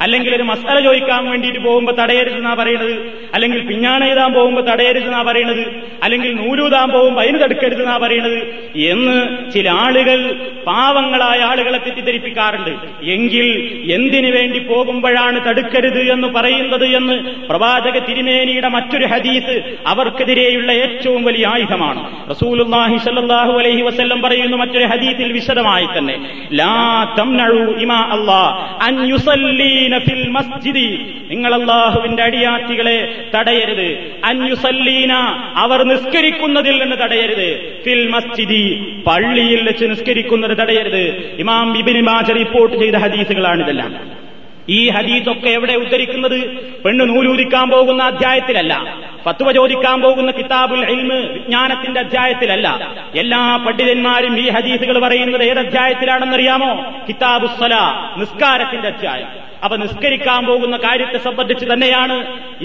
അല്ലെങ്കിൽ 0.00 0.34
ഒരു 0.34 0.42
മസാല 0.42 0.80
ചോദിക്കാൻ 0.80 1.30
വേണ്ടിയിട്ട് 1.30 1.58
പോകുമ്പോൾ 1.58 1.92
തടയരുതെന്നാ 1.92 2.54
പറയണത് 2.54 2.94
അല്ലെങ്കിൽ 3.34 3.66
പിഞ്ഞാണ 3.66 4.04
എഴുതാൻ 4.04 4.32
പോകുമ്പോൾ 4.34 4.64
തടയരുതെന്നാ 4.70 5.22
പറയണത് 5.22 5.64
അല്ലെങ്കിൽ 6.02 6.34
നൂലൂതാൻ 6.36 6.90
പോകുമ്പോൾ 6.90 7.22
അതിന് 7.22 7.38
തടുക്കരുതെന്നാ 7.42 7.96
പറയണത് 7.96 8.38
എന്ന് 8.74 9.16
ചില 9.54 9.70
ആളുകൾ 9.70 10.48
പാവങ്ങളായ 10.66 11.40
ആളുകളെ 11.40 11.78
തെറ്റിദ്ധരിപ്പിക്കാറുണ്ട്. 11.78 12.70
എങ്കിൽ 13.02 13.46
എന്തിനു 13.92 14.30
വേണ്ടി 14.36 14.58
പോകുമ്പോഴാണ് 14.58 15.46
തടുക്കരുത് 15.48 16.10
എന്ന് 16.10 16.28
പറയുന്നത് 16.28 16.84
എന്ന് 16.84 17.16
പ്രവാചക 17.48 17.98
തിരുമേനിയുടെ 18.08 18.68
മറ്റൊരു 18.68 19.06
ഹദീസ് 19.06 19.76
അവർക്കെതിരെയുള്ള 19.86 20.72
ഏറ്റവും 20.72 21.24
വലിയ 21.24 21.46
ആയുധമാണ്. 21.46 22.02
റസൂലുള്ളാഹി 22.30 22.98
സല്ലല്ലാഹു 22.98 23.52
അലൈഹി 23.52 23.82
വസല്ലം 23.82 24.22
പറയുന്നു 24.22 24.56
മറ്റൊരു 24.56 24.84
ഹദീസിൽ 24.84 25.32
വിശദമായി 25.32 25.88
തന്നെ. 25.96 26.16
ലാ 26.52 26.76
തംനഉ 27.18 27.80
ഇമാ 27.80 28.00
അല്ലാ 28.16 28.42
അൻ 28.88 28.94
യുസല്ലീന 29.12 29.81
ഫിൽ 29.88 30.28
മസ്ജിദി. 30.28 31.14
നിങ്ങൾ 31.30 31.54
അള്ളാഹുവിന്റെ 31.54 32.22
അടിയാത്തികളെ 32.22 33.30
തടയരുത്. 33.34 34.10
അന്യുസല്ലീന 34.24 35.12
അവർ 35.56 35.82
നിസ്കരിക്കുന്നതിൽ 35.82 36.82
നിന്ന് 36.82 36.96
തടയരുത്. 36.96 37.80
ഫിൽ 37.84 38.08
മസ്ജിദി 38.08 38.94
പള്ളിയിൽ 39.06 39.66
വെച്ച് 39.66 39.84
നിസ്കരിക്കുന്നത് 39.84 40.58
തടയരുത്. 40.58 41.36
ഇമാം 41.38 41.78
ഇബ്നു 41.78 42.00
മാജ 42.00 42.30
റിപ്പോർട്ട് 42.30 42.76
ചെയ്ത 42.76 42.94
ഹദീസുകളാണിതെല്ലാം 42.94 44.22
ഈ 44.68 44.88
ഹദീസൊക്കെ 44.88 45.48
എവിടെ 45.48 45.72
ഉദ്ധരിക്കുന്നത്? 45.72 46.40
പെണ്ണ് 46.84 47.08
നൂലൂരിക്കാൻ 47.08 47.70
പോകുന്ന 47.70 48.02
അധ്യായത്തിലല്ല. 48.02 49.00
ഫത്വ 49.24 49.52
ചോദിക്കാൻ 49.52 50.00
പോകുന്ന 50.00 50.30
കിതാബുൽ 50.30 50.78
ഇൽമ് 50.78 51.14
വിജ്ഞാനത്തിന്റെ 51.14 52.00
അധ്യായത്തിലല്ല. 52.00 52.94
എല്ലാ 53.14 53.56
പണ്ഡിതന്മാരും 53.56 54.38
ഈ 54.38 54.50
ഹദീസുകൾ 54.50 54.98
പറയുന്നത് 54.98 55.42
ഏത് 55.42 55.58
അധ്യായത്തിലാണെന്നറിയാമോ 55.58 56.94
കിതാബുസ്സല 57.08 57.74
നിസ്കാരത്തിന്റെ 58.16 58.88
അധ്യായം. 58.88 59.51
അപ്പൊ 59.64 59.76
നിസ്കരിക്കാൻ 59.76 60.46
പോകുന്ന 60.46 60.76
കാര്യത്തെ 60.76 61.18
സംബന്ധിച്ച് 61.18 61.66
തന്നെയാണ് 61.72 62.16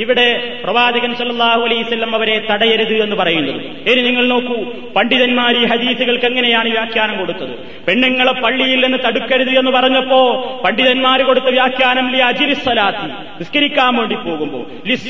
ഇവിടെ 0.04 0.28
പ്രവാചകൻ 0.64 1.12
സല്ലാഹു 1.20 1.62
അലൈസ്വല്ലം 1.68 2.16
അവരെ 2.16 2.36
തടയരുത് 2.50 2.94
എന്ന് 3.04 3.16
പറയുന്നത്. 3.16 3.60
ഇനി 3.90 4.02
നിങ്ങൾ 4.08 4.26
നോക്കൂ 4.28 4.58
പണ്ഡിതന്മാർ 4.96 5.54
ഈ 5.62 5.64
ഹദീസുകൾക്ക് 5.66 6.26
എങ്ങനെയാണ് 6.26 6.70
വ്യാഖ്യാനം 6.70 7.16
കൊടുത്തത്? 7.20 7.54
പെണ്ണുങ്ങളെ 7.88 8.34
പള്ളിയിൽ 8.44 8.80
നിന്ന് 8.86 9.00
തടുക്കരുത് 9.06 9.54
എന്ന് 9.60 9.72
പറഞ്ഞപ്പോ 9.72 10.20
പണ്ഡിതന്മാർ 10.66 11.22
കൊടുത്ത 11.22 11.50
വ്യാഖ്യാനം 11.58 12.08
ലി 12.14 12.22
അജിരി 12.30 12.56
സലാത്തി 12.66 13.08
നിസ്കരിക്കാൻ 13.40 13.94
വേണ്ടി 13.98 14.16
പോകുമ്പോ 14.16 14.62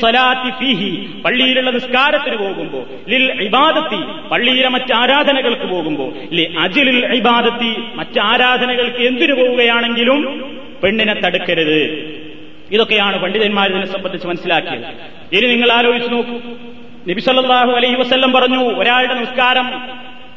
സലാത്തി 0.02 0.50
ഫീഹി 0.60 0.90
പള്ളിയിലുള്ള 1.24 1.70
നിസ്കാരത്തിന് 1.70 2.36
പോകുമ്പോ 2.36 2.80
ലിൽ 3.08 3.26
ഇബാദത്തി 3.48 4.00
പള്ളിയിലെ 4.32 4.68
മറ്റ് 4.68 4.92
ആരാധനകൾക്ക് 4.92 5.66
പോകുമ്പോ 5.74 6.06
ലി 6.38 6.44
അജിലിൽ 6.64 7.00
ഇബാദത്തി 7.20 7.72
മറ്റ് 7.94 8.20
ആരാധനകൾക്ക് 8.30 9.02
എന്തിനു 9.02 9.34
പോവുകയാണെങ്കിലും 9.34 10.20
പെണ്ണിനെ 10.82 11.14
തടുക്കരുത്. 11.14 11.78
ഇതൊക്കെയാണ് 12.70 13.22
പണ്ഡിതന്മാർ 13.22 13.68
ഇതിനെ 13.68 13.86
സംബന്ധിച്ച് 13.86 14.28
മനസ്സിലാക്കിയത്. 14.28 14.84
ഇനി 15.36 15.46
നിങ്ങൾ 15.46 15.72
ആലോചിച്ച് 15.72 16.12
നോക്കൂ. 16.12 16.38
നബിസല്ലാഹു 17.10 17.70
അലൈ 17.70 17.94
വസ്ല്ലം 17.94 18.32
പറഞ്ഞു 18.32 18.70
ഒരാളുടെ 18.70 19.14
നിസ്കാരം 19.14 19.82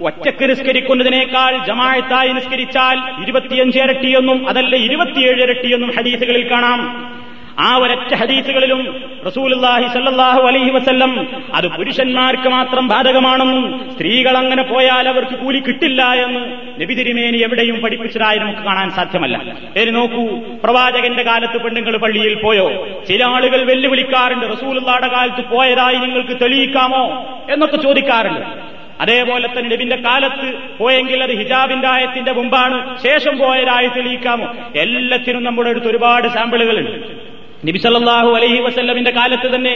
ഒറ്റയ്ക്ക് 0.02 0.50
നിസ്കരിക്കുന്നതിനേക്കാൾ 0.50 1.66
ജമായത്തായി 1.66 2.30
നിസ്കരിച്ചാൽ 2.30 3.24
ഇരുപത്തിയഞ്ച് 3.24 3.80
ഇരട്ടിയൊന്നും 3.80 4.50
അതല്ല 4.50 4.76
ഇരുപത്തിയേഴ് 4.76 5.42
ഇരട്ടിയൊന്നും 5.42 5.92
ഹദീസുകളിൽ 5.98 6.52
കാണാം. 6.52 6.80
ആ 7.60 7.76
ഒരറ്റ 7.76 8.14
ഹദീസുകളിലും 8.14 9.04
റസൂലുല്ലാഹി 9.28 9.88
സല്ലാഹു 9.88 10.42
അലൈഹി 10.42 10.70
വസ്ല്ലം 10.70 11.28
അത് 11.54 11.68
പുരുഷന്മാർക്ക് 11.68 12.50
മാത്രം 12.50 12.88
ബാധകമാണെന്നും 12.88 13.92
സ്ത്രീകൾ 13.94 14.38
അങ്ങനെ 14.38 14.64
പോയാൽ 14.64 15.10
അവർക്ക് 15.10 15.32
കൂലി 15.32 15.60
കിട്ടില്ല 15.60 16.14
എന്ന് 16.14 16.52
നബി 16.82 16.94
തിരുമേനി 16.94 17.38
എവിടെയും 17.38 17.82
പഠിപ്പിച്ചതായി 17.82 18.38
നമുക്ക് 18.38 18.60
കാണാൻ 18.60 18.92
സാധ്യമല്ല. 18.92 19.56
പേര് 19.76 19.96
നോക്കൂ. 19.96 20.40
പ്രവാചകന്റെ 20.64 21.24
കാലത്ത് 21.24 21.62
പെണ്ണുങ്ങൾ 21.62 21.98
പള്ളിയിൽ 21.98 22.34
പോയോ? 22.34 22.88
ചില 23.10 23.24
ആളുകൾ 23.24 23.64
വെല്ലുവിളിക്കാറുണ്ട്. 23.64 24.46
റസൂലുള്ളാടെ 24.46 25.08
കാലത്ത് 25.08 25.48
പോയതായി 25.48 25.96
നിങ്ങൾക്ക് 25.96 26.42
തെളിയിക്കാമോ 26.42 27.26
എന്നൊക്കെ 27.52 27.78
ചോദിക്കാറുണ്ട്. 27.78 28.42
അതേപോലെ 29.02 29.48
തന്നെ 29.48 29.70
നബിന്റെ 29.70 29.96
കാലത്ത് 29.96 30.54
പോയെങ്കിൽ 30.78 31.24
അത് 31.24 31.32
ഹിജാബിന്റെ 31.32 31.88
ആയത്തിന്റെ 31.88 32.32
മുമ്പാണ്. 32.32 33.04
ശേഷം 33.04 33.38
പോയതായി 33.38 33.88
തെളിയിക്കാമോ? 33.88 34.54
എല്ലാത്തിനും 34.76 35.44
നമ്മുടെ 35.44 35.70
അടുത്ത് 35.70 35.88
ഒരുപാട് 35.88 36.28
സാമ്പിളുകളുണ്ട്. 36.28 37.21
നബി 37.66 37.80
സല്ലല്ലാഹു 37.80 38.30
അലൈഹി 38.36 38.60
വസല്ലമിന്റെ 38.60 39.12
കാലത്ത് 39.12 39.48
തന്നെ 39.56 39.74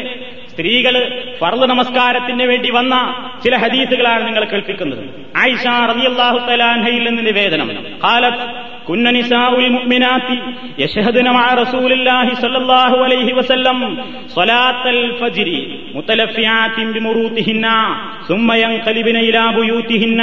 സ്ത്രീകൾ 0.55 0.95
ഫർദ് 1.41 1.67
നമസ്കാരത്തിന് 1.73 2.47
വേണ്ടി 2.51 2.71
വന്ന 2.79 2.95
ചില 3.45 3.55
ഹദീസുകളാണ് 3.63 4.23
നിങ്ങൾ 4.29 4.45
കേൾപ്പിക്കുന്നത് 4.53 5.05
ആയിഷ 5.43 5.65
റളിയല്ലാഹു 5.91 6.39
തആലയിൽ 6.49 7.05
നിന്ന് 7.09 7.25
നിവേദനം 7.31 7.71
ഖാലത്ത് 8.05 8.45
كن 8.89 9.07
نساء 9.19 9.53
المؤمنات 9.63 10.29
يشهدن 10.79 11.27
مع 11.31 11.47
رسول 11.55 11.91
الله 11.93 12.27
صلى 12.35 12.59
الله 12.63 12.93
عليه 13.05 13.29
وسلم 13.39 13.79
صلاة 14.31 14.85
الفجر 14.89 15.49
متلفعات 15.95 16.77
بمروطهن 16.95 17.67
ثم 18.29 18.49
ينقلبن 18.65 19.17
إلى 19.19 19.43
بيوتهن 19.57 20.21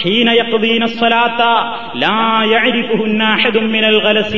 حين 0.00 0.28
يقضين 0.32 0.82
الصلاة 0.82 1.40
لا 1.96 2.20
يعرفهن 2.44 3.20
أحد 3.36 3.56
من 3.68 3.84
الغلس 3.84 4.32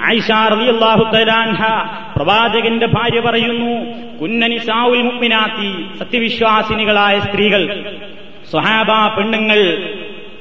عائشة 0.00 0.38
رضي 0.48 0.68
الله 0.70 0.98
تعالى 1.12 1.34
عنها 1.42 1.74
പ്രവാചകന്റെ 2.16 2.86
ഭാര്യ 2.96 3.18
പറയുന്നു 3.20 3.72
കുന്നനിസാവുൽ 4.19 5.01
മുഗ്മിനാത്തി 5.01 5.69
സത്യവിശ്വാസിനികളായ 5.99 7.19
സ്ത്രീകൾ 7.19 7.63
സ്വഹാബ 8.51 8.91
പെണ്ണുങ്ങൾ 9.17 9.59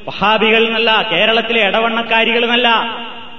വഹാബികൾ 0.09 0.63
എന്നല്ല 0.67 0.91
കേരളത്തിലെ 1.13 1.61
ഇടവണ്ണക്കാരികൾ 1.69 2.43
എന്നല്ല 2.45 2.69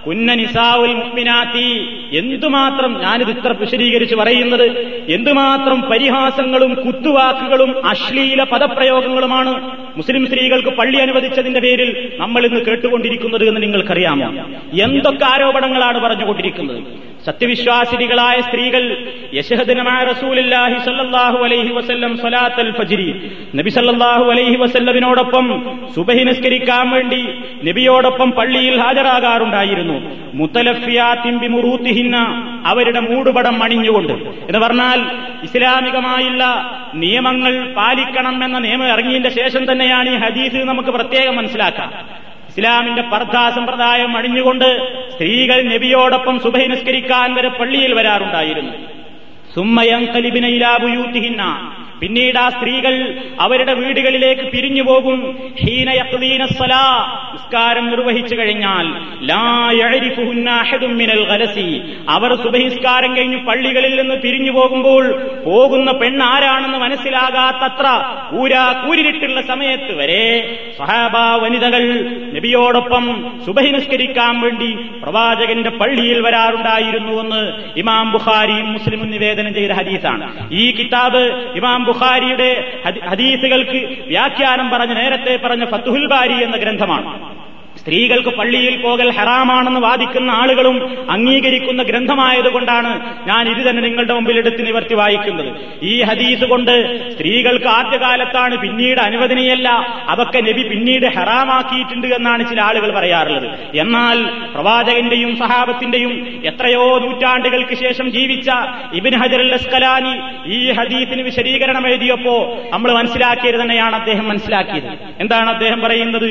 കുന്നനിസാവുൽ 0.05 0.91
മുഗ്മിനാത്തി 0.93 1.65
എന്തുമാത്രം 2.11 2.91
ഞാനിത് 3.01 3.29
ഇത്ര 3.29 3.51
വിശദീകരിച്ച് 3.51 4.15
പറയുന്നത്? 4.15 4.65
എന്തുമാത്രം 5.07 5.81
പരിഹാസങ്ങളും 5.81 6.73
കുത്തുവാക്കുകളും 6.73 7.87
അശ്ലീല 7.87 8.43
പദപ്രയോഗങ്ങളുമാണ് 8.43 9.53
മുസ്ലിം 9.97 10.27
സ്ത്രീകൾക്ക് 10.27 10.69
പള്ളി 10.69 10.97
അനുവദിച്ചതിന്റെ 10.97 11.59
പേരിൽ 11.59 11.89
നമ്മൾ 12.19 12.45
ഇന്ന് 12.45 12.59
കേട്ടുകൊണ്ടിരിക്കുന്നത് 12.59 13.45
എന്ന് 13.49 13.61
നിങ്ങൾക്കറിയാമോ? 13.61 14.29
എന്തൊക്കെ 14.85 15.25
ആരോപണങ്ങളാണ് 15.25 15.99
പറഞ്ഞുകൊണ്ടിരിക്കുന്നത്? 15.99 16.81
സത്യവിശ്വാസിനികളായ 17.25 18.41
സ്ത്രീകൾ 18.41 19.13
നബി 23.55 23.69
അലൈഹി 24.31 24.55
വസല്ലമിനോടൊപ്പം 24.55 25.77
സുബഹി 25.95 26.23
നിസ്കരിക്കാൻ 26.23 26.89
വേണ്ടി 26.89 27.27
നബിയോടൊപ്പം 27.63 28.31
പള്ളിയിൽ 28.31 28.79
ഹാജരാകാറുണ്ടായിരുന്നു. 28.79 30.27
മുത്തലഫിയാത്തിമ്പി 30.33 31.47
മുറൂത്തിഹിന്ന 31.47 32.17
അവരുടെ 32.65 32.99
മൂടുപടം 32.99 33.63
അണിഞ്ഞുകൊണ്ട്. 33.63 34.13
എന്ന് 34.13 34.59
പറഞ്ഞാൽ 34.59 34.99
ഇസ്ലാമികമായുള്ള 35.43 36.43
നിയമങ്ങൾ 36.95 37.73
പാലിക്കണം 37.73 38.43
എന്ന 38.43 38.59
നിയമം 38.59 38.87
ഇറങ്ങിയതിന്റെ 38.87 39.29
ശേഷം 39.29 39.71
തന്നെയാണ് 39.71 40.09
ഈ 40.09 40.15
ഹദീസ് 40.15 40.55
നമുക്ക് 40.55 40.89
പ്രത്യേകം 40.89 41.35
മനസ്സിലാക്കാം. 41.35 42.17
ഇസ്ലാമിന്റെ 42.57 43.01
പർദ്ധാ 43.01 43.49
സമ്പ്രദായം 43.49 44.17
അണിഞ്ഞുകൊണ്ട് 44.17 44.69
സ്ത്രീകൾ 45.13 45.57
നബിയോടൊപ്പം 45.61 46.35
സുബഹി 46.39 46.67
നിസ്കരിക്കാൻ 46.67 47.33
വരെ 47.33 47.49
പള്ളിയിൽ 47.49 47.93
വരാറുണ്ടായിരുന്നു. 47.93 48.73
സുമ്മയം 49.55 50.05
കലിബിനയിലാബുയൂത്തിഹിന്ന 50.05 51.43
പിന്നീട് 52.01 52.37
ആ 52.37 52.49
സ്ത്രീകൾ 52.49 52.93
അവരുടെ 53.39 53.73
വീടുകളിലേക്ക് 53.73 54.41
പിരിഞ്ഞു 54.41 54.83
പോകും. 54.83 55.19
ഹീനയക്ലീനസ്സലാ 55.61 56.83
നിസ്കാരം 57.33 57.89
നിർവഹിച്ചു 57.89 58.35
കഴിഞ്ഞാൽ 58.35 58.87
അവർ 62.09 62.35
സുബഹിസ്കാരം 62.35 63.17
കഴിഞ്ഞ് 63.17 63.37
പള്ളികളിൽ 63.37 64.01
നിന്ന് 64.01 64.15
പിരിഞ്ഞു 64.15 64.51
പോകുമ്പോൾ 64.51 65.03
പോകുന്ന 65.45 65.91
പെണ്ണാരാണെന്ന് 65.91 66.77
മനസ്സിലാകാത്തത്ര 66.77 67.87
ഊരാ 68.37 68.63
കൂരിട്ടുള്ള 68.85 69.41
സമയത്ത് 69.41 69.93
വരെ 69.97 70.23
സഹാബ 70.77 71.17
വനിതകൾ 71.43 71.83
നബിയോടൊപ്പം 72.35 73.33
സുബഹി 73.45 73.71
നിസ്കരിക്കാൻ 73.71 74.41
വേണ്ടി 74.41 74.69
പ്രവാചകന്റെ 75.03 75.69
പള്ളിയിൽ 75.69 76.21
വരാറുണ്ടായിരുന്നുവെന്ന് 76.21 77.41
ഇമാം 77.79 78.11
ബുഖാരിയും 78.11 78.73
മുസ്ലിമും 78.73 79.11
നിവേദനം 79.11 79.53
ചെയ്ത 79.53 79.71
ഹദീസാണ്. 79.71 80.49
ഈ 80.51 80.71
കിതാബ് 80.71 81.23
ഇമാം 81.55 81.86
ബുഖാരിയുടെ 81.87 82.49
ഹദീസുകൾക്ക് 83.09 83.81
വ്യാഖ്യാനം 84.07 84.69
പറഞ്ഞ 84.69 84.93
നേരത്തെ 84.93 85.33
പറഞ്ഞ 85.45 85.65
ഫത്തുഹുൽ 85.65 86.05
ബാരി 86.13 86.37
എന്ന 86.43 86.57
ഗ്രന്ഥമാണ്. 86.57 87.09
സ്ത്രീകൾക്ക് 87.87 88.29
പള്ളിയിൽ 88.29 88.81
പോകൽ 88.81 89.11
ഹറാമാണെന്ന് 89.11 89.79
വാദിക്കുന്ന 89.79 90.31
ആളുകളും 90.31 90.77
അംഗീകരിക്കുന്ന 91.11 91.83
ഗ്രന്ഥമായതുകൊണ്ടാണ് 91.83 92.89
ഞാൻ 93.27 93.49
ഇത് 93.49 93.69
തന്നെ 93.69 93.81
നിങ്ങളുടെ 93.83 94.13
മുമ്പിൽ 94.13 94.37
എടുത്ത് 94.37 94.65
നിവർത്തി 94.67 94.93
വായിക്കുന്നത്. 94.93 95.51
ഈ 95.83 96.01
ഹദീസ് 96.01 96.45
കൊണ്ട് 96.45 96.73
സ്ത്രീകൾക്ക് 97.13 97.65
ആദ്യകാലത്താണ് 97.65 98.57
പിന്നീട് 98.57 98.99
അനുവദനീയല്ല 98.99 99.69
അതൊക്കെ 100.07 100.39
നബി 100.39 100.63
പിന്നീട് 100.67 101.05
ഹറാമാക്കിയിട്ടുണ്ട് 101.05 102.07
എന്നാണ് 102.07 102.49
ചില 102.49 102.61
ആളുകൾ 102.61 102.91
പറയാറുള്ളത്. 102.91 103.47
എന്നാൽ 103.77 104.23
പ്രവാചകന്റെയും 104.53 105.37
സഹാബത്തിന്റെയും 105.37 106.41
എത്രയോ 106.45 106.99
നൂറ്റാണ്ടുകൾക്ക് 106.99 107.75
ശേഷം 107.75 108.11
ജീവിച്ച 108.11 108.49
ഇബിൻ 108.93 109.15
ഹജർ 109.15 109.53
അസ്കലാനി 109.53 110.13
ഈ 110.53 110.71
ഹദീസിന് 110.71 111.21
വിശദീകരണം 111.21 111.87
എഴുതിയപ്പോ 111.87 112.57
നമ്മൾ 112.73 112.91
മനസ്സിലാക്കിയത് 112.91 113.61
തന്നെയാണ് 113.61 113.95
അദ്ദേഹം 113.95 114.29
മനസ്സിലാക്കിയത്. 114.29 114.91
എന്താണ് 115.19 115.49
അദ്ദേഹം 115.49 115.81
പറയുന്നത്? 115.81 116.29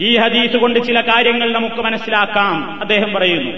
ഈ 0.00 0.16
ഹദീസ് 0.16 0.56
കൊണ്ട് 0.56 0.78
ചില 0.86 0.97
ചില 0.98 1.14
കാര്യങ്ങൾ 1.14 1.52
നമുക്ക് 1.52 1.82
മനസ്സിലാക്കാം 1.82 2.80
അദ്ദേഹം 2.80 3.14
പറയുന്നു. 3.14 3.52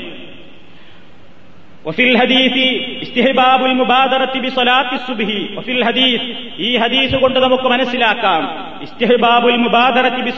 വഫിൽ 1.86 2.16
ഹദീസി 2.16 2.98
ഇസ്തിഹബാബുൽ 3.00 3.72
മുബാദറത്തി 3.72 4.48
സുബ്ഹി. 4.96 5.54
വഫിൽ 5.54 5.84
ഹദീസ് 5.84 6.22
ഈ 6.58 6.76
ഹദീസ് 6.76 7.16
കൊണ്ട് 7.16 7.40
നമുക്ക് 7.40 7.64
മനസ്സിലാക്കാം. 7.64 8.72
ഇസ്തിഹബാബുൽ 8.82 9.56
മുബാദറത്തി 9.56 10.30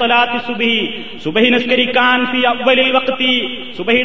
സുബ്ഹി. 0.47 1.05
നിസ്കരിക്കാൻ 1.49 2.27
ഫി 2.27 2.41
അവ്വലിൽ 2.47 2.93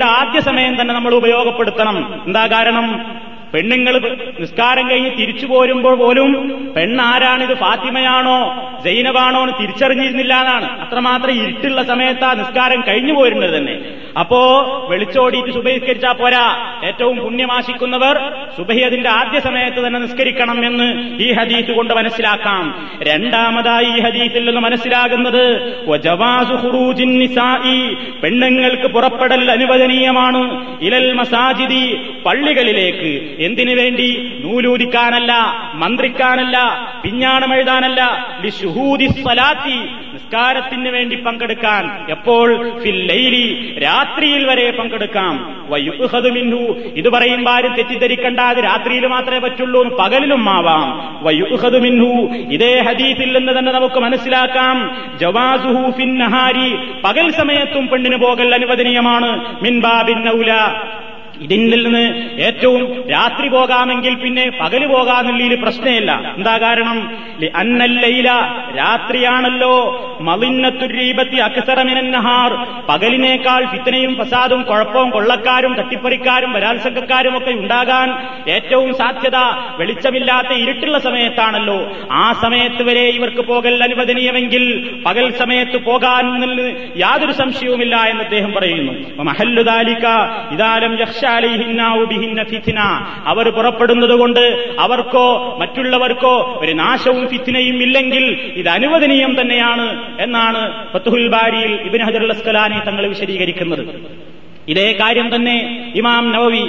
ആദ്യ 0.04 0.40
സമയം 0.40 0.82
തന്നെ 0.82 0.94
നമ്മൾ 0.94 1.14
ഉപയോഗപ്പെടുത്തണം. 1.14 2.22
എന്താ 2.26 2.48
കാരണം? 2.48 3.16
പെണ്ണുങ്ങൾ 3.54 3.94
നിസ്കാരം 4.40 4.90
കഴിഞ്ഞ് 4.90 5.12
തിരിച്ചു 5.18 5.46
പോരുമ്പോൾ 5.46 5.96
പോലും 5.96 6.32
പെണ്ണാരാണിത് 6.76 7.54
ഫാത്തിമയാണോ 7.58 8.40
ജൈനബാണോ 8.86 9.42
എന്ന് 9.42 9.54
തിരിച്ചറിഞ്ഞിരുന്നില്ല 9.62 10.34
എന്നാണ്. 10.40 10.68
അത്രമാത്രം 10.82 11.32
ഇരുട്ടുള്ള 11.32 11.84
സമയത്താ 11.84 12.34
നിസ്കാരം 12.34 12.84
കഴിഞ്ഞു 12.88 13.14
പോരുന്നത് 13.14 13.58
തന്നെ. 13.58 13.76
അപ്പോ 14.20 14.40
വെളിച്ചോടിയിട്ട് 14.90 15.52
സുബഹിസ്കരിച്ചാ 15.54 16.12
പോരാ. 16.12 16.46
ഏറ്റവും 16.84 17.18
പുണ്യമാശിക്കുന്നവർ 17.18 18.16
സുബഹി 18.58 18.80
അതിന്റെ 18.80 19.10
ആദ്യ 19.10 19.40
സമയത്ത് 19.40 19.88
തന്നെ 19.88 20.00
നിസ്കരിക്കണം 20.00 20.66
എന്ന് 20.66 20.88
ഈ 21.24 21.32
ഹദീസ് 21.32 21.72
കൊണ്ട് 21.72 21.94
മനസ്സിലാക്കാം. 21.94 22.90
രണ്ടാമതായി 23.02 23.86
ഈ 23.86 24.02
ഹദീസിൽ 24.02 24.46
നിന്ന് 24.46 24.62
മനസ്സിലാകുന്നത് 24.62 25.44
പെണ്ണുങ്ങൾക്ക് 28.22 28.88
പുറപ്പെടൽ 28.88 29.52
അനുവദനീയമാണ്. 29.52 30.42
ഇലൽ 30.82 31.14
മസാജിദി 31.14 31.84
പള്ളികളിലേക്ക് 32.26 33.37
എന്തിനു 33.40 33.76
വേണ്ടി? 33.76 34.42
നൂലൂരിക്കാനല്ല 34.44 35.34
മന്ത്രിക്കാനല്ല 35.74 36.58
പിഞ്ഞാണം 37.04 37.54
എഴുതാനല്ല 37.54 38.28
ലിഷുഹൂദി 38.42 39.06
സ്വലാത്തി 39.06 39.78
നിസ്കാരത്തിന് 40.14 40.90
വേണ്ടി 40.90 41.16
പങ്കെടുക്കാൻ. 41.16 42.12
എപ്പോൾ? 42.12 42.70
രാത്രിയിൽ 43.84 44.48
വരെ 44.48 44.72
പങ്കെടുക്കാം. 44.72 45.66
വയുഹദു 45.70 46.30
മിൻഹു 46.30 46.74
ഇത് 46.96 47.10
പറയുമ്പോൾ 47.10 47.52
ആരും 47.52 47.76
തെറ്റിദ്ധരിക്കണ്ടാതെ 47.76 48.62
രാത്രിയിൽ 48.62 49.08
മാത്രമേ 49.08 49.40
പറ്റുള്ളൂ 49.40 49.98
പകലിലും 49.98 50.50
ആവാം. 50.50 51.20
വയുഹദു 51.24 51.78
മിൻഹു 51.78 52.34
ഇതേ 52.54 52.82
ഹദീസിൽ 52.82 53.38
നിന്ന് 53.38 53.60
തന്നെ 53.60 53.72
നമുക്ക് 53.72 54.00
മനസ്സിലാക്കാം. 54.00 54.98
ജവാസുഹു 55.18 55.92
ഫിന്നഹാരി 55.92 56.28
നഹാരി 56.28 56.78
പകൽ 57.04 57.32
സമയത്തും 57.32 57.88
പെണ്ണിന് 57.88 58.16
പോകൽ 58.16 58.54
അനുവദനീയമാണ്. 58.54 59.62
മിൻബാബിൻ 59.64 60.30
ഇതിൽ 61.42 61.84
നിന്ന് 61.84 62.04
ഏറ്റവും 62.42 63.10
രാത്രി 63.10 63.48
പോകാമെങ്കിൽ 63.48 64.16
പിന്നെ 64.16 64.50
പകൽ 64.62 64.86
പോകാമെന്നുള്ളതിൽ 64.86 65.62
പ്രശ്നമില്ല. 65.62 66.34
എന്താ 66.38 66.58
കാരണം? 66.58 67.28
അന്നല്ലയില 67.56 68.30
രാത്രിയാണല്ലോ 68.76 70.07
മലിന്നത്തുരീപത്തി 70.22 71.36
അക്സറമിനഹാർ 71.36 72.54
പകലിനേക്കാൾ 72.90 73.66
ഫിത്തനയും 73.66 74.16
ഫസാദും 74.16 74.62
കുഴപ്പവും 74.62 75.10
കൊള്ളക്കാരും 75.10 75.74
തട്ടിപ്പറിക്കാരും 75.74 76.54
ബലാത്സംഗക്കാരും 76.54 77.38
ഒക്കെ 77.38 77.52
ഉണ്ടാകാൻ 77.52 78.12
ഏറ്റവും 78.50 78.94
സാധ്യത 78.94 79.36
വെളിച്ചമില്ലാത്ത 79.78 80.54
ഇരുട്ടുള്ള 80.54 81.00
സമയത്താണല്ലോ. 81.00 81.92
ആ 82.12 82.34
സമയത്ത് 82.34 82.84
വരെ 82.84 83.02
ഇവർക്ക് 83.02 83.42
പോകൽ 83.42 83.84
അനുവദനീയമെങ്കിൽ 83.84 84.90
പകൽ 85.06 85.32
സമയത്ത് 85.32 85.78
പോകാൻ 85.78 86.42
യാതൊരു 86.98 87.32
സംശയവുമില്ല 87.32 87.96
എന്ന് 87.96 88.24
അദ്ദേഹം 88.24 88.54
പറയുന്നു. 88.54 88.94
ഇതാലം 90.54 90.98
അവർ 93.26 93.50
പുറപ്പെടുന്നത് 93.50 94.20
കൊണ്ട് 94.20 94.76
അവർക്കോ 94.80 95.58
മറ്റുള്ളവർക്കോ 95.60 96.60
ഒരു 96.62 96.72
നാശവും 96.74 97.28
ഫിത്തിനയും 97.28 97.82
ഇല്ലെങ്കിൽ 97.82 98.54
ഇത് 98.56 98.70
അനുവദനീയം 98.70 99.42
തന്നെയാണ് 99.42 100.07
എന്നാണ് 100.20 100.62
ഫത്തുഹുൽ 100.94 101.28
ബാരിയിൽ 101.28 101.74
ഇബിൻ 101.88 102.02
ഹജറുൽ 102.08 102.34
അസ്കലാനി 102.36 102.80
തങ്ങൾ 102.88 103.08
വിശദീകരിക്കുന്നത്. 103.08 103.84
ഇതേ 104.68 104.98
കാര്യം 105.00 105.36
തന്നെ 105.36 105.58
ഇമാം 105.96 106.32
നവവി 106.32 106.66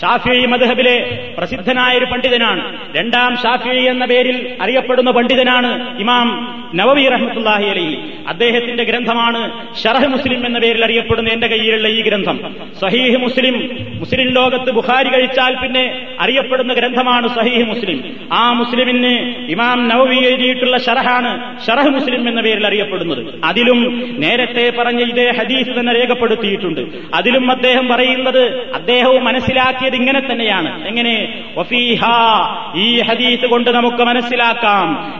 ഷാഫി 0.00 0.46
മദ്ഹബിലെ 0.46 0.96
പ്രസിദ്ധനായ 1.38 1.98
ഒരു 1.98 2.04
പണ്ഡിതനാണ്. 2.04 2.62
രണ്ടാം 2.96 3.36
ഷാഫി 3.36 3.68
എന്ന 3.68 4.04
പേരിൽ 4.04 4.36
അറിയപ്പെടുന്ന 4.60 5.10
പണ്ഡിതനാണ് 5.10 6.00
ഇമാം 6.00 6.26
നവവി 6.74 7.04
റഹ്മത്തുല്ലാഹി 7.08 7.64
അലി 7.64 7.86
അദ്ദേഹത്തിന്റെ 8.28 8.84
ഗ്രന്ഥമാണ് 8.84 9.40
ഷറഹ് 9.82 10.08
മുസ്ലിം 10.08 10.46
എന്ന 10.46 10.58
പേരിൽ 10.58 10.84
അറിയപ്പെടുന്ന 10.84 11.28
എന്റെ 11.28 11.46
കയ്യിലുള്ള 11.46 11.88
ഈ 11.88 12.00
ഗ്രന്ഥം. 12.02 12.36
സഹീഹ് 12.80 13.16
മുസ്ലിം 13.16 13.56
മുസ്ലിം 14.00 14.28
ലോകത്ത് 14.28 14.70
ബുഖാരി 14.70 15.08
കഴിച്ചാൽ 15.08 15.54
പിന്നെ 15.62 15.84
അറിയപ്പെടുന്ന 16.20 16.72
ഗ്രന്ഥമാണ് 16.74 17.28
സഹീഹ് 17.28 17.64
മുസ്ലിം. 17.64 17.98
ആ 18.32 18.52
മുസ്ലിമിന് 18.52 19.12
ഇമാം 19.48 19.88
നവവി 19.88 20.16
എഴുതിയിട്ടുള്ള 20.16 20.78
ഷറഹാണ് 20.78 21.32
ഷറഹ് 21.66 21.88
മുസ്ലിം 21.88 22.28
എന്ന 22.28 22.40
പേരിൽ 22.40 22.66
അറിയപ്പെടുന്നത്. 22.66 23.44
അതിലും 23.44 23.80
നേരത്തെ 24.18 24.72
പറഞ്ഞ 24.78 25.00
ഇതേ 25.00 25.28
ഹദീസ് 25.38 25.80
തന്നെ 25.80 25.94
രേഖപ്പെടുത്തിയിട്ടുണ്ട്. 25.94 26.80
അതിലും 27.14 27.39
അദ്ദേഹം 27.48 27.88
പറയുന്നത് 27.88 28.72
അദ്ദേഹവും 28.74 29.24
മനസ്സിലാക്കിയത് 29.24 29.94
ഇങ്ങനെ 29.94 30.20
തന്നെയാണ്. 30.20 30.88
എങ്ങനെ? 30.88 31.42
ഈ 32.76 33.00
ഹദീസ് 33.00 33.46
കൊണ്ട് 33.46 33.70
നമുക്ക് 33.70 34.02
മനസ്സിലാക്കാം. 34.02 35.12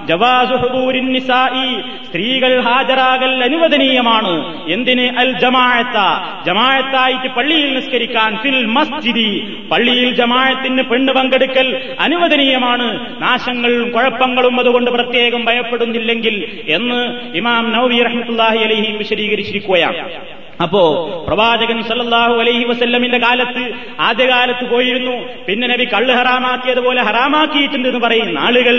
സ്ത്രീകൾ 2.07 2.61
ഹാജരാകൽ 2.61 3.45
അനുവദനീയമാണ്. 3.45 4.65
എന്തിന്? 4.71 5.19
അൽ 5.19 5.39
ജമാഅത്ത. 5.39 5.99
ജമാഅത്തായിട്ട് 6.47 7.35
പള്ളിയിൽ 7.35 7.75
നിസ്കരിക്കാൻ 7.75 8.37
ഫിൽ 8.37 8.67
മസ്ജിദി. 8.67 9.59
പള്ളിയിൽ 9.71 10.15
ജമാഅത്തിന് 10.15 10.83
പെണ്ണ് 10.83 11.13
പങ്കെടുക്കൽ 11.13 11.97
അനുവദനീയമാണ്. 12.01 13.23
നാശങ്ങളും 13.23 13.91
കുഴപ്പങ്ങളും 13.91 14.61
അതുകൊണ്ട് 14.61 14.91
പ്രത്യേകം 14.91 15.45
ഭയപ്പെടുന്നില്ലെങ്കിൽ 15.45 16.61
എന്ന് 16.69 17.21
ഇമാം 17.37 17.73
നൌവി 17.73 18.03
റഹ്മത്തുല്ലാഹി 18.03 18.59
അലൈഹി 18.59 18.97
വിശദീകരിച്ചിരിക്കുകയാണ്. 18.97 20.40
അപ്പോ 20.63 20.83
പ്രവാചകൻ 21.29 21.83
സല്ലാഹു 21.83 22.35
അലൈഹി 22.35 22.65
വസല്ലമിന്റെ 22.65 23.19
കാലത്ത് 23.19 23.73
ആദ്യകാലത്ത് 24.01 24.71
പോയിരുന്നു. 24.71 25.29
പിന്നെ 25.49 25.69
നബി 25.69 25.85
കള്ള് 25.85 26.15
ഹറാമാക്കിയതുപോലെ 26.15 27.03
ഹറാമാക്കിയിട്ടുണ്ട് 27.03 27.89
എന്ന് 27.89 28.01
പറയുന്ന 28.01 28.39
ആളുകൾ 28.39 28.77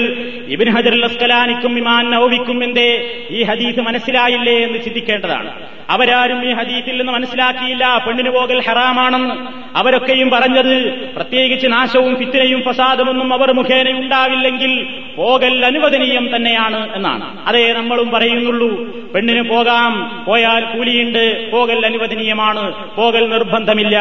ഇബിൻ 0.48 0.70
ഹജർ 0.70 1.04
അസ്കലാനിക്കും 1.04 1.78
ഇമാൻ 1.78 2.12
നൌവിക്കും 2.12 2.64
എന്റെ 2.64 2.88
ഈ 3.32 3.44
ഹദീസ് 3.44 3.80
മനസ്സിലായില്ലേ 3.80 4.58
എന്ന് 4.58 4.80
ചിന്തിക്കേണ്ടതാണ്. 4.80 5.52
അവരാരും 5.90 6.50
ഈ 6.50 6.54
ഹദീസിൽ 6.54 6.98
നിന്ന് 6.98 7.14
മനസ്സിലാക്കിയില്ല. 7.14 8.04
പെണ്ണിന് 8.08 8.30
പോകൽ 8.30 8.62
ഹറാമാണെന്ന് 8.68 9.36
അവരൊക്കെയും 9.78 10.30
പറഞ്ഞത് 10.30 10.76
പ്രത്യേകിച്ച് 11.16 11.68
നാശവും 11.68 12.16
ഫിത്തിനയും 12.16 12.62
ഫസാദമൊന്നും 12.62 13.34
അവർ 13.34 13.52
മുഖേന 13.52 13.90
ഉണ്ടാവില്ലെങ്കിൽ 13.90 14.88
പോകൽ 15.16 15.66
അനുവദനീയം 15.66 16.36
തന്നെയാണ് 16.36 16.96
എന്നാണ്. 16.96 17.48
അതേ 17.48 17.74
നമ്മളും 17.74 18.12
പറയുന്നുള്ളൂ. 18.12 18.70
പെണ്ണിന് 19.14 19.50
പോകാം 19.50 20.24
പോയാൽ 20.28 20.64
കൂലിയുണ്ട് 20.66 21.52
പോകൽ 21.52 21.71
അനുവദനീയമാണ്. 21.74 22.96
പോകൽ 22.96 23.30
നിർബന്ധമില്ല. 23.30 24.00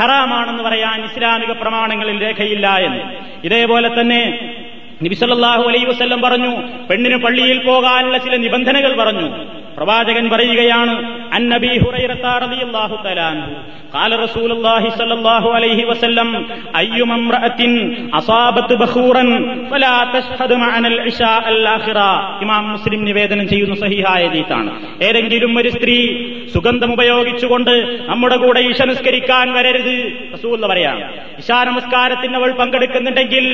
ഹറാമാണെന്ന് 0.00 0.62
പറയാൻ 0.62 1.04
ഇസ്ലാമിക 1.04 1.52
പ്രമാണങ്ങളിൽ 1.52 2.22
രേഖയില്ല 2.22 2.76
എന്ന്. 2.76 3.00
ഇതേപോലെ 3.44 4.00
തന്നെ 4.00 4.54
നബിസല്ലാഹു 5.02 5.62
അലൈ 5.62 5.84
പറഞ്ഞു 6.20 6.62
പെണ്ണിന് 6.90 7.16
പള്ളിയിൽ 7.16 7.64
പോകാനുള്ള 7.64 8.18
ചില 8.18 8.36
നിബന്ധനകൾ 8.36 8.96
പറഞ്ഞു. 8.96 9.61
പ്രവാചകൻ 9.77 10.25
പറയുകയാണ് 10.29 10.93
അന്നബി 11.37 11.73
ഹുറൈറത്താറിയാഹു 11.83 12.97
തലാൻഹു 13.05 13.49
قال 13.93 14.11
رسول 14.19 14.49
الله 14.51 14.83
صلى 14.91 15.13
الله 15.13 15.43
عليه 15.53 15.79
وسلم 15.85 16.29
أيما 16.75 17.15
امرأة 17.15 17.61
أصابت 18.13 18.69
بخورا 18.73 19.23
فلا 19.71 19.95
تشهد 20.07 20.51
معنا 20.55 20.87
العشاء 20.87 21.43
الآخرة 21.49 22.09
ഇമാം 22.43 22.63
മുസ്ലിം 22.73 23.01
നിവേദനം 23.09 23.45
ചെയ്യുന്ന 23.51 23.75
സഹിഹായ 23.83 24.23
ദീത്താണ് 24.35 24.71
ഏതെങ്കിലും 25.07 25.51
ഒരു 25.59 25.69
സ്ത്രീ 25.75 25.97
സുഗന്ധം 26.55 26.89
ഉപയോഗിച്ചുകൊണ്ട് 26.95 27.73
നമ്മുടെ 28.11 28.37
കൂടെ 28.37 28.61
ഈശ 28.69 28.81
നിസ്കരിക്കാൻ 28.91 29.47
വരരുത് 29.57 29.95
റസൂൽ 30.35 30.65
പറയാണ് 30.65 31.03
ഇശാ 31.41 31.59
നമസ്കാരത്തിന് 31.69 32.37
അവൾ 32.41 32.51
പങ്കെടുക്കുന്നുണ്ടെങ്കിൽ 32.61 33.45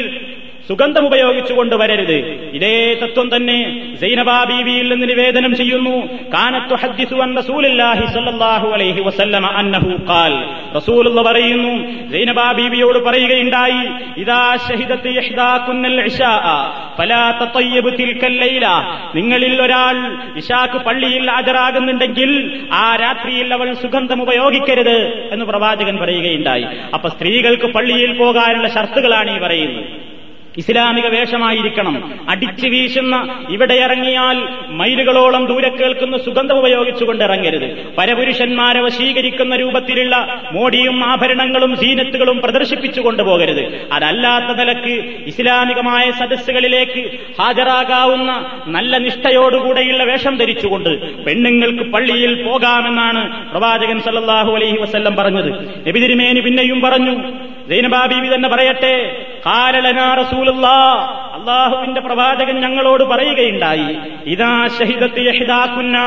സുഗന്ധം 0.69 1.07
ഉപയോഗിച്ചുകൊണ്ട് 1.07 1.77
വരരുത്. 1.77 2.17
ഇതേ 2.55 2.95
തത്വം 3.03 3.37
തന്നെ 3.37 3.59
സൈനബാ 4.01 4.45
ബീവിയിൽ 4.45 4.89
നിന്ന് 4.89 5.09
നിവേദനം 5.09 5.57
ചെയ്യുന്നു. 5.57 6.07
കാനത്തു 6.35 6.75
ഹദ്ദിസു 6.75 7.15
അൻ 7.15 7.37
റസൂലുള്ളാഹി 7.37 8.07
സ്വല്ലല്ലാഹു 8.07 8.69
അലൈഹി 8.69 9.01
വസല്ലമ 9.01 9.47
അന്നഹു 9.47 9.91
ഖാൽ. 10.11 10.35
റസൂലുള്ള 10.77 11.23
പറയുന്നു 11.23 11.73
സൈനബാ 12.13 12.53
ബീവിയോട് 12.53 12.99
പറയുകയുണ്ടായി 13.05 13.83
ഇദാ 14.19 14.57
ഷഹിദത്ത് 14.57 15.09
യഹ്ദാകുന്നൽ 15.09 16.05
ഇശാഅ 16.05 16.47
ഫലാ 16.99 17.23
തതയ്യബ് 17.31 17.99
തിൽക്കൽ 17.99 18.37
ലൈല. 18.39 18.67
നിങ്ങളിൽ 19.15 19.63
ഒരാൾ 19.63 19.97
ഇശാക്ക് 20.37 20.85
പള്ളിയിൽ 20.85 21.31
ഹാജരാകുന്നുണ്ടെങ്കിൽ 21.31 22.31
ആ 22.73 22.97
രാത്രിയിൽ 22.97 23.55
അവൾ 23.55 23.75
സുഗന്ധം 23.75 24.23
ഉപയോഗിക്കരുത് 24.23 24.99
എന്ന് 25.33 25.45
പ്രവാചകൻ 25.45 25.97
പറയുകയുണ്ടായി. 25.97 26.67
അപ്പൊ 26.95 27.09
സ്ത്രീകൾക്ക് 27.09 27.67
പള്ളിയിൽ 27.67 28.13
പോകാനുള്ള 28.19 28.69
ഷർത്തുകളാണ് 28.69 29.37
ഈ 29.37 29.41
പറയുന്നത്. 29.41 30.09
ഇസ്ലാമിക 30.57 31.07
വേഷമായിരിക്കണം. 31.07 32.21
അടിച്ചു 32.29 32.69
വീശുന്ന 32.69 33.45
ഇവിടെ 33.51 33.75
ഇറങ്ങിയാൽ 33.75 34.49
മൈലുകളോളം 34.69 35.47
ദൂരെ 35.47 35.69
കേൾക്കുന്ന 35.69 36.19
സുഗന്ധം 36.19 36.59
ഉപയോഗിച്ചുകൊണ്ട് 36.59 37.25
ഇറങ്ങരുത്. 37.25 37.97
പരപുരുഷന്മാരെ 37.99 38.81
വശീകരിക്കുന്ന 38.81 39.57
രൂപത്തിലുള്ള 39.57 40.43
മോടിയും 40.53 41.05
ആഭരണങ്ങളും 41.05 41.77
സീനത്തുകളും 41.77 42.41
പ്രദർശിപ്പിച്ചു 42.41 43.01
കൊണ്ടുപോകരുത്. 43.01 43.93
അതല്ലാത്ത 43.93 44.59
നിലയ്ക്ക് 44.59 45.15
ഇസ്ലാമികമായ 45.27 46.11
സദസ്സുകളിലേക്ക് 46.11 47.19
ഹാജരാകാവുന്ന 47.41 48.51
നല്ല 48.67 48.99
നിഷ്ഠയോടുകൂടെയുള്ള 48.99 50.05
വേഷം 50.05 50.37
ധരിച്ചുകൊണ്ട് 50.37 51.25
പെണ്ണുങ്ങൾക്ക് 51.25 51.91
പള്ളിയിൽ 51.91 52.43
പോകാമെന്നാണ് 52.43 53.51
പ്രവാചകൻ 53.51 54.01
സല്ലാഹു 54.01 54.53
അലൈഹി 54.55 54.77
വസ്ല്ലം 54.77 55.17
പറഞ്ഞത്. 55.17 55.53
നബിതിരുമേനി 55.89 56.41
പിന്നെയും 56.41 56.81
പറഞ്ഞു 56.81 57.33
ബീവി 57.69 58.35
തന്നെ 58.35 58.49
പറയട്ടെ 58.49 59.27
അള്ളാഹുവിന്റെ 61.35 62.01
പ്രവാചകൻ 62.01 62.61
ഞങ്ങളോട് 62.61 63.05
പറയുകയുണ്ടായി 63.05 63.97
ഇതാ 64.27 64.69
ഷഹിദത്ത് 64.79 65.21
യഹിദാക്കുന്ന 65.21 65.99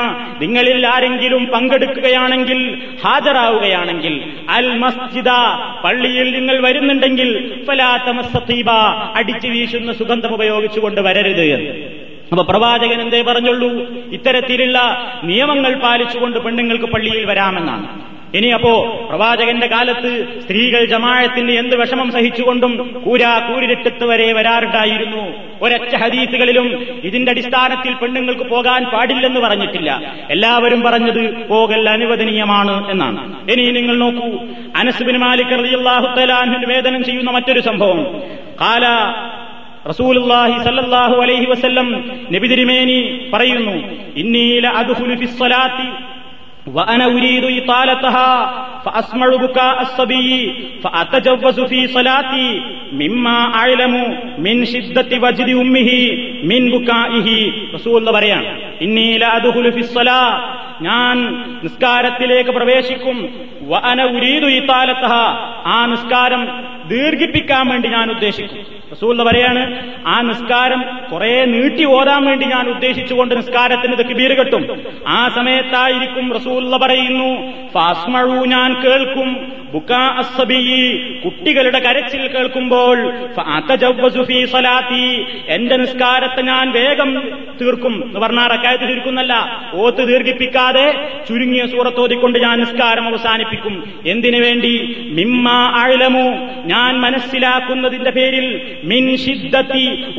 നിങ്ങളിൽ 0.42 0.88
ആരെങ്കിലും 0.88 1.46
പങ്കെടുക്കുകയാണെങ്കിൽ 1.46 2.82
ഹാജരാവുകയാണെങ്കിൽ 3.06 4.24
അൽ 4.50 4.78
മസ്ജിദ 4.78 5.30
പള്ളിയിൽ 5.84 6.36
നിങ്ങൾ 6.36 6.62
വരുന്നുണ്ടെങ്കിൽ 6.62 7.64
അടിച്ചു 9.16 9.48
വീശുന്ന 9.48 9.94
സുഗന്ധം 9.94 10.34
ഉപയോഗിച്ചുകൊണ്ട് 10.34 11.02
വരരുത് 11.02 11.42
എന്ന്. 11.42 12.02
അപ്പൊ 12.32 12.44
പ്രവാചകൻ 12.44 13.02
എന്തേ 13.02 13.22
പറഞ്ഞുള്ളൂ? 13.22 13.70
ഇത്തരത്തിലുള്ള 14.12 14.80
നിയമങ്ങൾ 15.24 15.76
പാലിച്ചുകൊണ്ട് 15.76 16.40
പെണ്ണുങ്ങൾക്ക് 16.40 16.86
പള്ളിയിൽ 16.86 17.26
വരാമെന്നാണ്. 17.26 18.11
ഇനി 18.34 18.48
അപ്പോ 18.48 19.06
പ്രവാചകന്റെ 19.10 19.68
കാലത്ത് 19.68 20.42
സ്ത്രീകൾ 20.42 20.86
ജമാഴത്തിന് 20.86 21.52
എന്ത് 21.52 21.76
വിഷമം 21.76 22.12
സഹിച്ചുകൊണ്ടും 22.12 23.02
കൂരാ 23.06 23.40
കൂരിരട്ടത്ത് 23.40 24.06
വരെ 24.06 24.34
വരാറുണ്ടായിരുന്നു. 24.34 25.34
ഒരൊറ്റ 25.62 25.96
ഹദീസുകളിലും 25.96 26.88
ഇതിന്റെ 27.04 27.32
അടിസ്ഥാനത്തിൽ 27.32 27.94
പെണ്ണുങ്ങൾക്ക് 27.94 28.42
പോകാൻ 28.42 28.86
പാടില്ലെന്ന് 28.86 29.40
പറഞ്ഞിട്ടില്ല. 29.40 30.16
എല്ലാവരും 30.30 30.82
പറഞ്ഞത് 30.82 31.48
പോകൽ 31.48 31.90
അനുവദനീയമാണ് 31.90 32.92
എന്നാണ്. 32.92 33.52
ഇനി 33.52 33.72
നിങ്ങൾ 33.72 33.98
നോക്കൂ. 33.98 34.40
അനസുബിൻ 34.76 35.18
മാലിക് 35.18 35.60
റളിയല്ലാഹു 35.60 36.20
വേദനം 36.66 37.04
ചെയ്യുന്ന 37.04 37.32
മറ്റൊരു 37.32 37.60
സംഭവം. 37.60 38.22
കാല 38.62 38.88
റസൂലുള്ളാഹി 39.90 40.64
സല്ലല്ലാഹു 40.64 41.22
അലൈഹി 41.22 41.46
വസല്ലം 41.46 42.12
നബി 42.32 42.48
തിരുമേനി 42.48 43.30
പറയുന്നു 43.34 43.72
ഇന്നീല 44.16 44.68
അദ്ഖുലു 44.68 45.16
ഫിസ്സലാത്തി 45.16 46.11
وأنا 46.68 47.06
أريد 47.06 47.44
إطالتها 47.64 48.32
فأسمع 48.86 49.36
بكاء 49.36 49.82
الصبي 49.82 50.54
فأتجوز 50.84 51.60
في 51.60 51.88
صلاتي 51.88 52.62
مما 52.94 53.56
أعلم 53.56 54.18
من 54.38 54.66
شدة 54.66 55.18
وجد 55.28 55.50
أمه 55.50 55.92
من 56.44 56.72
بكائه 56.72 57.52
رسول 57.74 57.98
الله 57.98 58.12
بريان 58.12 58.44
إني 58.82 59.18
لا 59.18 59.38
أدخل 59.38 59.72
في 59.72 59.80
الصلاة 59.80 60.42
ഞാൻ 60.82 61.18
നിസ്കാരത്തിലേക്ക് 61.64 62.50
പ്രവേശിക്കും. 62.50 63.18
വഅന 63.62 64.04
ഉരീദു 64.04 64.46
ഇത്താലത്തഹ. 64.46 65.14
ആ 65.66 65.86
നിസ്കാരം 65.86 66.64
ദീർഘിപ്പിക്കാൻ 66.88 67.68
വേണ്ടി 67.68 67.88
ഞാൻ 67.88 68.12
ഉദ്ദേശിക്കും. 68.12 68.82
റസൂല്ല 68.92 69.24
പറയാണ് 69.24 69.92
ആ 70.08 70.22
നിസ്കാരം 70.22 70.84
കുറെ 71.12 71.46
നീട്ടി 71.46 71.86
ഓതാൻ 71.86 72.26
വേണ്ടി 72.26 72.46
ഞാൻ 72.46 72.70
ഉദ്ദേശിച്ചുകൊണ്ട് 72.70 73.38
നിസ്കാരത്തിന് 73.38 73.98
തെക്കുബീർ 73.98 74.34
കെട്ടും. 74.34 74.82
ആ 75.08 75.30
സമയത്തായിരിക്കും 75.30 76.34
റസൂല്ല 76.34 76.78
പറയുന്നു 76.78 77.54
ഫാസ്മഴു 77.74 78.46
ഞാൻ 78.46 78.82
കേൾക്കും. 78.82 79.62
ബുക്കാ 79.72 80.16
അസ്സബിയി 80.18 80.98
കുട്ടികളുടെ 81.26 81.80
കരച്ചിൽ 81.80 82.28
കേൾക്കുമ്പോൾ 82.28 82.98
സലാത്തി 84.46 85.26
എന്റെ 85.48 85.78
നിസ്കാരത്തെ 85.78 86.42
ഞാൻ 86.42 86.72
വേഗം 86.72 87.30
തീർക്കും 87.62 88.04
എന്ന് 88.06 88.20
പറഞ്ഞാൽ 88.20 88.48
റക്കായത്ത് 88.48 88.84
ചുരുക്കുന്നല്ല 88.84 89.62
ഓത്ത് 89.74 90.08
ദീർഘിപ്പിക്കാതെ 90.08 90.71
ചുരുങ്ങിയ 91.30 91.66
സൂറത്തോതിക്കൊണ്ട് 91.66 92.40
ഞാൻ 92.40 92.60
നിസ്കാരം 92.60 93.08
അവസാനിപ്പിക്കും. 93.08 93.94
എന്തിനു 94.08 94.40
വേണ്ടി? 94.40 94.96
മിമ്മ 95.12 95.50
അഴലമു 95.50 96.48
ഞാൻ 96.66 97.00
മനസ്സിലാക്കുന്നതിന്റെ 97.00 98.12
പേരിൽ 98.12 98.62
മിൻ 98.84 99.18
ഷിദ്ദത്തി 99.18 100.12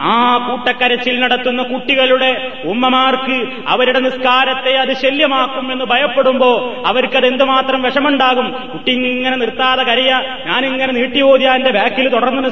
ആ 0.00 0.46
കൂട്ടക്കരച്ചിൽ 0.48 1.20
നടത്തുന്ന 1.20 1.62
കുട്ടികളുടെ 1.62 2.52
ഉമ്മമാർക്ക് 2.64 3.46
അവരുടെ 3.68 4.00
നിസ്കാരത്തെ 4.00 4.76
അത് 4.76 4.96
ശല്യമാക്കും 4.96 5.72
എന്ന് 5.72 5.84
ഭയപ്പെടുമ്പോ 5.84 6.82
അവർക്കത് 6.86 7.26
എന്തുമാത്രം 7.26 7.82
വിഷമുണ്ടാകും 7.82 8.70
കുട്ടി 8.72 8.90
ഇങ്ങനെ 8.90 9.36
നിർത്താതെ 9.36 9.82
കരയ. 9.82 10.10
ഞാനിങ്ങനെ 10.46 10.92
നീട്ടി 10.92 11.20
ഓതിയ 11.22 11.48
എന്റെ 11.48 11.70
ബാക്കിൽ 11.70 12.08
തുടർന്ന് 12.08 12.42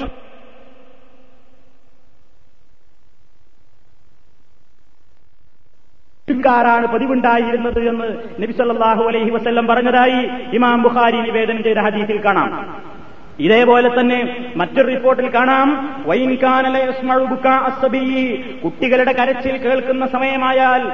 നിസ് 6.48 6.66
ാണ് 6.68 6.87
പതിവുണ്ടായിരുന്നത് 6.87 7.88
എന്ന് 7.88 8.06
നബി 8.42 8.52
സല്ലല്ലാഹു 8.52 9.02
അലൈഹി 9.08 9.30
വസല്ലം 9.30 9.66
പറഞ്ഞതായി 9.66 10.20
ഇമാം 10.52 10.82
ബുഖാരി 10.82 11.20
നിവേദനം 11.20 11.62
ചെയ്ത 11.62 11.78
ഹദീസിൽ 11.78 12.24
കാണാം. 12.24 12.50
ഇതേപോലെ 13.38 14.01
തന്നെ 14.01 14.37
മറ്റൊരു 14.57 14.87
റിപ്പോർട്ടിൽ 14.87 15.35
കാണാം. 15.35 15.68
കുട്ടികളുടെ 18.64 19.12
കരച്ചിൽ 19.12 19.57
കേൾക്കുന്ന 19.57 20.07
സമയമായാൽ 20.07 20.88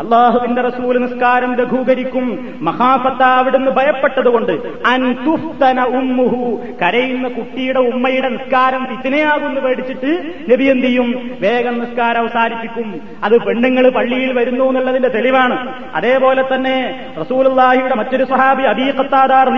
അള്ളാഹുവിന്റെ 0.00 0.62
റസൂൽ 0.62 0.98
നിസ്കാരം 0.98 1.54
ലഘൂകരിക്കും. 1.54 2.58
മഹാഫത്ത 2.60 3.22
അവിടുന്ന് 3.22 3.70
ഭയപ്പെട്ടതുകൊണ്ട് 3.70 4.52
അൻ 4.86 5.12
തുഫ്തന 5.12 5.80
ഉമ്മുഹു. 5.84 6.60
കരയുന്ന 6.82 7.28
കുട്ടിയുടെ 7.28 7.78
ഉമ്മയുടെ 7.78 8.28
നിസ്കാരം 8.28 8.86
ഫിത്തിനയാകുന്നു 8.86 9.60
പേടിച്ചിട്ട് 9.60 10.34
നബി 10.52 10.64
എന്ത് 10.64 10.86
ചെയ്യും? 10.86 11.30
വേഗം 11.40 11.78
നിസ്കാരം 11.78 12.20
അവസാനിപ്പിക്കും. 12.20 13.00
അത് 13.24 13.40
പെണ്ണുങ്ങൾ 13.42 13.90
പള്ളിയിൽ 13.90 14.32
വരുന്നു 14.32 14.64
എന്നുള്ളതിന്റെ 14.64 15.08
തെളിവാണ്. 15.08 15.74
അതേപോലെ 15.94 16.44
തന്നെ 16.54 17.06
റസൂൽ 17.20 17.48
മറ്റൊരു 17.94 18.24
സഹാബി 18.24 18.62
അബീ 18.62 18.90
ഖത്താദാർ 18.90 19.48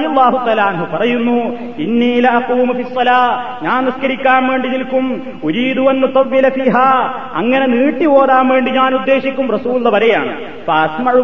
പറയുന്നു 0.97 1.48
ഞാൻ 3.63 3.85
നിസ്കരിക്കാൻ 3.85 4.49
വേണ്ടി 4.49 4.69
നിൽക്കും. 4.69 5.23
ഉരീദു 5.45 5.81
അൻ 5.81 6.01
നുതവ്വില 6.01 6.49
ഫീഹാ. 6.49 7.15
അങ്ങനെ 7.35 7.67
നീട്ടി 7.67 8.07
ഓതാൻ 8.07 8.49
വേണ്ടി 8.49 8.71
ഞാൻ 8.71 8.95
ഉദ്ദേശിക്കും 8.95 9.53
റസൂൽ 9.53 9.79
ഫാസ്മഉ 10.67 11.23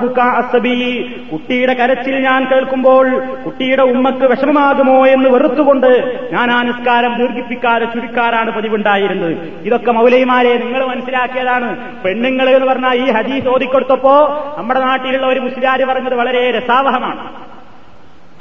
കുട്ടിയുടെ 1.33 1.75
കരച്ചിൽ 1.75 2.17
ഞാൻ 2.17 2.45
കേൾക്കുമ്പോൾ 2.45 3.19
കുട്ടിയുടെ 3.45 3.83
ഉമ്മക്ക് 3.83 4.25
വിഷമമാകുമോ 4.25 5.07
എന്ന് 5.07 5.29
വെറുത്തുകൊണ്ട് 5.29 6.21
ഞാൻ 6.33 6.51
ആ 6.51 6.63
നിസ്കാരം 6.63 7.19
ദീർഘിപ്പിക്കാതെ 7.19 7.85
ചുരുക്കാറാണ് 7.85 8.51
പതിവുണ്ടായിരുന്നത്. 8.51 9.53
ഇതൊക്കെ 9.63 9.93
മൗലൈമാരെ 9.93 10.59
നിങ്ങൾ 10.59 10.87
മനസ്സിലാക്കിയതാണ്. 10.87 11.93
പെണ്ണുങ്ങൾ 12.03 12.51
എന്ന് 12.51 12.67
പറഞ്ഞാൽ 12.67 12.95
ഈ 12.95 13.11
ഹദീസ് 13.11 13.49
ഓതിക്കൊടുത്തപ്പോ 13.49 14.45
നമ്മുടെ 14.59 14.81
നാട്ടിലുള്ള 14.81 15.27
ഒരു 15.27 15.41
മുസ്ലിയാര് 15.41 15.85
പറഞ്ഞത് 15.85 16.15
വളരെ 16.15 16.51
രസാവഹമാണ്. 16.51 17.54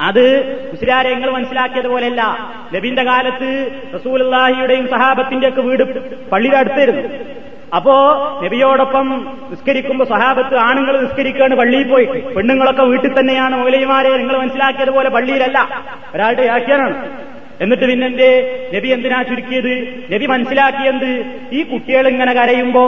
അത് 0.00 0.52
മുസ്ലിയാരെ 0.72 1.14
നിങ്ങൾ 1.14 1.30
മനസ്സിലാക്കിയതുപോലെയല്ല. 1.30 2.52
നബിന്റെ 2.74 3.02
കാലത്ത് 3.02 3.80
റസൂലുള്ളാഹിയുടെയും 3.94 4.88
സഹാബത്തിന്റെ 4.88 5.48
ഒക്കെ 5.48 5.60
വീട് 5.60 6.18
പള്ളിയുടെ 6.30 6.58
അടുത്തായിരുന്നു. 6.58 7.02
അപ്പോ 7.76 7.92
നബിയോടൊപ്പം 8.44 9.38
നിസ്കരിക്കുമ്പോ 9.50 10.04
സഹാബത്ത് 10.04 10.56
ആണുങ്ങൾ 10.56 11.00
നിസ്കരിക്കുകയാണ് 11.00 11.54
പള്ളിയിൽ 11.54 11.88
പോയി. 11.88 12.04
പെണ്ണുങ്ങളൊക്കെ 12.04 12.82
വീട്ടിൽ 12.82 13.20
തന്നെയാണ്. 13.20 13.56
മൗലയുമാരെ 13.56 14.16
നിങ്ങൾ 14.16 14.38
മനസ്സിലാക്കിയതുപോലെ 14.38 15.10
പള്ളിയിലല്ല. 15.10 15.82
ഒരാളുടെ 16.14 16.42
വ്യാഖ്യാനാണ്. 16.42 17.10
എന്നിട്ട് 17.60 17.84
പിന്നെ 17.84 18.06
എന്റെ 18.06 18.60
നബി 18.74 18.88
എന്തിനാ 18.88 19.22
ചുരുക്കിയത്? 19.22 20.04
നബി 20.14 20.26
മനസ്സിലാക്കിയത് 20.26 21.24
ഈ 21.52 21.62
കുട്ടികൾ 21.62 22.08
ഇങ്ങനെ 22.08 22.32
കരയുമ്പോ 22.32 22.86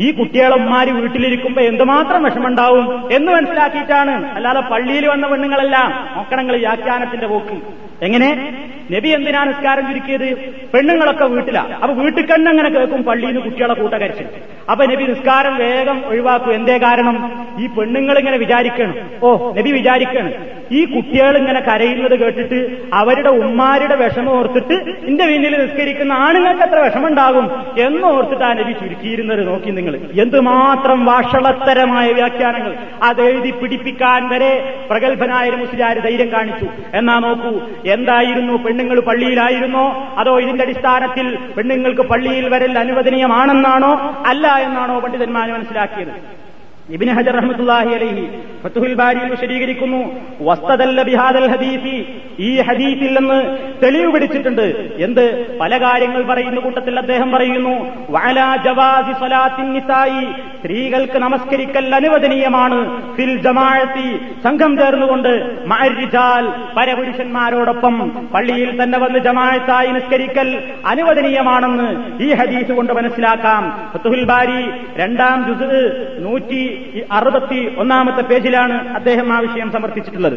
ഈ 0.00 0.10
കുട്ടികളന്മാര് 0.10 0.88
വീട്ടിലിരിക്കുമ്പോ 0.88 1.62
എന്തുമാത്രം 1.62 2.22
വിഷമുണ്ടാവും 2.22 3.12
എന്ന് 3.12 3.32
മനസ്സിലാക്കിയിട്ടാണ് 3.32 4.34
അല്ലാതെ 4.34 4.60
പള്ളിയിൽ 4.60 5.08
വന്ന 5.08 5.26
പെണ്ണുങ്ങളെല്ലാം 5.26 6.08
നോക്കണങ്ങൾ 6.16 6.56
വ്യാഖ്യാനത്തിന്റെ 6.56 7.26
പോക്ക്. 7.26 7.86
എങ്ങനെ? 8.02 8.58
നബി 8.90 9.08
എന്തിനാ 9.08 9.44
നിസ്കാരം 9.44 9.86
ചുരുക്കിയത്? 9.86 10.34
പെണ്ണുങ്ങളൊക്കെ 10.74 11.24
വീട്ടിലാ. 11.24 11.62
അപ്പൊ 11.82 12.02
വീട്ടിൽ 12.02 12.34
തന്നെ 12.34 12.50
അങ്ങനെ 12.50 12.68
കേൾക്കും 12.68 13.02
പള്ളിയിൽ 13.02 13.32
നിന്ന് 13.32 13.42
കുട്ടികളെ 13.42 13.74
കൂട്ടകരിച്ച് 13.74 14.22
അപ്പൊ 14.70 14.86
നബി 14.86 15.04
നിസ്കാരം 15.04 15.56
വേഗം 15.56 16.02
ഒഴിവാക്കും. 16.06 16.54
എന്തേ 16.54 16.78
കാരണം? 16.78 17.46
ഈ 17.60 17.66
പെണ്ണുങ്ങൾ 17.66 18.18
ഇങ്ങനെ 18.18 18.36
വിചാരിക്കണം. 18.36 18.94
ഓ 19.22 19.52
നബി 19.52 19.70
വിചാരിക്കണം. 19.70 20.32
ഈ 20.72 20.84
കുട്ടികൾ 20.84 21.36
ഇങ്ങനെ 21.36 21.60
കരയുന്നത് 21.60 22.18
കേട്ടിട്ട് 22.18 22.76
അവരുടെ 22.94 23.28
ഉമ്മാരുടെ 23.28 23.96
വിഷമം 23.96 24.30
ഓർത്തിട്ട് 24.30 24.74
ഇന്റെ 25.06 25.26
പിന്നിൽ 25.26 25.62
നിസ്കരിക്കുന്ന 25.62 26.12
ആണുങ്ങൾക്ക് 26.12 26.62
എത്ര 26.62 26.78
വിഷമുണ്ടാകും 26.78 27.50
എന്ന് 27.78 28.06
ഓർത്തിട്ട് 28.06 28.44
ആ 28.44 28.52
നബി 28.52 28.72
ചുരുക്കിയിരുന്നത്. 28.72 29.46
നോക്കി 29.46 29.68
നിങ്ങൾ 29.86 30.22
എന്തുമാത്രം 30.22 31.04
വാഷളത്തരമായ 31.04 32.12
വ്യാഖ്യാനങ്ങൾ 32.12 32.72
അത് 33.02 33.22
എഴുതി 33.22 33.50
പിടിപ്പിക്കാൻ 33.50 34.28
വരെ 34.28 34.52
പ്രഗത്ഭനായ 34.90 35.50
മുസ്ലിയാർ 35.50 35.98
ധൈര്യം 35.98 36.32
കാണിച്ചു. 36.32 36.66
എന്നാ 36.94 37.18
നോക്കൂ 37.18 37.52
എന്തായിരുന്നു 37.92 38.54
പെണ്ണുങ്ങൾ 38.64 39.00
പള്ളിയിലായിരുന്നോ? 39.00 40.14
അതോ 40.18 40.38
ഇതിന്റെ 40.38 40.64
അടിസ്ഥാനത്തിൽ 40.64 41.38
പെണ്ണുങ്ങൾക്ക് 41.56 42.02
പള്ളിയിൽ 42.02 42.48
വരൽ 42.48 42.78
അനുവദനീയമാണെന്നാണോ? 42.78 43.92
അല്ല 44.26 44.46
എന്നാണോ 44.56 44.98
പണ്ഡിതന്മാർ 45.00 45.52
മനസ്സിലാക്കിയത്? 45.52 46.45
ഇബിന് 46.94 47.12
ഹജർ 47.12 47.34
റഹ്മത്തുള്ളാഹി 47.34 47.94
അലൈഹി 47.94 48.24
ഫത്തുഹുൽ 48.62 48.94
ബാരിയിൽ 48.94 49.30
വിശദീകരിക്കുന്നു 49.30 49.98
വസ്തദല്ല 50.40 51.02
ബിഹാദൽ 51.02 51.48
ഹദീസി. 51.50 52.06
ഈ 52.38 52.60
ഹദീസിൽ 52.60 53.18
നിന്ന് 53.18 53.58
തെളിവ് 53.82 54.12
പിടിച്ചിട്ടുണ്ട്. 54.12 54.96
എന്ത്? 54.98 55.56
പല 55.60 55.78
കാര്യങ്ങൾ 55.78 56.22
പറയുന്ന 56.22 56.60
കൂട്ടത്തിൽ 56.60 56.98
അദ്ദേഹം 56.98 57.32
പറയുന്നു 57.32 57.74
വഅലാ 58.10 58.56
ജവാസി 58.56 59.12
സ്വലാത്തിൻ 59.12 59.72
നിസായി. 59.72 60.26
സ്ത്രീകൾക്ക് 60.58 61.18
നമസ്കരിക്കൽ 61.18 61.94
അനുവദനീയമാണ്. 61.94 63.00
ഫിൽ 63.16 63.38
ജമാഅത്തി. 63.38 64.18
സംഘം 64.42 64.78
ചേർന്നുകൊണ്ട് 64.78 65.62
മഅരിജാൽ 65.66 66.52
പരപുരുഷന്മാരോടൊപ്പം 66.76 68.12
പള്ളിയിൽ 68.34 68.82
തന്നെ 68.82 68.98
വന്ന് 68.98 69.18
ജമാഅത്തായി 69.18 69.92
നിസ്കരിക്കൽ 69.92 70.62
അനുവദനീയമാണെന്ന് 70.86 71.88
ഈ 72.22 72.32
ഹദീസ് 72.32 72.72
കൊണ്ട് 72.72 72.92
മനസ്സിലാക്കാം. 72.92 73.90
ഫത്തുഹുൽ 73.94 74.24
ബാരി 74.24 74.70
രണ്ടാം 74.96 75.46
ജുസ് 75.46 75.82
നൂറ്റി 76.18 76.75
അറുപത്തി 77.12 77.76
ഒന്നാമത്തെ 77.78 78.22
പേജിലാണ് 78.22 78.88
അദ്ദേഹം 78.94 79.32
ആ 79.32 79.38
വിഷയം 79.38 79.72
സമർപ്പിച്ചിട്ടുള്ളത്. 79.72 80.36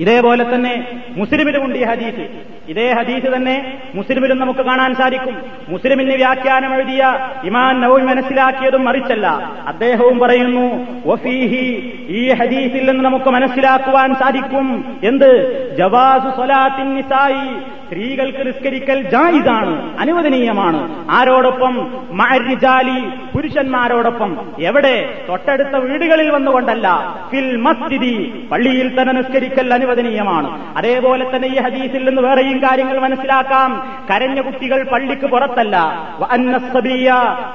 ഇതേപോലെ 0.00 0.54
തന്നെ 0.54 1.02
മുസ്ലിമിലുമുണ്ട് 1.16 1.78
ഈ 1.78 1.84
ഹദീസ്. 1.84 2.28
ഇതേ 2.68 2.92
ഹദീസ് 2.92 3.36
തന്നെ 3.36 3.78
മുസ്ലിമിലും 3.94 4.38
നമുക്ക് 4.38 4.60
കാണാൻ 4.60 4.94
സാധിക്കും. 4.94 5.36
മുസ്ലിമിന് 5.68 6.14
വ്യാഖ്യാനം 6.14 6.74
എഴുതിയ 6.74 7.30
ഇമാൻ 7.44 7.80
നവി 7.80 8.00
മനസ്സിലാക്കിയതും 8.00 8.84
മറിച്ചല്ല. 8.84 9.26
അദ്ദേഹവും 9.66 10.18
പറയുന്നു 10.18 10.86
ഒഫീഹി 11.06 11.92
ഈ 12.08 12.32
ഹദീസിൽ 12.32 12.90
നിന്ന് 12.90 13.04
നമുക്ക് 13.04 13.30
മനസ്സിലാക്കുവാൻ 13.30 14.14
സാധിക്കും. 14.14 14.98
എന്ത്? 15.04 15.32
ജവാസു 15.76 16.36
സ്വലാത്തിൻ 16.36 16.94
നിസായി. 16.94 17.76
സ്ത്രീകൾക്ക് 17.86 18.46
നിസ്കരിക്കൽ 18.46 19.02
ജായിദാണ് 19.02 19.98
അനുവദനീയമാണ്. 19.98 21.06
ആരോടൊപ്പം? 21.10 22.04
മാരിജാലി 22.10 23.00
പുരുഷന്മാരോടൊപ്പം. 23.34 24.36
എവിടെ? 24.60 25.22
തൊട്ടടുത്ത 25.28 25.76
വീടുകളിൽ 25.76 26.30
വന്നുകൊണ്ടല്ല. 26.30 27.14
ഫിൽ 27.30 27.56
മസ്ജിദി 27.56 28.48
പള്ളിയിൽ 28.52 29.02
തന്നെ 29.02 29.14
നിസ്കരിക്കൽ 29.14 29.74
അനുവദനീയമാണ്. 29.86 30.76
അതേപോലെ 30.76 31.36
തന്നെ 31.36 31.48
ഈ 31.48 31.56
ഹദീസിൽ 31.60 32.08
നിന്ന് 32.08 32.22
വേറെയും 32.22 32.58
കാര്യങ്ങൾ 32.58 32.98
മനസ്സിലാക്കാം. 32.98 33.98
കരഞ്ഞ 34.10 34.40
കുട്ടികൾ 34.40 34.82
പള്ളിക്ക് 34.82 35.26
പുറത്തല്ല. 35.26 35.76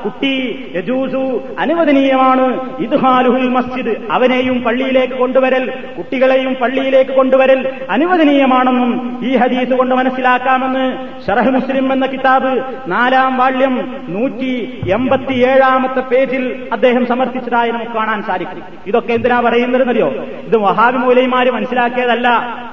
കുട്ടി 0.04 0.66
യജൂസു 0.76 1.42
അനുവദനീയമാണ്. 1.60 2.78
ഇദ്ഹാലുഹുൽ 2.80 3.50
മസ്ജിദ് 3.50 3.96
അവനെയും 4.12 4.62
പള്ളിയിലേക്ക് 4.62 5.14
കൊണ്ടുവരൽ 5.14 5.74
കുട്ടികളെയും 5.98 6.54
പള്ളിയിലേക്ക് 6.54 7.12
കൊണ്ടുവരൽ 7.12 7.60
അനുവദനീയമാണെന്നും 7.90 9.20
ഈ 9.24 9.36
ഹദീസ് 9.36 9.74
കൊണ്ട് 9.74 9.96
മനസ്സിലാക്കാമെന്ന് 9.96 10.86
ഷറഹ് 11.28 11.50
മുസ്ലിം 11.50 11.94
എന്ന 11.94 12.06
കിതാബ് 12.06 12.64
നാലാം 12.88 13.38
വാള്യം 13.38 14.06
നൂറ്റി 14.08 14.82
എൺപത്തിയേഴാമത്തെ 14.94 16.00
പേജിൽ 16.00 16.70
അദ്ദേഹം 16.74 17.08
സമർപ്പിച്ചതായി 17.08 17.72
നമുക്ക് 17.72 17.92
കാണാൻ 17.92 18.22
സാധിക്കും. 18.24 18.62
ഇതൊക്കെ 18.88 19.14
എന്തിനാ 19.14 19.40
പറയുന്നതെന്നറിയോ? 19.40 20.10
ഇത് 20.48 20.58
വഹാബി 20.58 20.98
മൂലയിമാര് 20.98 21.48
മനസ്സിലാക്കിയതല്ല. 21.48 22.21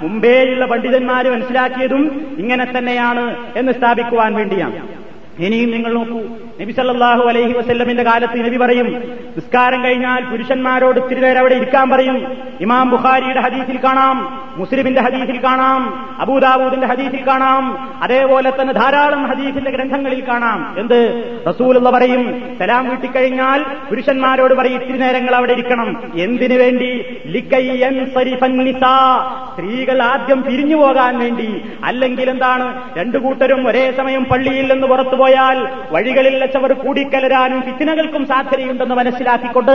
മുമ്പേയുള്ള 0.02 0.64
പണ്ഡിതന്മാര് 0.64 1.26
മനസ്സിലാക്കിയതും 1.26 2.02
ഇങ്ങനെ 2.38 2.66
തന്നെയാണ് 2.78 3.24
എന്ന് 3.56 3.72
സ്ഥാപിക്കുവാൻ 3.72 4.34
വേണ്ടിയാണ്. 4.34 5.07
ഇനിയും 5.38 5.70
നിങ്ങൾ 5.70 5.92
നോക്കൂ. 5.92 6.20
നബി 6.60 6.72
സല്ലാഹു 6.72 7.28
അലൈഹി 7.28 7.52
വസ്ല്ലമിന്റെ 7.52 8.02
കാലത്ത് 8.02 8.44
നബി 8.44 8.56
പറയും 8.56 8.86
നിസ്കാരം 9.36 9.84
കഴിഞ്ഞാൽ 9.84 10.24
പുരുഷന്മാരോട് 10.24 11.00
ഇത്തിരി 11.00 11.20
നേരം 11.20 11.38
അവിടെ 11.38 11.54
ഇരിക്കാൻ 11.54 11.90
പറയും. 11.90 12.36
ഇമാം 12.60 12.90
ബുഖാരിയുടെ 12.90 13.40
ഹദീസിൽ 13.40 13.84
കാണാം 13.84 14.48
മുസ്ലിമിന്റെ 14.56 15.00
ഹദീസിൽ 15.00 15.44
കാണാം 15.44 16.10
അബൂദാബൂദിന്റെ 16.20 16.86
ഹദീസിൽ 16.86 17.26
കാണാം 17.26 17.88
അതേപോലെ 18.02 18.52
തന്നെ 18.60 18.74
ധാരാളം 18.74 19.26
ഹദീസിന്റെ 19.26 19.70
ഗ്രന്ഥങ്ങളിൽ 19.70 20.28
കാണാം. 20.28 20.74
എന്ത്? 20.78 21.24
റസൂലുള്ള 21.48 21.90
പറയും 21.90 22.56
സലാം 22.58 22.88
വീട്ടിക്കഴിഞ്ഞാൽ 22.88 23.64
പുരുഷന്മാരോട് 23.90 24.54
പറയും 24.54 24.80
ഇത്തിരി 24.80 24.98
നേരങ്ങൾ 24.98 25.34
അവിടെ 25.34 25.52
ഇരിക്കണം. 25.52 26.12
എന്തിനു 26.16 26.54
വേണ്ടി? 26.54 27.04
സ്ത്രീകൾ 29.52 30.02
ആദ്യം 30.02 30.42
പിരിഞ്ഞു 30.42 30.76
പോകാൻ 30.76 31.18
വേണ്ടി. 31.18 31.60
അല്ലെങ്കിൽ 31.84 32.30
എന്താണ്? 32.30 32.82
രണ്ടു 32.98 33.18
കൂട്ടരും 33.18 33.68
ഒരേ 33.68 33.92
സമയം 33.96 34.24
പള്ളിയിൽ 34.24 34.72
നിന്ന് 34.72 34.86
പുറത്തു 34.86 35.16
പോയാൽ 35.28 35.58
വഴികളിൽ 35.92 36.34
വെച്ചവർ 36.42 36.72
കൂടിക്കലരാനും 36.72 37.60
ഫിത്തിനകൾക്കും 37.62 38.26
സാധ്യതയുണ്ടെന്ന് 38.26 38.94
മനസ്സിലാക്കിക്കൊണ്ട് 38.94 39.74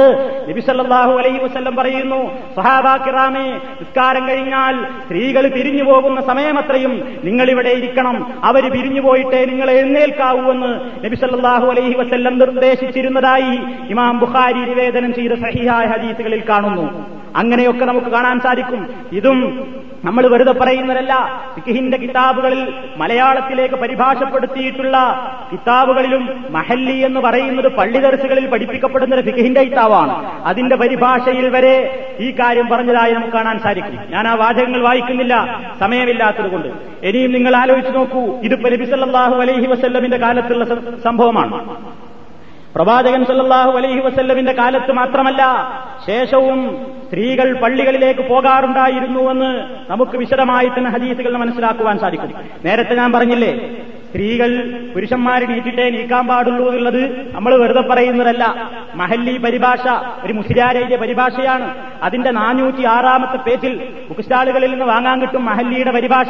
നബിസല്ലാഹു 0.49 1.11
അലൈഹി 1.11 1.39
വസ്ല്ലം 1.43 1.75
പറയുന്നു 1.75 2.19
സഹാബാക്കിറാമേ 2.55 3.45
നിസ്കാരം 3.81 4.27
കഴിഞ്ഞാൽ 4.27 4.75
സ്ത്രീകൾ 5.05 5.47
പിരിഞ്ഞു 5.47 5.83
പോകുന്ന 5.83 6.21
സമയമത്രയും 6.21 6.93
നിങ്ങൾ 7.23 7.49
ഇവിടെ 7.49 7.69
ഇരിക്കണം. 7.69 8.15
അവർ 8.43 8.63
പിരിഞ്ഞു 8.71 9.01
പോയിട്ടേ 9.01 9.45
നിങ്ങൾ 9.45 9.71
എഴുന്നേൽക്കാവൂ 9.71 10.45
എന്ന് 10.51 10.71
നബിസല്ലാഹു 11.05 11.67
അലൈഹി 11.67 11.95
വസ്ല്ലം 11.99 12.39
നിർദ്ദേശിച്ചിരുന്നതായി 12.39 13.53
ഇമാം 13.89 14.19
ബുഖാരി 14.19 14.63
നിവേദനം 14.69 15.13
ചെയ്ത 15.13 15.33
സഹിഹായ 15.45 15.85
ഹദീസുകളിൽ 15.85 16.43
കാണുന്നു. 16.49 16.87
അങ്ങനെയൊക്കെ 17.35 17.85
നമുക്ക് 17.85 18.07
കാണാൻ 18.07 18.39
സാധിക്കും. 18.39 18.87
ഇതും 19.11 19.39
നമ്മൾ 20.05 20.27
വെറുതെ 20.27 20.51
പറയുന്നതല്ല. 20.51 21.41
ഫിഖിന്റെ 21.59 21.97
കിതാബുകളിൽ 21.97 22.73
മലയാളത്തിലേക്ക് 22.97 23.75
പരിഭാഷപ്പെടുത്തിയിട്ടുള്ള 23.75 24.97
കിതാബുകളിലും 25.51 26.45
മഹല്ലി 26.49 26.95
എന്ന് 27.05 27.19
പറയുന്നത് 27.19 27.67
പള്ളി 27.67 27.99
ദർസുകളിൽ 27.99 28.47
പഠിപ്പിക്കപ്പെടുന്ന 28.47 29.15
ഒരു 29.15 29.21
ഫിഖിന്റെ 29.21 29.63
കിതാബാണ്. 29.63 30.43
അതിന്റെ 30.43 30.75
പരിഭാഷയിൽ 30.75 31.49
വരെ 31.49 31.75
ഈ 32.19 32.31
കാര്യം 32.31 32.67
പറഞ്ഞതായി 32.67 33.13
നമുക്ക് 33.13 33.33
കാണാൻ 33.33 33.59
സാധിക്കും. 33.59 33.99
ഞാൻ 34.09 34.27
ആ 34.27 34.35
വാചകങ്ങൾ 34.35 34.81
വായിക്കുന്നില്ല. 34.81 35.61
സമയമില്ലാത്തത് 35.79 36.51
കൊണ്ട് 36.51 36.67
ഇനിയും 37.03 37.31
നിങ്ങൾ 37.31 37.55
ആലോചിച്ചു 37.55 37.91
നോക്കൂ. 37.91 38.39
ഇത് 38.43 38.65
നബി 38.65 38.85
സല്ലല്ലാഹു 38.85 39.35
അലൈഹി 39.35 39.67
വസല്ലമിന്റെ 39.67 40.17
കാലത്തുള്ള 40.17 40.65
സംഭവമാണ്. 41.03 41.75
പ്രവാചകൻ 42.75 43.25
സല്ലാഹു 43.25 43.71
അലൈഹി 43.71 43.99
വസല്ലമിന്റെ 43.99 44.53
കാലത്ത് 44.53 44.91
മാത്രമല്ല 44.91 45.41
ശേഷവും 46.07 46.59
സ്ത്രീകൾ 47.05 47.59
പള്ളികളിലേക്ക് 47.59 48.29
പോകാറുണ്ടായിരുന്നുവെന്ന് 48.29 49.51
നമുക്ക് 49.91 50.17
വിശദമായി 50.17 50.67
തന്നെ 50.67 50.89
ഹദീസുകൾ 50.89 51.37
മനസ്സിലാക്കുവാൻ 51.37 51.99
സാധിക്കും. 51.99 52.31
നേരത്തെ 52.65 52.95
ഞാൻ 52.95 53.11
പറഞ്ഞില്ലേ 53.11 53.51
സ്ത്രീകൾ 54.13 54.79
പുരുഷന്മാരെ 54.93 55.45
നീട്ടിട്ടേ 55.45 55.89
നീക്കാൻ 55.89 56.27
പാടുള്ളൂ 56.27 56.67
എന്നുള്ളത് 56.67 57.31
നമ്മൾ 57.35 57.55
വെറുതെ 57.55 57.81
പറയുന്നതല്ല. 57.81 58.71
മഹല്ലി 58.95 59.37
പരിഭാഷ 59.37 59.85
ഒരു 60.25 60.33
മുസ്ലിയാരയുടെ 60.33 60.95
പരിഭാഷയാണ്. 60.95 61.75
അതിന്റെ 62.03 62.31
നാനൂറ്റി 62.31 62.83
ആറാമത്തെ 62.83 63.37
പേജിൽ 63.37 63.87
ബുക്ക്സ്റ്റാളുകളിൽ 64.07 64.71
നിന്ന് 64.71 64.85
വാങ്ങാൻ 64.85 65.21
കിട്ടും 65.21 65.45
മഹല്ലിയുടെ 65.45 65.91
പരിഭാഷ. 65.91 66.27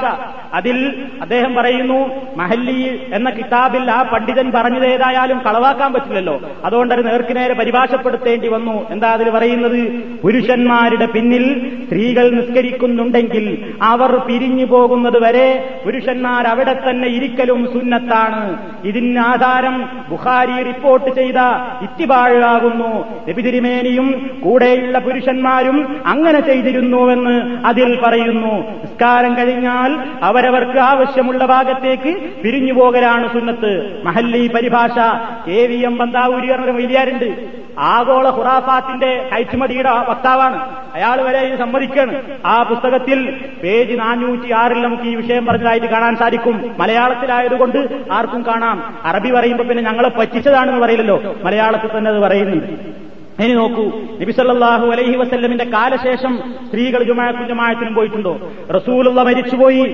അതിൽ 0.53 1.05
അദ്ദേഹം 1.21 1.55
പറയുന്നു 1.55 2.11
മഹല്ലി 2.37 3.01
എന്ന 3.13 3.29
കിതാബിൽ 3.29 3.91
ആ 3.91 4.01
പണ്ഡിതൻ 4.01 4.51
പറഞ്ഞത് 4.51 4.85
ഏതായാലും 4.85 5.39
കളവാക്കാൻ 5.39 5.93
പറ്റില്ലല്ലോ. 5.93 6.41
അതുകൊണ്ട് 6.65 6.93
അത് 6.93 7.05
നേർക്കുനേരെ 7.07 7.53
പരിഭാഷപ്പെടുത്തേണ്ടി 7.53 8.47
വന്നു. 8.47 8.89
എന്താ 8.89 9.09
അതിൽ 9.09 9.29
പറയുന്നത്? 9.29 9.79
പുരുഷന്മാരുടെ 10.23 11.05
പിന്നിൽ 11.05 11.45
സ്ത്രീകൾ 11.85 12.29
നിസ്കരിക്കുന്നുണ്ടെങ്കിൽ 12.29 13.75
അവർ 13.81 14.15
പിരിഞ്ഞു 14.17 14.65
പോകുന്നത് 14.65 15.23
വരെ 15.23 15.79
പുരുഷന്മാർ 15.85 16.47
അവിടെ 16.47 16.89
തന്നെ 16.89 17.07
ഇരിക്കലും 17.07 17.72
സുന്നത്താണ്. 17.73 18.71
ഇതിന് 18.83 19.19
ആധാരം 19.19 19.89
ബുഖാരി 20.09 20.63
റിപ്പോർട്ട് 20.63 21.15
ചെയ്ത 21.15 21.35
ഇത്തിബാഴാകുന്നു 21.81 23.21
നബിതിരിമേനിയും 23.29 24.39
കൂടെയുള്ള 24.43 24.99
പുരുഷന്മാരും 24.99 26.03
അങ്ങനെ 26.05 26.39
ചെയ്തിരുന്നുവെന്ന് 26.39 27.65
അതിൽ 27.65 27.99
പറയുന്നു. 28.03 28.53
നിസ്കാരം 28.55 29.37
കഴിഞ്ഞാൽ 29.37 29.97
അവരവർക്ക് 30.23 30.79
ആവശ്യമുള്ള 30.79 31.45
ഭാഗത്തേക്ക് 31.45 32.13
പിരിഞ്ഞു 32.43 32.73
പോകലാണ് 32.73 33.33
സുന്നത്ത്. 33.33 34.01
മഹല്ലി 34.05 34.47
പരിഭാഷ 34.47 34.99
കെ 35.47 35.67
വി 35.67 35.75
എം 35.75 35.97
ബന്താവൂരി 35.97 36.51
പറഞ്ഞൊരു 36.51 36.71
വലിയാരുണ്ട്. 36.71 37.63
ആഗോള 37.79 38.29
ഹുറാഫാത്തിന്റെ 38.29 39.29
കയറ്റുമതിയുടെ 39.31 39.89
വക്താവാണ്. 39.89 40.75
അയാൾ 40.95 41.21
വരെ 41.21 41.39
ഇത് 41.39 41.59
സമ്മതിക്കാണ്. 41.59 42.21
ആ 42.45 42.63
പുസ്തകത്തിൽ 42.63 43.31
പേജ് 43.63 43.99
നാനൂറ്റി 43.99 44.53
ആറിൽ 44.53 44.81
നമുക്ക് 44.81 45.03
ഈ 45.03 45.15
വിഷയം 45.15 45.45
പറഞ്ഞതായിട്ട് 45.45 45.87
കാണാൻ 45.87 46.15
സാധിക്കും. 46.15 46.75
മലയാളത്തിലായതുകൊണ്ട് 46.79 47.62
ആർക്കും 48.11 48.45
കാണാം. 48.45 48.97
അറബി 49.05 49.31
പറയുമ്പോൾ 49.31 49.63
പിന്നെ 49.63 49.83
ഞങ്ങളെ 49.83 50.09
പറ്റിച്ചതാണെന്ന് 50.09 50.79
പറയില്ലല്ലോ. 50.79 51.35
മലയാളത്തിൽ 51.43 51.97
തന്നെ 51.97 52.11
അത് 52.11 52.19
പറയുന്നുണ്ട്. 52.19 53.02
ഇനി 53.39 53.53
നോക്കൂ 53.53 53.83
നബിസല്ലാഹു 54.21 54.85
അലൈഹി 54.93 55.15
വസല്ലമിന്റെ 55.15 55.65
കാലശേഷം 55.65 56.33
സ്ത്രീകൾ 56.67 57.03
ജുമാക്കും 57.03 57.47
ജമായത്തിനും 57.47 57.95
പോയിട്ടുണ്ടോ? 57.95 58.33
റസൂലുള്ള 58.75 59.23
മരിച്ചുപോയി 59.23 59.85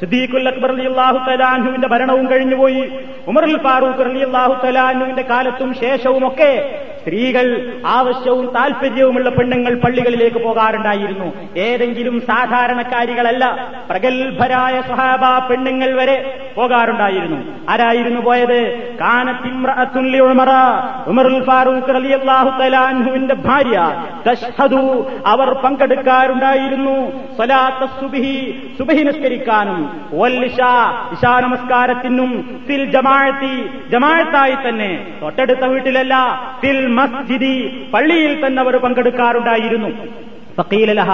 സിദ്ദീഖുൽ 0.00 0.48
അക്ബർ 0.48 0.70
അലിയല്ലാഹു 0.70 1.18
തലാൻഹുവിന്റെ 1.28 1.88
ഭരണവും 1.88 2.26
കഴിഞ്ഞുപോയി 2.30 2.82
ഉമറുൽ 3.28 3.56
ഫാറൂഖ് 3.62 4.02
അലിയല്ലാഹു 4.10 4.54
തലാൻഹുവിന്റെ 4.66 5.22
കാലത്തും 5.22 5.74
ശേഷവും 5.74 6.26
ഒക്കെ 6.28 6.52
സ്ത്രീകൾ 7.02 7.46
ആവശ്യവും 7.86 8.46
താൽപര്യവുമുള്ള 8.56 9.28
പെണ്ണുങ്ങൾ 9.28 9.74
പള്ളികളിലേക്ക് 9.74 10.40
പോകാറുണ്ടായിരുന്നു. 10.46 11.28
ഏതെങ്കിലും 11.56 12.20
സാധാരണക്കാരികളല്ല 12.20 13.44
പ്രഗത്ഭരായ 13.90 14.80
സഹാബ 14.80 15.48
പെണ്ണുങ്ങൾ 15.48 15.92
വരെ 16.00 16.16
പോകാറുണ്ടായിരുന്നു. 16.56 17.38
ആരായിരുന്നു 17.68 18.20
പോയത്? 18.20 18.60
ഉമറ 20.32 20.50
ഉമറുൽ 21.12 21.44
ഫാറൂഖ് 21.44 21.94
റളിയല്ലാഹു 21.96 22.50
തലാൻഹുവിന്റെ 22.80 23.34
ഭാര്യ 23.34 23.78
തഷ്ഹദു 24.28 24.82
അവർ 25.26 25.48
പങ്കെടുക്കാറുണ്ടായിരുന്നു. 25.52 26.96
സ്വലാത്ത 27.36 27.90
സുബിഹി 28.00 28.36
സുബഹി 28.78 29.02
നിസ്കരിക്കാനും. 29.02 29.80
ഇഷാ 31.14 31.40
നമസ്കാരത്തിനും. 31.40 32.30
ഫിൽ 32.66 32.84
ജമാഴത്തി 32.84 33.54
ജമാഴത്തായി 33.90 34.56
തന്നെ. 34.68 34.90
തൊട്ടടുത്ത 35.22 35.64
വീട്ടിലല്ല 35.64 36.14
ഫിൽ 36.60 36.86
മസ്ജിദി. 36.86 37.56
പള്ളിയിൽ 37.94 38.46
തന്നെ 38.46 38.62
അവർ 38.62 38.76
പങ്കെടുക്കാറുണ്ടായിരുന്നു. 38.76 39.90
ഫക്കീലലഹ 40.56 41.10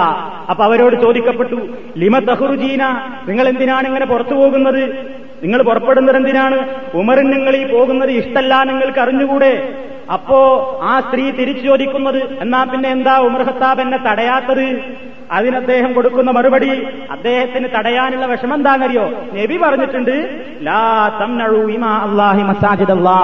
അപ്പൊ 0.49 0.63
അവരോട് 0.63 0.95
ചോദിക്കപ്പെട്ടു 1.01 1.57
ലിമ 1.97 2.19
തഹുറുജീന? 2.19 2.83
നിങ്ങൾ 3.27 3.47
എന്തിനാണ് 3.47 3.87
ഇങ്ങനെ 3.87 4.05
പുറത്തു 4.05 4.35
പോകുന്നത്? 4.35 4.83
നിങ്ങൾ 5.43 5.61
പുറപ്പെടുന്നത് 5.61 6.15
എന്തിനാണ് 6.15 6.57
ഉമറിൻ 6.93 7.27
നിങ്ങൾ 7.29 7.55
ഈ 7.55 7.63
പോകുന്നത് 7.73 8.09
ഇഷ്ടല്ല 8.09 8.53
നിങ്ങൾക്ക് 8.63 8.99
അറിഞ്ഞുകൂടെ? 8.99 9.53
അപ്പോ 10.13 10.37
ആ 10.83 10.99
സ്ത്രീ 10.99 11.31
തിരിച്ചു 11.31 11.63
ചോദിക്കുന്നത് 11.65 12.21
എന്നാ 12.41 12.63
പിന്നെ 12.63 12.89
എന്താ 12.89 13.15
ഉമർ 13.19 13.41
ഹത്താബ് 13.41 13.81
എന്നെ 13.81 13.97
തടയാത്തത്? 13.97 14.67
അതിന് 15.31 15.55
അദ്ദേഹം 15.55 15.93
കൊടുക്കുന്ന 15.93 16.31
മറുപടി 16.31 16.87
അദ്ദേഹത്തിന് 17.11 17.67
തടയാനുള്ള 17.77 18.25
വിഷമം 18.25 18.53
എന്താണെന്നറിയോ 18.53 19.09
നബി 19.33 19.57
പറഞ്ഞിട്ടുണ്ട് 19.57 20.45
ലാ 20.61 21.07
തംനഴു 21.21 21.71
ഇമാ 21.71 21.97
അള്ളാഹി 22.09 22.43
മസാജിദ് 22.43 22.91
അള്ളാ 22.91 23.19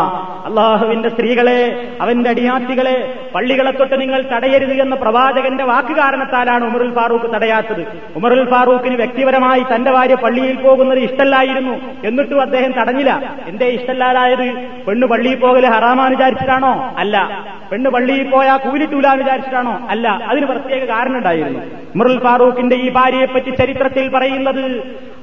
അള്ളാഹുവിന്റെ 0.46 1.10
സ്ത്രീകളെ 1.10 1.90
അവന്റെ 2.02 2.30
അടിയാത്തികളെ 2.30 3.14
പള്ളികളെ 3.36 3.72
തൊട്ട് 3.72 4.02
നിങ്ങൾ 4.02 4.22
തടയരുത് 4.22 4.82
എന്ന 4.82 4.96
പ്രവാചകന്റെ 4.96 5.64
വാക്ക് 5.64 5.96
കാരണത്താലാണ് 5.96 6.66
ഉമറുൽ 6.66 6.94
ഫാറൂഖ് 6.94 7.34
തടയാത്തത്. 7.34 7.86
ഉമറുൽ 8.16 8.50
ഫാറൂഖിന് 8.50 8.96
വ്യക്തിപരമായി 8.96 9.66
തന്റെ 9.76 9.92
ഭാര്യ 9.92 10.16
പള്ളിയിൽ 10.16 10.56
പോകുന്നത് 10.56 11.00
ഇഷ്ടല്ലായിരുന്നു 11.00 12.08
എന്നിട്ടും 12.08 12.42
അദ്ദേഹം 12.42 12.72
തടഞ്ഞില്ല. 12.72 13.34
എന്തേ 13.48 13.68
ഇഷ്ടല്ലാതായത് 13.68 14.54
പെണ്ണ് 14.88 15.08
പള്ളിയിൽ 15.08 15.36
പോകൽ 15.36 15.68
ഹറാമാന്ന് 15.68 16.18
വിചാരിച്ചിട്ടാണോ? 16.18 16.96
അല്ല. 16.98 17.46
പെണ്ണ് 17.72 17.90
പള്ളിയിൽ 17.90 18.30
പോയാൽ 18.30 18.58
കൂലിട്ടൂലാന്ന് 18.58 19.24
വിചാരിച്ചിട്ടാണോ? 19.24 19.80
അല്ല. 19.90 20.08
അതിന് 20.08 20.46
പ്രത്യേക 20.46 20.90
കാരണം 20.90 21.18
ഉണ്ടായിരുന്നു. 21.18 21.60
ഉമറുൽ 21.96 22.20
ഫാറൂഖിന്റെ 22.20 22.76
ഈ 22.76 22.90
ഭാര്യയെപ്പറ്റി 22.90 23.52
ചരിത്രത്തിൽ 23.56 24.06
പറയുന്നത് 24.10 24.64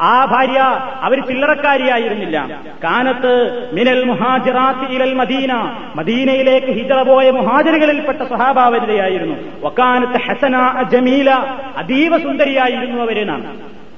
ആ 0.00 0.24
ഭാര്യ 0.24 0.58
അവർ 1.06 1.18
ചില്ലറക്കാരിയായിരുന്നില്ല 1.20 2.36
കാനത്ത് 2.84 3.32
മിനൽ 3.72 4.04
മുഹാജിറാത്തി 4.04 4.86
ഇലൽ 4.94 5.14
മദീന. 5.14 5.52
മദീനയിലേക്ക് 5.96 6.70
ഹിജറ 6.78 6.98
പോയ 7.02 7.30
മുഹാജിറുകളിൽപ്പെട്ട 7.30 8.22
സ്വഹാഭാവനതയായിരുന്നു 8.22 9.36
വക്കാനത്ത് 9.66 10.20
ഹസന 10.26 10.56
ജമീല 10.92 11.30
അതീവ 11.76 12.12
സുന്ദരിയായിരുന്നു 12.18 13.02
അവരെന്നാണ് 13.02 13.50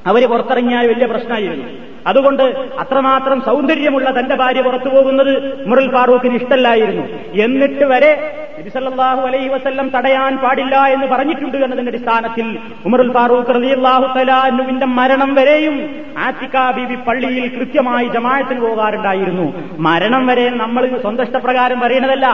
അവർ 0.07 0.23
പുറത്തിറങ്ങിയാൽ 0.31 0.87
വലിയ 0.87 1.07
പ്രശ്നമായിരുന്നു. 1.07 1.67
അതുകൊണ്ട് 2.07 2.43
അത്രമാത്രം 2.79 3.41
സൗന്ദര്യമുള്ള 3.41 4.21
തന്റെ 4.21 4.35
ഭാര്യ 4.37 4.63
പുറത്തു 4.63 4.89
പോകുന്നത് 4.89 5.33
മുറൽ 5.67 5.91
ഫാറൂഖിന് 5.91 6.35
ഇഷ്ടല്ലായിരുന്നു. 6.35 7.05
എന്നിട്ട് 7.43 7.85
വരെ 7.85 8.13
നബിസല്ലാഹു 8.59 9.21
അലൈഹി 9.27 9.49
വസ്ല്ലം 9.49 9.89
തടയാൻ 9.89 10.37
പാടില്ല 10.37 10.87
എന്ന് 10.87 11.07
പറഞ്ഞിട്ടുണ്ട് 11.07 11.57
എന്നതിന്റെ 11.57 11.91
അടിസ്ഥാനത്തിൽ 11.91 12.59
ഉമറുൽ 12.87 13.13
ഫാറൂഖ് 13.13 13.55
റളിയല്ലാഹു 13.55 14.19
തലാനുവിന്റെ 14.19 14.87
മരണം 14.87 15.35
വരെയും 15.35 15.77
ആറ്റിക്ക 16.19 16.71
ബീബി 16.71 16.95
പള്ളിയിൽ 16.95 17.59
കൃത്യമായി 17.59 18.09
ജമായത്തിന് 18.09 18.61
പോകാറുണ്ടായിരുന്നു. 18.61 19.47
മരണം 19.79 20.27
വരെ 20.27 20.51
നമ്മൾ 20.51 20.99
സ്വന്തം 21.01 21.25
ഇഷ്ടപ്രകാരം 21.25 21.81
പറയുന്നതല്ല. 21.81 22.27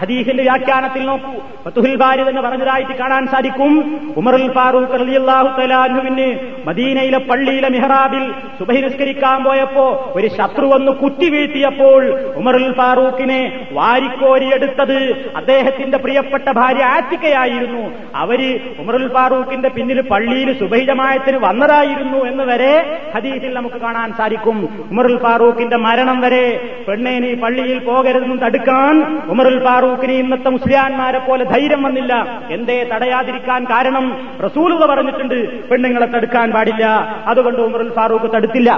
ഹദീഫിന്റെ 0.00 0.42
വ്യാഖ്യാനത്തിൽ 0.42 1.06
നോക്കൂ. 1.06 1.32
ഫത്തുഹിൽ 1.64 1.96
ബാരി 1.96 2.20
എന്ന് 2.20 2.40
പറഞ്ഞതായിട്ട് 2.40 2.92
കാണാൻ 2.92 3.26
സാധിക്കും. 3.26 3.72
ഉമറുൽ 4.16 4.52
ഫാറൂഖ് 4.52 5.00
റളിയല്ലാഹു 5.00 5.60
തലാനുവിന് 5.60 6.28
മദീനയിലെ 6.66 7.18
പള്ളിയിലെ 7.18 7.68
മിഹ്റാബിൽ 7.68 8.32
സുബഹി 8.58 8.80
നിസ്കരിക്കാൻ 9.16 9.44
പോയപ്പോ 9.44 9.84
ഒരു 10.16 10.28
ശത്രു 10.36 10.66
വന്ന് 10.72 10.92
കുത്തി 10.92 11.28
വീഴ്ത്തിയപ്പോൾ 11.30 12.00
ഉമറുൽ 12.40 12.66
ഫാറൂഖിനെ 12.78 13.40
വാരിക്കോരിയെടുത്തത് 13.72 14.98
അദ്ദേഹത്തിന്റെ 15.36 15.98
പ്രിയപ്പെട്ട 16.04 16.48
ഭാര്യ 16.58 16.84
ആറ്റിക്കയായിരുന്നു. 16.94 17.84
അവർ 18.14 18.40
ഉമറുൽ 18.78 19.06
ഫാറൂഖിന്റെ 19.14 19.68
പിന്നിൽ 19.76 20.00
പള്ളിയിൽ 20.10 20.50
സുബഹിജമായത്തിന് 20.60 21.38
വന്നതായിരുന്നു 21.46 22.20
എന്ന് 22.30 22.44
വരെ 22.50 22.72
ഹദീസിൽ 23.14 23.52
നമുക്ക് 23.58 23.78
കാണാൻ 23.84 24.08
സാധിക്കും. 24.18 24.58
ഉമറുൽ 24.90 25.16
ഫാറൂഖിന്റെ 25.24 25.78
മരണം 25.86 26.20
വരെ 26.20 26.44
പെണ്ണെ 26.88 27.14
നീ 27.24 27.32
പള്ളിയിൽ 27.44 27.78
പോകരുതെന്നും 27.88 28.40
തടുക്കാൻ 28.44 28.94
ഉമറുൽ 29.32 29.58
ഫാറൂഖിന് 29.64 30.16
ഇന്നത്തെ 30.22 30.52
മുസ്ലിയാന്മാരെ 30.56 31.20
പോലെ 31.28 31.44
ധൈര്യം 31.54 31.82
വന്നില്ല. 31.82 32.12
എന്തേ 32.50 32.78
തടയാതിരിക്കാൻ 32.92 33.60
കാരണം 33.64 34.06
റസൂലുള്ള 34.44 34.84
പറഞ്ഞിട്ടുണ്ട്. 34.86 35.38
പെണ്ണുങ്ങളെ 35.70 36.06
തടുക്കാൻ 36.06 36.46
പാടില്ല. 36.56 36.84
അതുകൊണ്ട് 37.26 37.60
ഉമറുൽ 37.68 37.90
ഫാറൂഖ് 37.96 38.28
തടുത്തില്ല. 38.34 38.70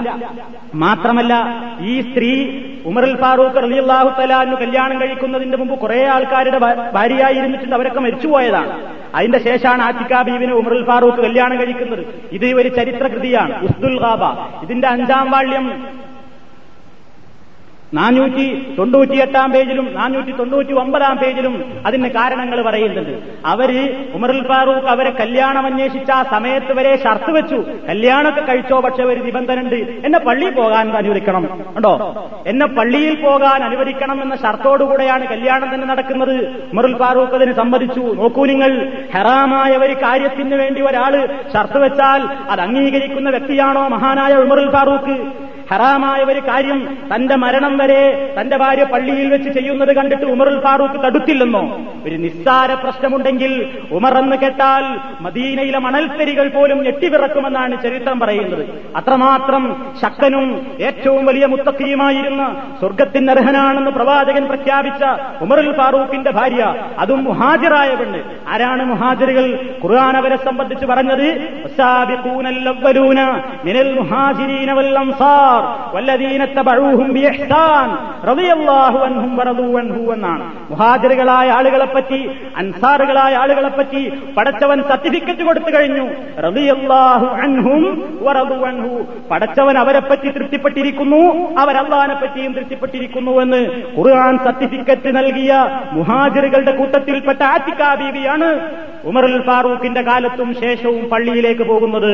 മാത്രമല്ല 0.75 1.33
ഈ 1.81 2.01
സ്ത്രീ 2.01 2.31
ഉമറുൽ 2.85 3.15
ഫാറൂഖ് 3.21 3.63
റലിയല്ലാഹു 3.63 4.21
തലാന്ന് 4.21 4.55
കല്യാണം 4.55 5.01
കഴിക്കുന്നതിന്റെ 5.01 5.57
മുമ്പ് 5.57 5.79
കുറെ 5.79 6.05
ആൾക്കാരുടെ 6.05 6.57
ഭാര്യയായിരുന്നിട്ടുണ്ട് 6.93 7.75
അവരൊക്കെ 7.75 7.99
മരിച്ചുപോയതാണ്. 7.99 8.73
അതിന്റെ 9.15 9.39
ശേഷമാണ് 9.39 9.81
ആറ്റിക്ക 9.81 10.21
ബീവിനെ 10.21 10.53
ഉമറുൽ 10.53 10.85
ഫാറൂഖ് 10.85 11.21
കല്യാണം 11.23 11.59
കഴിക്കുന്നത്. 11.59 12.03
ഇത് 12.31 12.45
ഒരു 12.45 12.69
ചരിത്ര 12.69 13.07
കൃതിയാണ് 13.07 13.63
ഉസ്ദുൽ 13.63 13.99
ഖാബ. 14.03 14.23
ഇതിന്റെ 14.63 14.87
അഞ്ചാം 14.87 15.31
വാള്യം 15.31 15.65
നാനൂറ്റി 17.93 18.75
തൊണ്ണൂറ്റിയെട്ടാം 18.77 19.51
പേജിലും 19.51 19.93
നാനൂറ്റി 19.93 20.31
തൊണ്ണൂറ്റി 20.31 20.73
ഒമ്പതാം 20.73 21.17
പേജിലും 21.17 21.81
അതിന് 21.85 22.09
കാരണങ്ങൾ 22.09 22.61
പറയുന്നുണ്ട്. 22.61 23.19
അവർ 23.45 23.71
ഉമറുൽ 24.13 24.47
ഫാറൂഖ് 24.47 24.87
അവരെ 24.87 25.09
കല്യാണം 25.09 25.65
അന്വേഷിച്ച 25.65 26.11
ആ 26.11 26.23
സമയത്ത് 26.23 26.73
വരെ 26.73 27.03
ഷർത്ത് 27.03 27.31
വെച്ചു. 27.31 27.63
കല്യാണമൊക്കെ 27.89 28.41
കഴിച്ചോ 28.41 28.79
പക്ഷെ 28.79 29.03
ഒരു 29.03 29.19
നിബന്ധനയുണ്ട്. 29.19 29.75
എന്നെ 29.75 30.19
പള്ളിയിൽ 30.19 30.53
പോകാൻ 30.53 30.91
അനുവദിക്കണം. 30.97 31.63
ഉണ്ടോ 31.75 31.93
എന്നെ 32.47 32.65
പള്ളിയിൽ 32.65 33.15
പോകാൻ 33.21 33.63
അനുവദിക്കണം 33.63 34.21
എന്ന 34.21 34.35
ഷർത്തോടുകൂടെയാണ് 34.35 35.27
കല്യാണം 35.27 35.75
തന്നെ 35.75 35.87
നടക്കുന്നത്. 35.87 36.35
ഉമറുൽ 36.73 36.97
ഫാറൂഖ് 36.97 37.35
അതിന് 37.35 37.53
സമ്മതിച്ചു. 37.53 37.99
നോക്കൂ 37.99 38.45
നിങ്ങൾ 38.45 38.71
ഹെറാമായ 39.13 39.71
ഒരു 39.77 39.93
കാര്യത്തിന് 39.93 40.55
വേണ്ടി 40.55 40.81
ഒരാൾ 40.81 41.13
ഷർത്ത് 41.53 41.77
വെച്ചാൽ 41.77 42.21
അത് 42.49 42.61
അംഗീകരിക്കുന്ന 42.61 43.29
വ്യക്തിയാണോ 43.29 43.87
മഹാനായ 43.87 44.33
ഉമറുൽ 44.35 44.71
ഫാറൂഖ്? 44.71 45.15
ഹറാമായ 45.71 46.23
ഒരു 46.23 46.39
കാര്യം 46.39 46.79
തന്റെ 47.11 47.35
മരണം 47.35 47.77
വരെ 47.77 48.31
തന്റെ 48.37 48.57
ഭാര്യ 48.57 48.83
പള്ളിയിൽ 48.83 49.27
വെച്ച് 49.33 49.49
ചെയ്യുന്നത് 49.49 49.91
കണ്ടിട്ട് 49.95 50.25
ഉമറുൽ 50.25 50.57
ഫാറൂഖ് 50.65 51.03
തടുത്തില്ലെന്നോ 51.03 51.63
ഒരു 52.05 52.15
നിസ്സാര 52.15 52.73
പ്രശ്നമുണ്ടെങ്കിൽ 52.73 53.53
ഉമർ 53.91 54.13
എന്ന് 54.17 54.35
കേട്ടാൽ 54.35 54.85
മദീനയിലെ 55.21 55.79
മണൽത്തരികൾ 55.79 56.47
പോലും 56.49 56.83
ഞെട്ടിവിറക്കുമെന്നാണ് 56.83 57.83
ചരിത്രം 57.83 58.19
പറയുന്നത്. 58.19 58.63
അത്രമാത്രം 58.95 59.63
ശക്തനും 60.01 60.47
ഏറ്റവും 60.87 61.25
വലിയ 61.25 61.45
മുത്തക്കിയുമായിരുന്ന 61.45 62.43
സ്വർഗത്തിന് 62.79 63.31
അർഹനാണെന്ന് 63.35 63.91
പ്രവാചകൻ 63.91 64.47
പ്രഖ്യാപിച്ച 64.47 65.03
ഉമറുൽ 65.41 65.71
ഫാറൂഖിന്റെ 65.79 66.31
ഭാര്യ 66.31 66.61
അതും 66.99 67.23
മുഹാജിറായ 67.23 67.89
പെണ്ണ്. 67.95 68.21
ആരാണ് 68.53 68.83
മുഹാജിറുകൾ? 68.91 69.45
ഖുർആൻ 69.83 70.15
അവരെ 70.17 70.37
സംബന്ധിച്ച് 70.47 70.85
പറഞ്ഞത് 70.85 71.27
മിനൽ 73.65 73.91
മുഹാജിരീന 73.99 74.71
വൽ 74.79 74.91
അൻസാർ 79.05 80.13
എന്നാണ്. 80.13 80.45
മുഹാജിറുകളായ 80.69 81.49
ആളുകളെപ്പറ്റി 81.49 82.29
അൻസാറുകളായ 82.57 83.35
ആളുകളെപ്പറ്റി 83.35 84.11
പടച്ചവൻ 84.37 84.83
സർട്ടിഫിക്കറ്റ് 84.89 85.43
കൊടുത്തു 85.43 85.75
കഴിഞ്ഞു. 85.75 86.09
പടച്ചവൻ 89.31 89.77
അവരെപ്പറ്റി 89.77 90.09
പറ്റി 90.09 90.37
തൃപ്തിപ്പെട്ടിരിക്കുന്നു 90.37 91.55
അള്ളാഹിനെ 91.79 92.15
പറ്റിയും 92.15 92.53
തൃപ്തിപ്പെട്ടിരിക്കുന്നു 92.53 93.41
എന്ന് 93.41 93.83
ഖുർആൻ 93.97 94.37
സർട്ടിഫിക്കറ്റ് 94.37 95.15
നൽകിയ 95.15 95.81
മുഹാജിറുകളുടെ 95.91 96.71
കൂട്ടത്തിൽപ്പെട്ട 96.75 97.43
ആറ്റിക്ക 97.43 97.95
ബീവിയാണ് 97.95 98.59
ഉമറുൽ 99.03 99.41
ഫാറൂഖിന്റെ 99.45 100.01
കാലത്തും 100.01 100.55
ശേഷവും 100.61 101.09
പള്ളിയിലേക്ക് 101.09 101.61
പോകുന്നത്. 101.61 102.13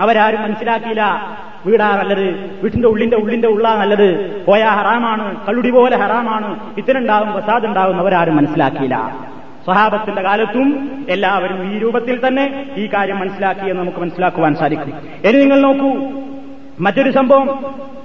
അവരാരും 0.00 0.42
മനസ്സിലാക്കിയില്ല. 0.42 1.36
വീടാ 1.66 1.96
നല്ലത്. 1.96 2.50
വീട്ടിന്റെ 2.62 2.88
ഉള്ളിന്റെ 2.88 3.16
ഉള്ളിന്റെ 3.16 3.48
ഉള്ളാ 3.48 3.74
നല്ലത്. 3.74 4.44
പോയാ 4.44 4.68
ഹറാമാണ്. 4.68 5.46
കള്ളുടി 5.46 5.70
പോലെ 5.70 5.96
ഹറാമാണ്. 5.96 6.60
ഇത്തനുണ്ടാവും 6.78 7.32
പ്രസാദ് 7.32 7.66
ഉണ്ടാവും 7.66 8.00
അവരാരും 8.00 8.36
മനസ്സിലാക്കിയില്ല. 8.36 9.26
സ്വഹാബത്തിന്റെ 9.64 10.22
കാലത്തും 10.22 10.90
എല്ലാവരും 11.08 11.76
ഈ 11.76 11.78
രൂപത്തിൽ 11.78 12.26
തന്നെ 12.26 12.66
ഈ 12.76 12.86
കാര്യം 12.86 13.18
മനസ്സിലാക്കിയെന്ന് 13.18 13.82
നമുക്ക് 13.82 13.98
മനസ്സിലാക്കുവാൻ 13.98 14.54
സാധിക്കും. 14.54 14.92
ഇനി 15.24 15.38
നിങ്ങൾ 15.38 15.60
നോക്കൂ. 15.60 16.20
മറ്റൊരു 16.80 17.10
സംഭവം. 17.10 17.64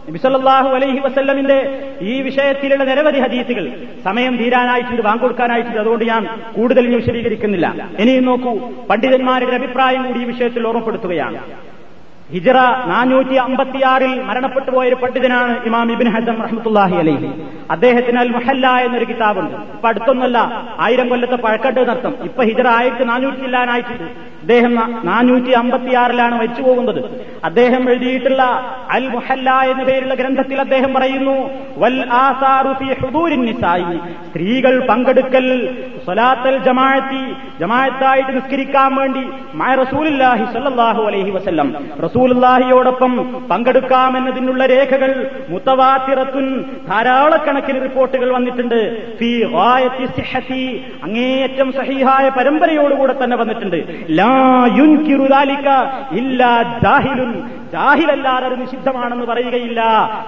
ബിസലാഹു 0.09 0.69
അലൈഹി 0.69 0.99
വസല്ലമിന്റെ 0.99 1.83
ഈ 2.01 2.21
വിഷയത്തിലുള്ള 2.21 2.83
നിരവധി 2.83 3.19
ഹദീസുകൾ. 3.19 3.71
സമയം 4.03 4.37
തീരാനായിട്ടുണ്ട് 4.37 5.01
വാങ്ങൊടുക്കാനായിട്ടുണ്ട് 5.01 5.77
അതുകൊണ്ട് 5.77 6.05
ഞാൻ 6.05 6.27
കൂടുതൽ 6.55 6.95
വിശദീകരിക്കുന്നില്ല. 6.95 7.89
ഇനിയും 7.99 8.25
നോക്കൂ. 8.25 8.59
പണ്ഡിതന്മാരുടെ 8.89 9.55
അഭിപ്രായം 9.55 10.07
കൂടി 10.07 10.19
ഈ 10.19 10.23
വിഷയത്തിൽ 10.23 10.67
ഓർമ്മപ്പെടുത്തുകയാണ്. 10.67 11.39
ഹിജറ 12.33 12.59
നാനൂറ്റി 12.91 13.35
അമ്പത്തിയാറിൽ 13.35 14.13
മരണപ്പെട്ടു 14.27 14.71
പോയൊരു 14.75 14.95
പണ്ഡിതനാണ് 15.01 15.53
ഇമാം 15.67 15.91
ഇബിൻ 15.95 16.07
ഹസം 16.15 16.37
റഹ്മത്തുല്ലാഹി 16.45 16.95
അലൈഹി. 17.01 17.27
അദ്ദേഹത്തിന് 17.75 18.17
അൽ 18.23 18.31
മുഹല്ല 18.35 18.67
എന്നൊരു 18.85 19.05
കിതാബുണ്ട്. 19.11 19.55
ഇപ്പൊ 19.75 19.87
അടുത്തൊന്നല്ല 19.89 20.37
ആയിരം 20.85 21.09
കൊല്ലത്തെ 21.09 21.35
പഴക്കട്ട് 21.35 21.81
നർത്തം 21.89 22.13
ഇപ്പൊ 22.29 22.43
ഹിജറ 22.43 22.67
ആയിരത്തി 22.79 23.03
നാനൂറ്റി 23.11 23.45
ഇല്ലാനായിട്ടുണ്ട്. 23.49 24.07
അദ്ദേഹം 24.45 24.73
നാനൂറ്റി 25.09 25.51
അമ്പത്തിയാറിലാണ് 25.59 26.35
വെച്ചു 26.41 26.61
പോകുന്നത് 26.65 26.99
അദ്ദേഹം 27.47 27.83
എഴുതിയിട്ടുള്ള 27.91 28.43
അൽ 28.95 29.03
മുഹല്ല 29.13 29.49
എന്ന 29.71 29.83
പേരുള്ള 29.87 30.13
ഗ്രന്ഥത്തിൽ 30.19 30.57
അദ്ദേഹം 30.63 30.91
പറയുന്നു 30.97 31.35
വൽ 31.83 31.97
നിസായി. 33.47 33.97
സ്ത്രീകൾ 34.27 34.75
പങ്കെടുക്കൽ 34.89 35.47
സ്വലാത്തൽ 36.05 36.55
ജമാഅത്തി 36.67 37.23
ജമാഅത്തായിട്ട് 37.61 38.31
നിസ്കരിക്കാൻ 38.37 38.91
വേണ്ടി 38.99 39.23
മായ 39.59 39.73
റസൂലുള്ളാഹി 39.81 40.45
സ്വല്ലല്ലാഹു 40.53 41.01
അലൈഹി 41.09 41.31
വസ്ല്ലം. 41.37 41.69
റസൂലുല്ലാഹിയോടൊപ്പം 42.05 43.13
പങ്കെടുക്കാമെന്നതിനുള്ള 43.51 44.61
രേഖകൾ 44.73 45.11
മുത്തവാത്തിറത്തുൻ 45.53 46.47
ധാരാളക്കണക്കിന് 46.89 47.81
റിപ്പോർട്ടുകൾ 47.87 48.29
വന്നിട്ടുണ്ട്. 48.37 48.79
അങ്ങേയറ്റം 51.07 51.71
സഹിഹായ 51.79 52.25
പരമ്പരയോടുകൂടെ 52.39 53.15
തന്നെ 53.23 53.37
വന്നിട്ടുണ്ട്. 53.43 53.79
ലാ 54.21 54.34
ജാഹിലല്ലാതെ 57.71 58.45
അത് 58.45 58.61
നിഷിദ്ധമാണെന്ന് 58.61 59.25
പറയുകയില്ല. 59.25 59.81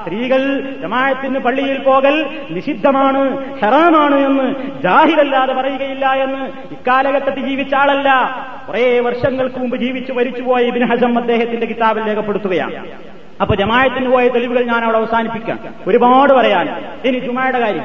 സ്ത്രീകൾ 0.04 0.74
ജമായത്തിന് 0.82 1.40
പള്ളിയിൽ 1.40 1.78
പോകൽ 1.78 2.40
നിഷിദ്ധമാണ് 2.50 3.38
ഹറാമാണ് 3.60 4.16
എന്ന് 4.16 4.56
ജാഹിലല്ലാതെ 4.84 5.54
പറയുകയില്ല 5.54 6.14
എന്ന് 6.14 6.46
ഇക്കാലഘട്ടത്തിൽ 6.46 7.48
ജീവിച്ച 7.48 7.76
ആളല്ല. 7.76 8.40
കുറെ 8.68 9.00
വർഷങ്ങൾക്ക് 9.00 9.60
മുമ്പ് 9.60 9.78
ജീവിച്ചു 9.78 10.14
മരിച്ചുപോയ 10.14 10.62
ഇബിൻ 10.62 10.86
ഹസം 10.86 11.18
അദ്ദേഹത്തിന്റെ 11.18 11.66
കിതാബിൽ 11.66 12.08
രേഖപ്പെടുത്തുകയാണ്. 12.08 12.88
അപ്പൊ 13.42 13.56
ജമായത്തിന് 13.56 14.10
പോയ 14.10 14.28
തെളിവുകൾ 14.28 14.64
ഞാൻ 14.64 14.84
അവിടെ 14.84 14.98
അവസാനിപ്പിക്കാം. 14.98 15.60
ഒരുപാട് 15.88 16.34
പറയാൻ. 16.34 16.86
ഇനി 17.06 17.20
ജുമായുടെ 17.20 17.60
കാര്യം. 17.60 17.84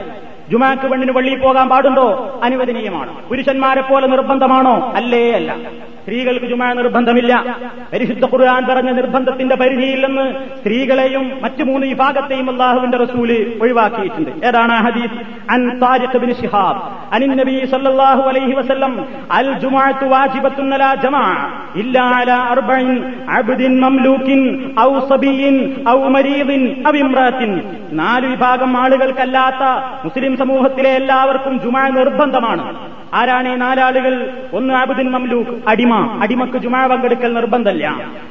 ജുമാക്ക് 0.51 0.83
പെണ്ണിന് 0.83 1.12
പള്ളിയിൽ 1.12 1.39
പോകാൻ 1.39 1.68
പാടുണ്ടോ? 1.68 2.41
അനുവദനീയമാണ്. 2.45 3.29
പുരുഷന്മാരെ 3.29 3.81
പോലെ 3.81 4.07
നിർബന്ധമാണോ? 4.07 4.93
അല്ലേ 4.97 5.33
അല്ല. 5.33 5.57
സ്ത്രീകൾക്ക് 6.03 6.46
ജുമാ 6.46 6.72
നിർബന്ധമില്ല. 6.72 7.57
പരിശുദ്ധ 7.92 8.24
ഖുർആൻ 8.24 8.66
പറഞ്ഞ 8.68 8.90
നിർബന്ധത്തിന്റെ 8.90 9.57
പരിധിയില്ലെന്ന് 9.57 10.32
സ്ത്രീകളെയും 10.59 11.32
മറ്റു 11.42 11.64
മൂന്ന് 11.64 11.86
വിഭാഗത്തെയും 11.86 12.50
അള്ളാഹുവിന്റെ 12.50 12.98
റസൂൽ 12.98 13.59
ഒഴിവാക്കിയിട്ടുണ്ട്. 13.61 14.46
ഏതാണ് 14.46 14.72
ഹദീസ്? 14.72 15.16
അൻ 15.50 15.78
താരിഖ് 15.78 16.18
ബിൻ 16.18 16.34
ശിഹാബ്. 16.34 16.80
അൻ 17.14 17.36
നബി 17.36 17.66
സല്ലല്ലാഹു 17.70 18.22
അലൈഹി 18.22 18.53
വസല്ലം 18.53 19.07
അൽ 19.30 19.53
ജുമാഅത്തു 19.59 20.07
വാജിബത്തുൻ 20.07 20.70
ലാ 20.70 20.94
ജമാഅ 20.94 21.38
ഇല്ലാ 21.78 22.03
അലാ 22.03 22.36
അർബഇൻ 22.36 22.88
അബ്ദിൻ 23.28 23.80
മംലൂക്കിൻ 23.80 24.72
ഔ 24.80 25.00
സബിയിൻ 25.09 25.57
ഔ 25.88 25.98
മരീദിൻ 26.09 26.84
ഔ 26.88 26.92
ഇംറാത്തിൻ. 26.92 27.53
നാല് 27.92 28.26
വിഭാഗം 28.26 28.76
ആളുകൾക്കല്ലാത്ത 28.76 29.62
മുസ്ലിം 30.05 30.36
സമൂഹത്തിലെ 30.36 30.90
എല്ലാവർക്കും 30.90 31.61
ജുമാ 31.61 31.88
നിർബന്ധമാണ്. 31.88 32.76
ആരാണ് 33.14 33.48
ഈ 33.48 33.57
നാലാളുകൾ? 33.57 34.30
ഒന്ന് 34.53 34.74
അബ്ദിൻ 34.74 35.11
മംലൂക്ക് 35.11 35.50
അടിമ 35.68 35.91
അടിമക്ക് 36.22 36.59
ജുമാ 36.59 36.86
പങ്കെടുക്കൽ 36.86 37.34
നിർബന്ധമില്ല. 37.34 37.86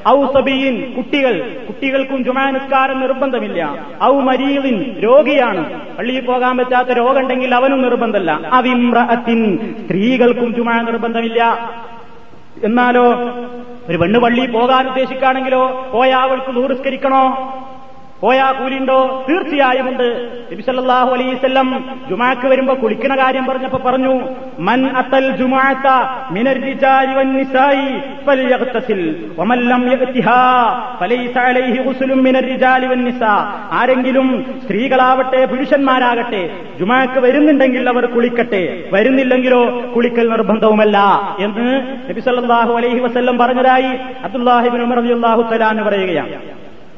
ഔ 0.08 0.26
സബീൻ 0.26 0.94
കുട്ടികൾ 0.98 1.34
കുട്ടികൾക്കും 1.68 2.24
ജുമാ 2.24 2.50
നിസ്കാരം 2.52 3.00
നിർബന്ധമില്ല. 3.00 3.86
ഔ 4.04 4.20
മരീലിൻ 4.20 5.00
രോഗിയാണ്. 5.04 5.82
പള്ളിയിൽ 5.98 6.26
പോകാൻ 6.26 6.58
പറ്റാത്ത 6.58 6.90
രോഗമുണ്ടെങ്കിൽ 6.90 7.56
അവനും 7.56 7.82
നിർബന്ധമല്ല. 7.82 8.32
അവിമ്രഅത്തിൻ 8.54 9.40
സ്ത്രീകൾക്കും 9.84 10.56
ജുമാ 10.56 10.82
നിർബന്ധമില്ല. 10.82 11.70
എന്നാലോ 12.64 13.06
ഒരു 13.90 13.98
പെണ്ണ് 13.98 14.20
പള്ളിയിൽ 14.20 14.52
പോകാൻ 14.52 14.88
ഉദ്ദേശിക്കുകയാണെങ്കിലോ 14.88 15.90
പോയ 15.94 16.10
അവൾക്ക് 16.10 16.56
നൂറുസ്കരിക്കണോ 16.56 17.24
പോയാ 18.22 18.52
കൂലിണ്ടോ? 18.52 18.98
തീർച്ചയായും 19.28 19.88
ഉണ്ട്. 19.92 20.08
നബിസല്ലാഹു 20.52 21.10
അലൈവല്ലം 21.16 21.68
ജുമാക്ക് 22.10 22.48
വരുമ്പോ 22.48 22.74
കുളിക്കുന്ന 22.74 23.16
കാര്യം 23.16 23.46
പറഞ്ഞപ്പോ 23.46 23.80
പറഞ്ഞു 23.88 24.14
മൻ 24.68 24.80
അത്തൽ 25.02 25.26
ജുമാഅത്ത 25.40 25.88
മിനർ 26.36 26.58
അലൈഹി 31.52 31.80
മിനർ 32.28 32.48
ആരെങ്കിലും 33.80 34.28
സ്ത്രീകളാവട്ടെ 34.64 35.46
പുരുഷന്മാരാകട്ടെ 35.46 36.44
ജുമാക്ക് 36.80 37.20
വരുന്നുണ്ടെങ്കിൽ 37.20 37.90
അവർ 37.90 38.06
കുളിക്കട്ടെ 38.06 38.64
വരുന്നില്ലെങ്കിലോ 38.96 39.62
കുളിക്കൽ 39.96 40.30
നിർബന്ധവുമല്ല 40.30 40.98
എന്ന് 41.40 41.68
നബി 42.10 42.20
സല്ലല്ലാഹു 42.20 42.74
അലൈഹി 42.74 43.00
വസല്ലം 43.00 43.38
പറഞ്ഞതായി 43.38 43.92
അബ്ദുല്ലാഹിബിൻ 44.24 44.82
ഉമർ 44.82 44.98
റളിയല്ലാഹു 44.98 45.42
തആല 45.54 45.82
പറയുകയാണ്. 45.90 46.38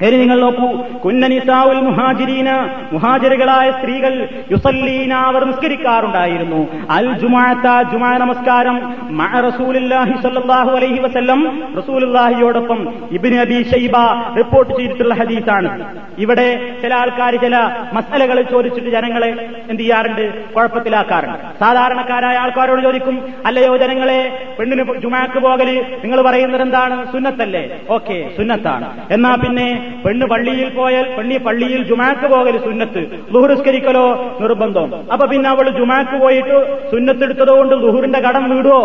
ഇനി 0.06 0.18
നിങ്ങൾ 0.22 0.38
നോക്കൂ. 0.46 0.68
കുന്നനിസാവുൽ 1.04 1.80
മുഹാജിരീന 1.88 2.50
മുഹാജിറുകളായ 2.94 3.68
സ്ത്രീകൾ 3.78 4.14
യുസല്ലീന 4.54 5.14
അവർ 5.30 5.42
നിസ്കരിക്കാറുണ്ടായിരുന്നു. 5.50 6.62
അൽ 6.96 7.08
ജുമാഅത്ത 7.22 7.68
ജുമാ 7.92 8.12
നമസ്കാരം 8.24 8.78
മഅ 9.20 9.34
റസൂലുള്ളാഹി 9.48 10.16
സ്വല്ലല്ലാഹു 10.24 10.72
അലൈഹി 10.80 11.00
വസല്ലം 11.06 11.40
റസൂലുള്ളാഹിയോടൊപ്പം 11.80 12.80
ഇബ്നു 13.18 13.38
അബി 13.46 13.60
ഷൈബ 13.72 13.96
റിപ്പോർട്ട് 14.40 14.72
ചെയ്തിട്ടുള്ള 14.80 15.14
ഹദീസാണ്. 15.22 15.72
ഇവിടെ 16.24 16.48
ചില 16.82 16.92
ആൾക്കാർ 17.02 17.34
ചില 17.46 17.56
മസലകൾ 17.98 18.38
ചോദിച്ചിട്ട് 18.54 18.90
ജനങ്ങളെ 18.98 19.32
എന്ത് 19.72 19.82
ചെയ്യാറുണ്ട്? 19.84 20.26
കുഴപ്പത്തിലാക്കാറുണ്ട്. 20.56 21.40
സാധാരണക്കാരായ 21.62 22.36
ആൾക്കാരോട് 22.44 22.82
ചോദിക്കും 22.88 23.16
അല്ലയോ 23.50 23.74
ജനങ്ങളെ 23.84 24.20
പെണ്ണിന് 24.60 24.84
ജുമാക്ക് 25.06 25.40
പോകൽ 25.48 25.70
നിങ്ങൾ 26.04 26.20
പറയുന്നത് 26.30 26.64
എന്താണ് 26.68 26.96
സുന്നത്തല്ലേ? 27.14 27.64
ഓക്കെ 27.98 28.18
സുന്നത്താണ്. 28.38 28.88
എന്നാ 29.16 29.34
പിന്നെ 29.44 29.68
പെണ്ണ് 30.06 30.26
പള്ളിയിൽ 30.26 30.70
പോയാൽ 30.70 31.06
പെണ്ണി 31.18 31.38
പള്ളിയിൽ 31.38 31.84
ജുമാക്ക് 31.84 32.28
പോകൽ 32.34 32.58
സുന്നത്ത്. 32.58 33.02
ലുഹുറുസ്കരിക്കലോ 33.34 34.06
നിർബന്ധം. 34.42 35.12
അപ്പൊ 35.14 35.26
പിന്നെ 35.26 35.50
അവൾ 35.50 35.70
ജുമാക്ക് 35.70 36.18
പോയിട്ട് 36.22 36.58
സുന്നത്തെടുത്തതുകൊണ്ട് 36.92 37.76
ലുഹുറിന്റെ 37.76 38.20
കടം 38.20 38.46
വീടുവോ? 38.50 38.84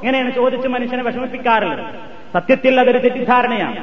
ഇങ്ങനെയാണ് 0.00 0.30
ചോദിച്ച് 0.34 0.68
മനുഷ്യനെ 0.68 1.02
വിഷമിപ്പിക്കാറുള്ളത് 1.02 1.84
സത്യത്തിൽ 2.34 2.80
അതൊരു 2.80 2.98
തെറ്റിദ്ധാരണയാണ്. 2.98 3.80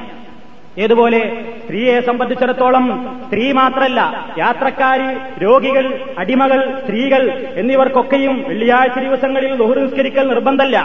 ഏതുപോലെ? 0.84 1.20
സ്ത്രീയെ 1.64 2.02
സംബന്ധിച്ചിടത്തോളം 2.02 2.86
സ്ത്രീ 3.28 3.52
മാത്രല്ല 3.52 4.00
യാത്രക്കാര് 4.38 5.08
രോഗികൾ 5.44 5.86
അടിമകൾ 6.18 6.60
സ്ത്രീകൾ 6.84 7.24
എന്നിവർക്കൊക്കെയും 7.56 8.36
വെള്ളിയാഴ്ച 8.48 9.00
ദിവസങ്ങളിൽ 9.00 9.52
ലുഹുർ 9.62 9.80
നിസ്കരിക്കൽ 9.80 10.28
നിർബന്ധമല്ല 10.28 10.78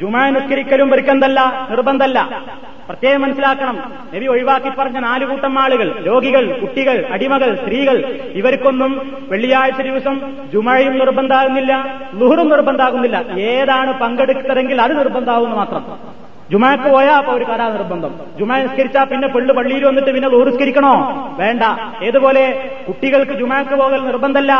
ജുമാ 0.00 0.30
നിസ്കരിക്കലും 0.30 0.88
വെറുക്കന്തല്ല 0.90 1.68
നിർബന്ധമല്ല 1.70 2.18
പ്രത്യേകം 2.88 3.22
മനസ്സിലാക്കണം. 3.22 3.76
നബി 4.14 4.26
ഒഴിവാക്കി 4.26 4.68
പറഞ്ഞ 4.68 4.98
നാല് 4.98 5.24
കൂട്ടം 5.26 5.58
ആളുകൾ 5.58 6.02
രോഗികൾ 6.06 6.60
കുട്ടികൾ 6.60 7.06
അടിമകൾ 7.12 7.54
സ്ത്രീകൾ 7.54 7.96
ഇവർക്കൊന്നും 8.34 8.92
വെള്ളിയാഴ്ച 9.30 9.80
ദിവസം 9.82 10.20
ജുമഴയും 10.52 10.98
നിർബന്ധാകുന്നില്ല 10.98 11.72
ലുഹറും 12.14 12.48
നിർബന്ധാകുന്നില്ല. 12.48 13.38
ഏതാണ് 13.40 13.92
പങ്കെടുത്തതെങ്കിൽ 14.00 14.82
അത് 14.82 14.98
നിർബന്ധാവുന്നു 14.98 15.56
മാത്രം. 15.56 15.84
ജുമാക്ക് 16.50 16.88
പോയാ 16.92 17.12
അപ്പൊ 17.12 17.32
ഒരു 17.32 17.44
കരാ 17.44 17.68
നിർബന്ധം 17.68 18.12
ജുമാ 18.38 18.58
നിസ്കരിച്ചാ 18.58 19.04
പിന്നെ 19.04 19.28
പെള്ളു 19.28 19.52
പള്ളിയിൽ 19.54 19.84
വന്നിട്ട് 19.86 20.10
പിന്നെ 20.10 20.28
ദൂരസ്കരിക്കണോ 20.28 20.92
വേണ്ട. 21.38 21.62
ഏതുപോലെ? 22.02 22.70
കുട്ടികൾക്ക് 22.88 23.32
ജുമാക്ക് 23.32 23.74
പോകൽ 23.74 24.00
നിർബന്ധമല്ല 24.00 24.52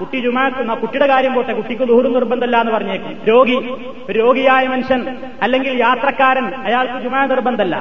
കുട്ടി 0.00 0.18
ജുമാക്ക് 0.20 0.80
കുട്ടിയുടെ 0.82 1.06
കാര്യം 1.06 1.34
പോട്ടെ. 1.34 1.52
കുട്ടിക്ക് 1.52 1.88
ലൂറ് 1.88 2.14
നിർബന്ധമല്ല 2.14 2.60
എന്ന് 2.60 2.72
പറഞ്ഞേക്കും. 2.72 3.18
രോഗി. 3.28 3.56
രോഗിയായ 4.12 4.68
മനുഷ്യൻ 4.68 5.16
അല്ലെങ്കിൽ 5.42 5.80
യാത്രക്കാരൻ 5.80 6.46
അയാൾക്ക് 6.66 6.98
ജുമാ 7.02 7.26
നിർബന്ധമല്ല 7.26 7.76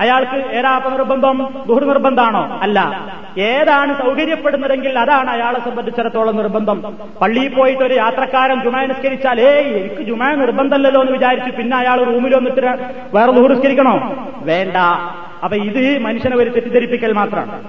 അയാൾക്ക് 0.00 0.36
ഏതാപ്പ 0.58 0.88
നിർബന്ധം? 0.88 1.38
ദുഹർ 1.68 1.84
നിർബന്ധമാണോ 1.84 2.58
അല്ല. 2.62 2.78
ഏതാണ് 3.38 3.98
സൗകര്യപ്പെടുന്നതെങ്കിൽ 3.98 4.98
അതാണ് 4.98 5.30
അയാളെ 5.30 5.60
സംബന്ധിച്ചിടത്തോളം 5.60 6.36
നിർബന്ധം. 6.36 6.78
പള്ളിയിൽ 7.22 7.54
പോയിട്ട് 7.54 7.82
ഒരു 7.82 7.94
യാത്രക്കാരൻ 7.94 8.62
ജുമാ 8.62 8.82
നിസ്കരിച്ചാൽ 8.82 9.40
ഏയ് 9.40 9.74
എനിക്ക് 9.80 10.02
ജുമാ 10.02 10.30
നിർബന്ധമല്ലല്ലോ 10.34 11.00
എന്ന് 11.00 11.12
വിചാരിച്ച് 11.12 11.50
പിന്നെ 11.50 11.76
അയാൾ 11.76 12.04
റൂമിൽ 12.04 12.34
വന്നിട്ട് 12.34 12.99
വേറെ 13.14 13.32
ദുഹുറിസ്കരിക്കണോ 13.32 13.94
വേണ്ട. 14.42 14.76
അപ്പൊ 15.44 15.56
ഇത് 15.56 15.98
മനുഷ്യനെ 15.98 16.36
ഒരു 16.36 16.50
തെറ്റിദ്ധരിപ്പിക്കൽ 16.50 17.12
മാത്രമാണ്. 17.12 17.64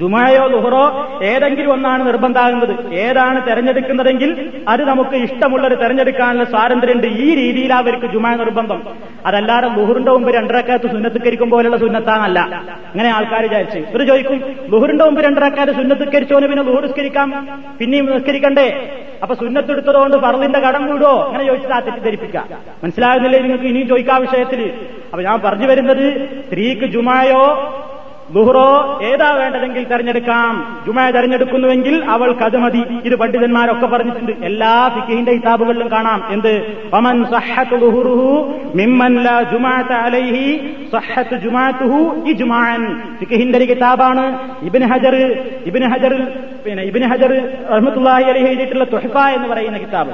ജുമായോ 0.00 0.46
ദുഹറോ 0.46 0.82
ഏതെങ്കിലും 1.22 1.72
ഒന്നാണ് 1.72 2.06
നിർബന്ധമാകുന്നത് 2.06 2.94
ഏതാണ് 2.94 3.46
തെരഞ്ഞെടുക്കുന്നതെങ്കിൽ 3.46 4.50
അത് 4.68 4.84
നമുക്ക് 4.84 5.16
ഇഷ്ടമുള്ളത് 5.16 5.78
തെരഞ്ഞെടുക്കാനുള്ള 5.80 6.44
സ്വാതന്ത്ര്യമുണ്ട് 6.44 7.06
ഈ 7.06 7.34
രീതിയിൽ 7.34 7.72
അവർക്ക് 7.72 8.06
ജുമാ 8.06 8.34
നിർബന്ധം. 8.34 8.82
അതല്ലാതെ 9.26 9.68
ദുഹുറിന്റെ 9.68 10.12
മുമ്പ് 10.12 10.34
രണ്ടരക്കാലത്ത് 10.34 10.90
സുന്നത്തിക്കരിക്കും 10.90 11.50
പോലുള്ള 11.50 11.76
സുന്നത്താണല്ല. 11.76 12.38
അങ്ങനെ 12.90 13.08
ആൾക്കാർ 13.08 13.42
വിചാരിച്ച്. 13.42 13.78
ഇവർ 13.78 14.06
ചോദിക്കും 14.06 14.54
ദുഹുറിന്റെ 14.70 15.04
മുമ്പ് 15.04 15.20
രണ്ടരക്കാലത്ത് 15.24 15.78
സുന്നത്തിക്കരിച്ചോന് 15.78 16.46
പിന്നെ 16.46 16.62
ലുഹർ 16.62 16.82
നിസ്കരിക്കാം? 16.82 17.48
പിന്നെയും 17.78 18.06
നിസ്കരിക്കണ്ടേ? 18.06 18.97
അപ്പൊ 19.22 19.34
സുന്നത്തെടുത്തതുകൊണ്ട് 19.34 20.16
ഫറലിന്റെ 20.16 20.58
കടം 20.58 20.88
കൂടോ 20.88 21.12
അങ്ങനെ 21.26 21.44
ചോദിച്ചാൽ 21.44 21.80
തെറ്റിദ്ധരിപ്പിക്കുക 21.80 22.42
മനസ്സിലാകുന്നില്ലേ 22.82 23.38
നിങ്ങൾക്ക് 23.38 23.64
ഇനിയും 23.64 23.88
ചോദിക്കാം 23.88 24.22
വിഷയത്തിൽ 24.22 24.60
അപ്പൊ 25.04 25.22
ഞാൻ 25.22 25.40
പറഞ്ഞു 25.40 25.66
വരുന്നത് 25.66 26.04
സ്ത്രീക്ക് 26.46 26.84
ജുമായോ 26.86 27.42
ലുഹറോ 28.36 29.00
ഏതാ 29.02 29.28
വേണ്ടതെങ്കിൽ 29.30 29.84
തെരഞ്ഞെടുക്കാം. 29.84 30.82
ജുമ 30.86 31.10
തെരഞ്ഞെടുക്കുന്നുവെങ്കിൽ 31.10 32.04
അവൾ 32.04 32.30
അത് 32.42 32.56
മതി. 32.56 32.82
ഇത് 33.04 33.16
പണ്ഡിതന്മാരൊക്കെ 33.16 33.86
പറഞ്ഞിട്ടുണ്ട്. 33.86 34.32
എല്ലാ 34.42 34.72
ഫിക്കിന്റെ 34.94 35.32
കിതാബുകളിലും 35.32 35.88
കാണാം. 35.92 36.24
എന്ത്? 36.30 36.52
പമൻ 36.92 37.16
സഹത്ത് 40.92 41.34
ജുമാഅത്തുഹു 41.44 42.00
ഇജ്മാഅൻ 42.30 42.82
കിതാബാണ് 43.70 44.24
ഇബ്നു 44.62 44.86
ഹജർ 44.86 45.16
ഇബ്നു 45.66 45.86
ഹജർ 45.88 46.14
പിന്നെ 46.66 46.82
ഇബ്നു 46.82 47.06
ഹജർ 47.06 47.32
റഹ്മത്തുള്ളാഹി 47.72 48.24
അലൈഹി 48.24 48.46
എഴുതിയിട്ടുള്ള 48.46 48.84
തുഹഫ 48.84 49.16
എന്ന് 49.36 49.48
പറയുന്ന 49.48 49.78
കിതാബ്. 49.78 50.12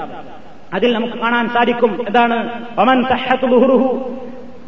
അതിൽ 0.74 0.92
നമുക്ക് 0.94 1.14
കാണാൻ 1.14 1.48
സാധിക്കും. 1.48 1.92
എന്താണ്? 2.06 2.38
പമൻ 2.78 3.04
സഹത്ത് 3.04 3.46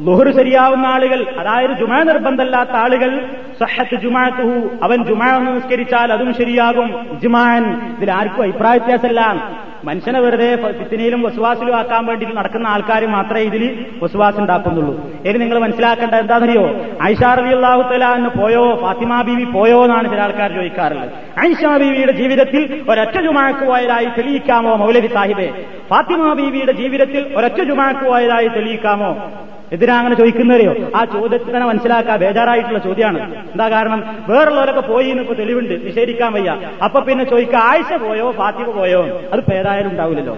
ലുഹർ 0.00 0.32
ശരിയാവുന്ന 0.32 0.86
ആളുകൾ 0.86 1.26
അതായത് 1.38 1.70
ജുമാ 1.70 2.02
നിർബന്ധമല്ലാത്ത 2.02 2.70
ആളുകൾ 2.70 3.26
സഹത്ത് 3.60 3.96
ജുമാത്തുഹു 3.96 4.70
അവൻ 4.82 5.04
ജുമാ 5.04 5.26
നമസ്കരിച്ചാൽ 5.26 6.12
അതും 6.12 6.34
ശരിയാകും. 6.34 7.06
ഇജ്മാൻ 7.12 7.92
ഇതിൽ 7.96 8.12
ആർക്കും 8.12 8.42
അഭിപ്രായ 8.42 8.78
വ്യത്യാസമല്ല. 8.78 9.50
മനുഷ്യനെ 9.84 10.20
വെറുതെ 10.20 10.72
ഫിത്തിനയിലും 10.72 11.22
വസുവാസിലും 11.22 11.76
ആക്കാൻ 11.76 12.06
വേണ്ടി 12.06 12.26
നടക്കുന്ന 12.34 12.66
ആൾക്കാർ 12.66 13.06
മാത്രമേ 13.06 13.40
ഇതിൽ 13.40 13.86
വസുവാസ് 14.02 14.40
ഉണ്ടാക്കുന്നുള്ളൂ. 14.40 15.10
ഇനി 15.24 15.38
നിങ്ങൾ 15.38 15.58
മനസ്സിലാക്കേണ്ട 15.58 16.14
എന്താണെന്നറിയോ? 16.14 16.64
ഐഷാ 17.02 17.34
റബി 17.34 17.48
അള്ളാഹുത്തല 17.48 18.04
എന്ന് 18.04 18.30
പോയോ 18.30 18.78
ഫാത്തിമ 18.82 19.22
ബീവി 19.22 19.44
പോയോ 19.44 19.84
എന്നാണ് 19.84 20.10
ചില 20.10 20.20
ആൾക്കാർ 20.20 20.52
ചോദിക്കാറുള്ളത്. 20.52 21.10
ഐഷാ 21.40 21.76
ബീവിയുടെ 21.76 22.12
ജീവിതത്തിൽ 22.12 22.84
ഒരൊറ്റ 22.88 23.20
ജുമാക്കു 23.20 23.64
പോയതായി 23.64 24.04
തെളിയിക്കാമോ 24.04 24.76
മൗലവി 24.76 25.06
സാഹിബെ? 25.06 25.64
ഫാത്തിമ 25.90 26.32
ബീവിയുടെ 26.32 26.72
ജീവിതത്തിൽ 26.72 27.32
ഒരൊറ്റ 27.36 27.62
ജുമാക്കു 27.62 28.04
പോയതായി 28.04 28.48
തെളിയിക്കാമോ? 28.48 29.30
എന്തിനാ 29.72 29.98
അങ്ങനെ 29.98 30.16
ചോദിക്കുന്നവരെയോ? 30.16 30.74
ആ 30.96 31.04
ചോദ്യത്തിൽ 31.04 31.54
തന്നെ 31.54 31.66
മനസ്സിലാക്കാൻ 31.66 32.18
ബേജാറായിട്ടുള്ള 32.18 32.78
ചോദ്യമാണ്. 32.78 33.34
എന്താ 33.34 33.68
കാരണം? 33.68 34.16
വേറുള്ളവരൊക്കെ 34.28 34.80
പോയി 34.80 35.08
എന്ന് 35.08 35.22
ഇപ്പൊ 35.22 35.34
തെളിവുണ്ട്. 35.34 35.86
നിഷേധിക്കാൻ 35.86 36.32
വയ്യ. 36.32 36.56
അപ്പൊ 36.84 37.00
പിന്നെ 37.00 37.24
ചോദിക്കുക 37.24 37.56
ആഴ്ച 37.56 37.94
പോയോ 37.94 38.32
ഫാത്തിമ 38.32 38.70
പോയോ? 38.70 39.20
അത് 39.32 39.40
പേരായാലും 39.40 39.90
ഉണ്ടാവില്ലല്ലോ. 39.90 40.34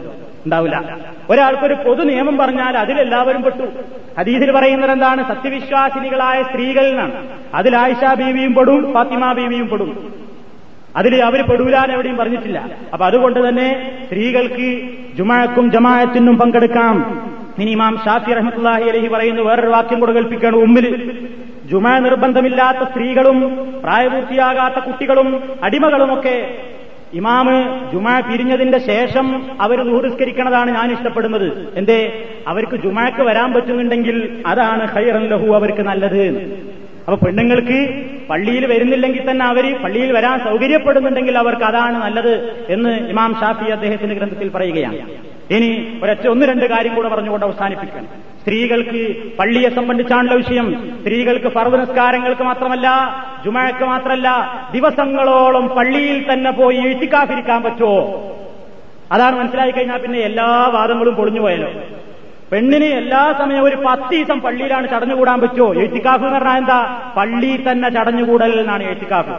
ഉണ്ടാവില്ല. 0.47 0.97
ഒരാൾക്കൊരു 1.31 1.74
പൊതു 1.74 2.05
നിയമം 2.05 2.37
പറഞ്ഞാൽ 2.37 2.79
അതിലെല്ലാവരും 2.79 3.43
പെട്ടു. 3.43 3.68
ഹദീസിൽ 4.18 4.51
പറയുന്നത് 4.53 4.91
എന്താണ്? 4.91 5.29
സത്യവിശ്വാസിനികളായ 5.29 6.43
സ്ത്രീകളിൽ 6.43 6.89
നിന്നാണ്. 6.89 7.29
അതിൽ 7.55 7.76
ആയിഷ 7.76 8.14
ബീവിയും 8.14 8.55
പെടും 8.55 8.93
ഫാത്തിമ 8.93 9.33
ബീവിയും 9.33 9.68
പെടും. 9.68 10.12
അതിൽ 10.97 11.24
അവർ 11.24 11.43
പെടൂലാൻ 11.43 11.93
എവിടെയും 11.93 12.16
പറഞ്ഞിട്ടില്ല. 12.16 12.68
അപ്പൊ 12.93 13.07
അതുകൊണ്ട് 13.07 13.49
തന്നെ 13.49 13.99
സ്ത്രീകൾക്ക് 14.05 14.89
ജുമാക്കും 15.16 15.70
ജമായത്തിനും 15.70 16.39
പങ്കെടുക്കാം. 16.39 17.29
ഇനി 17.59 17.70
ഇമാം 17.70 17.94
ഷാഫി 18.04 18.32
റഹ്മത്തുല്ലാഹി 18.32 18.82
അലഹി 18.82 19.09
പറയുന്നു 19.09 19.42
വേറൊരു 19.42 19.66
വാക്യം 19.66 20.00
കൂടെ 20.00 20.12
കൽപ്പിക്കുകയാണ് 20.12 20.56
ഉമ്മിൽ 20.56 20.86
ജുമ 21.70 21.98
നിർബന്ധമില്ലാത്ത 21.98 22.82
സ്ത്രീകളും 22.90 23.38
പ്രായപൂർത്തിയാകാത്ത 23.82 24.78
കുട്ടികളും 24.78 25.28
അടിമകളുമൊക്കെ 25.62 26.36
ഇമാമ് 27.14 27.56
ജുമ 27.92 28.20
പിരിഞ്ഞതിന്റെ 28.20 28.78
ശേഷം 28.78 29.26
അവർ 29.61 29.82
ദൂരസ്കരിക്കണതാണ് 29.82 30.70
ഞാൻ 30.70 30.92
ഇഷ്ടപ്പെടുന്നത്. 30.92 31.76
എന്തേ? 31.76 32.26
അവർക്ക് 32.46 32.76
ജുമാക്ക് 32.76 33.22
വരാൻ 33.22 33.52
പറ്റുന്നുണ്ടെങ്കിൽ 33.52 34.42
അതാണ് 34.46 34.84
ഹൈറൻ 34.86 35.24
ലഹു 35.28 35.52
അവർക്ക് 35.52 35.80
നല്ലത്. 35.80 36.24
അപ്പൊ 37.06 37.26
പെണ്ണുങ്ങൾക്ക് 37.26 37.78
പള്ളിയിൽ 38.30 38.66
വരുന്നില്ലെങ്കിൽ 38.66 39.30
തന്നെ 39.30 39.44
അവർ 39.46 39.66
പള്ളിയിൽ 39.84 40.12
വരാൻ 40.12 40.38
സൗകര്യപ്പെടുന്നുണ്ടെങ്കിൽ 40.38 41.38
അവർക്ക് 41.38 41.64
അതാണ് 41.64 42.02
നല്ലത് 42.02 42.34
എന്ന് 42.68 42.90
ഇമാം 43.09 43.34
ഷാഫി 43.40 43.70
അദ്ദേഹത്തിന്റെ 43.70 44.14
ഗ്രന്ഥത്തിൽ 44.14 44.48
പറയുകയാണ്. 44.48 44.98
ഇനി 45.51 45.99
ഒരൊറ്റ 46.03 46.28
ഒന്ന് 46.28 46.46
രണ്ട് 46.46 46.64
കാര്യം 46.64 46.94
കൂടെ 46.94 47.09
പറഞ്ഞുകൊണ്ട് 47.09 47.46
അവസാനിപ്പിക്കണം 47.46 48.07
സ്ത്രീകൾക്ക് 48.40 49.01
പള്ളിയെ 49.38 49.68
സംബന്ധിച്ചാണുള്ള 49.68 50.34
വിഷയം. 50.34 50.66
സ്ത്രീകൾക്ക് 51.01 51.46
പർവനസ്കാരങ്ങൾക്ക് 51.46 52.42
മാത്രമല്ല 52.42 52.88
ജുമാക്ക് 53.44 53.84
മാത്രമല്ല 53.84 54.28
ദിവസങ്ങളോളം 54.72 55.68
പള്ളിയിൽ 55.68 56.32
തന്നെ 56.32 56.51
പോയി 56.51 56.76
എഴുത്തിക്കാഫിരിക്കാൻ 56.76 57.62
പറ്റുമോ? 57.62 57.99
അതാണ് 59.12 59.36
മനസ്സിലായി 59.38 59.70
കഴിഞ്ഞാൽ 59.70 59.99
പിന്നെ 59.99 60.18
എല്ലാ 60.18 60.49
വാദങ്ങളും 60.74 61.14
പൊളിഞ്ഞു 61.14 61.40
പോയല്ലോ 61.40 61.70
പെണ്ണിന് 62.53 62.84
എല്ലാ 62.84 63.22
സമയവും 63.38 63.64
ഒരു 63.64 63.76
പത്ത് 63.86 64.11
ദിവസം 64.11 64.40
പള്ളിയിലാണ് 64.40 64.88
ചടഞ്ഞുകൂടാൻ 64.88 65.40
പറ്റുമോ? 65.40 65.74
എഴുത്തിക്കാഫ് 65.74 66.24
എന്ന് 66.24 66.38
പറഞ്ഞാൽ 66.38 66.57
എന്താ? 66.57 66.78
പള്ളിയിൽ 67.16 67.70
തന്നെ 67.70 67.88
ചടഞ്ഞുകൂടൽ 67.88 68.61
എന്നാണ് 68.61 68.82
എഴുത്തിക്കാഫ് 68.82 69.34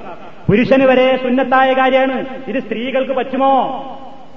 പുരുഷന് 0.48 0.84
വരെ 0.84 1.20
സുന്നത്തായ 1.24 1.74
കാര്യമാണ്. 1.74 2.26
ഇത് 2.48 2.60
സ്ത്രീകൾക്ക് 2.64 3.12
പറ്റുമോ? 3.12 3.54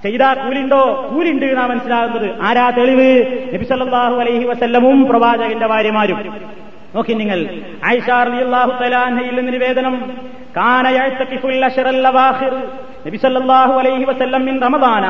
ചെയ്താ 0.03 0.33
കൂലിണ്ടോ? 0.33 1.11
കൂലിണ്ട് 1.15 1.47
എന്നാ 1.47 1.67
മനസ്സിലാകുന്നത്. 1.67 2.43
ആരാ 2.43 2.71
തെളിവ്? 2.71 3.39
നബിസല്ലാഹു 3.55 4.15
അലൈഹി 4.15 4.45
വസല്ലമും 4.45 5.07
പ്രവാചകന്റെ 5.07 5.67
ഭാര്യമാരും. 5.67 6.41
നോക്കി 6.95 7.13
നിങ്ങൾ. 7.13 7.61
ഐഷാർ 7.87 8.31
അള്ളാഹു 8.31 8.85
തലാഹയിൽ 8.85 9.35
നിന്ന് 9.37 9.53
നിവേദനം. 9.53 10.13
നബിസല്ലാഹു 13.07 13.73
അലൈഹി 13.79 14.05
വസല്ലം 14.05 14.43
ഇൻ 14.51 14.57
റമദാന 14.61 15.07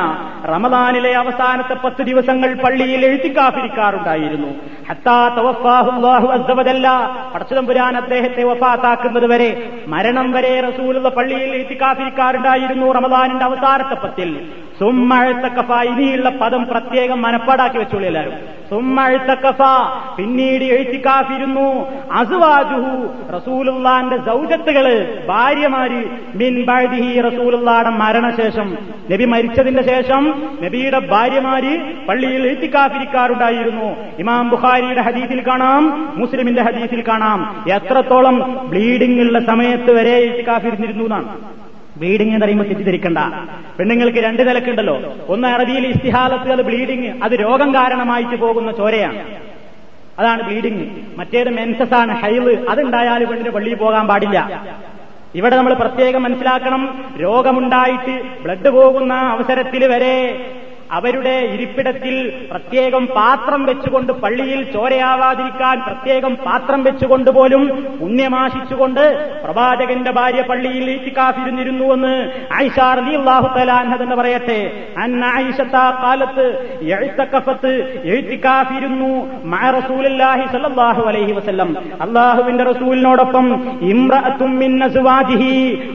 റമദാനിലെ 0.51 1.11
അവസാനത്തെ 1.15 1.75
പത്ത് 1.83 2.01
ദിവസങ്ങൾ 2.03 2.53
പള്ളിയിൽ 2.53 3.01
എഴുത്തിക്കാഫിരിക്കാറുണ്ടായിരുന്നു. 3.05 4.51
പടച്ചുതമ്പുരാൻ 7.33 7.97
അദ്ദേഹത്തെ 7.97 8.43
വഫാത്താക്കുന്നത് 8.43 9.27
വരെ 9.33 9.49
മരണം 9.87 10.31
വരെ 10.31 10.53
റസൂലുള്ള 10.61 11.09
പള്ളിയിൽ 11.09 11.51
എഴുത്തിക്കാഫിരിക്കാറുണ്ടായിരുന്നു 11.57 12.91
റമദാനിന്റെ 12.91 13.45
അവസാനത്തെ 13.45 13.95
പത്തിൽ. 14.03 14.31
സുമ്മഴത്തക്കഫ 14.79 15.71
ഇനിയുള്ള 15.91 16.29
പദം 16.41 16.65
പ്രത്യേകം 16.65 17.21
മനപ്പാടാക്കി 17.21 17.77
വെച്ചോളൂ 17.77 18.05
എല്ലാവരും. 18.05 18.37
സുമ്മഴത്തക്കഫ 18.69 19.61
പിന്നീട് 20.17 20.65
എഴുത്തിക്കാഫിരുന്നു. 20.75 21.67
അസുവാജുഹു 22.11 22.93
റസൂലുള്ളാന്റെ 23.35 24.17
സൗജത്തുകൾ 24.17 24.87
ഭാര്യമാര് 25.29 26.01
മിൻ 26.35 26.53
ബഅദിഹി 26.69 27.13
റസൂലുള്ളാടെ 27.83 27.89
മരണശേഷം 27.89 28.77
നബി 29.11 29.25
മരിച്ചതിന്റെ 29.25 29.83
ശേഷം 29.83 30.49
നബിയുടെ 30.63 30.99
ഭാര്യമാര് 30.99 32.05
പള്ളിയിൽ 32.07 32.47
എത്തിക്കാത്തിരിക്കാറുണ്ടായിരുന്നു 32.47 33.95
ഇമാം 34.19 34.49
ബുഖാരിയുടെ 34.49 35.01
ഹദീസിൽ 35.01 35.47
കാണാം 35.47 36.13
മുസ്ലിമിന്റെ 36.17 36.61
ഹദീസിൽ 36.61 37.03
കാണാം. 37.07 37.65
എത്രത്തോളം 37.71 38.67
ബ്ലീഡിംഗ് 38.69 39.21
ഉള്ള 39.21 39.39
സമയത്ത് 39.39 39.91
വരെ 39.91 40.15
എത്തിക്കാത്തിരുന്നിരുന്നു 40.15 41.03
എന്നാണ്. 41.03 41.37
ബ്ലീഡിംഗ് 41.97 42.33
എന്ന് 42.33 42.45
പറയുമ്പോൾ 42.45 42.67
തെറ്റിദ്ധരിക്കണ്ട. 42.67 43.17
പെണ്ണുങ്ങൾക്ക് 43.79 44.17
രണ്ട് 44.17 44.49
നിലക്കുണ്ടല്ലോ. 44.49 45.13
ഒന്ന് 45.29 45.47
അറബിയിൽ 45.47 45.87
ഇസ്തിഹാലത്ത് 45.87 46.51
അത് 46.51 46.61
ബ്ലീഡിംഗ് 46.61 47.23
അത് 47.23 47.31
രോഗം 47.31 47.73
കാരണമായിട്ട് 47.73 48.35
പോകുന്ന 48.35 48.71
ചോരയാണ്. 48.71 49.19
അതാണ് 50.19 50.41
ബ്ലീഡിംഗ് 50.43 50.87
മറ്റേത് 51.17 51.49
മെൻസസ് 51.49 51.93
ആണ് 51.93 52.15
ഹൈവ് 52.21 52.67
അതുണ്ടായാലും 52.69 53.27
പെണ്ണിന് 53.29 53.49
പള്ളിയിൽ 53.49 53.75
പോകാൻ 53.75 54.07
പാടില്ല. 54.07 54.39
ഇവിടെ 55.35 55.55
നമ്മൾ 55.55 55.73
പ്രത്യേകം 55.73 56.23
മനസ്സിലാക്കണം. 56.23 56.81
രോഗമുണ്ടായിട്ട് 57.21 58.15
ബ്ലഡ് 58.43 58.69
പോകുന്ന 58.69 59.13
അവസരത്തിൽ 59.13 59.87
വരെ 59.87 60.15
അവരുടെ 60.91 61.35
ഇരിപ്പിടത്തിൽ 61.53 62.15
പ്രത്യേകം 62.51 63.05
പാത്രം 63.05 63.65
വെച്ചുകൊണ്ട് 63.65 64.11
പള്ളിയിൽ 64.13 64.71
ചോരയാവാതിരിക്കാൻ 64.73 65.77
പ്രത്യേകം 65.87 66.33
പാത്രം 66.45 66.83
വെച്ചുകൊണ്ട് 66.83 67.31
പോലും 67.31 67.63
പുണ്യമാശിച്ചുകൊണ്ട് 67.99 69.03
പ്രവാചകന്റെ 69.43 70.11
ഭാര്യ 70.11 70.41
പള്ളിയിൽ 70.41 70.85
ഈറ്റിക്കാഫിരുന്നിരുന്നുവെന്ന് 70.91 72.13
ഐഷാർ 72.63 72.99
അലി 73.03 73.15
അള്ളാഹു 73.15 73.47
തലാൻഹതെന്ന് 73.57 74.15
പറയട്ടെ. 74.15 74.59
അന്ന 74.97 75.23
കാലത്ത് 76.03 76.45
എഴുത്തക്കഫത്ത് 76.97 77.73
എഴുത്തിക്കാഫിരുന്നു 78.03 79.11
റസൂലി 79.79 80.07
സല്ലാഹു 80.53 81.01
അലൈഹി 81.09 81.31
വസല്ലം. 81.31 81.69
അള്ളാഹുവിന്റെ 82.01 82.63
റസൂലിനോടൊപ്പം 82.63 83.47
ഇമ്രഅത്തും 83.91 84.51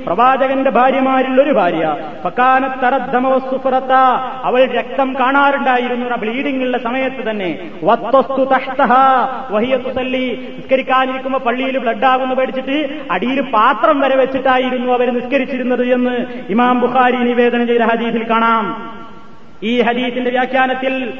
പ്രവാചകന്റെ 0.06 0.70
ഭാര്യമാരിൽ 0.70 1.40
ഒരു 1.40 1.52
ഭാര്യ. 1.52 1.84
ഫക്കാനത്തറദ്ദമവസ്സുഫറത്ത 2.24 3.92
അവൾ 4.48 4.60
രക്തം 4.90 5.14
കാണാറുണ്ടായിരുന്നു. 5.20 6.16
ബ്ലീഡിംഗ് 6.16 6.62
ഉള്ള 6.62 6.78
സമയത്ത് 6.78 7.30
തന്നെ 7.30 7.70
വത്വസ്തു 7.84 8.44
തഹ്തഹ 8.44 8.92
വഹിയ 9.50 9.76
തുസല്ലി 9.76 10.54
നിസ്കരിക്കാനിരിക്കുമ്പോ 10.56 11.38
പള്ളിയിൽ 11.38 11.78
ബ്ലഡ് 11.78 12.04
ആകുന്നു 12.04 12.34
പേടിച്ചിട്ട് 12.34 12.98
അടിയിൽ 13.10 13.40
പാത്രം 13.40 14.00
വരെ 14.00 14.16
വെച്ചിട്ടായിരുന്നു 14.16 14.92
അവർ 14.92 15.10
നിസ്കരിച്ചിരുന്നത് 15.10 15.92
എന്ന് 15.92 16.26
ഇമാം 16.48 16.80
ബുഖാരി 16.80 17.16
നിവേദനം 17.16 17.66
ചെയ്ത 17.66 17.82
ഹദീസിൽ 17.82 18.30
കാണാം. 18.30 18.92
ഈ 19.62 19.80
ഹദീസിന്റെ 19.80 20.30
വ്യാഖ്യാനത്തിൽ 20.30 21.12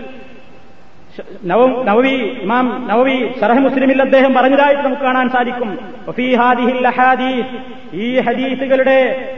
നവ- 1.45 1.85
നവവി 1.85 2.39
ഇമാം 2.43 2.87
നവവി 2.89 3.31
ഷറഹ് 3.41 3.59
മുസ്ലിമിൽ 3.59 4.03
അദ്ദേഹം 4.03 4.35
പറഞ്ഞതായിട്ട് 4.35 4.83
നമുക്ക് 4.83 5.03
കാണാൻ 5.03 5.29
സാധിക്കും. 5.29 5.79
ഈ 7.95 8.19
ഹദീസുകളുടെ 8.19 9.29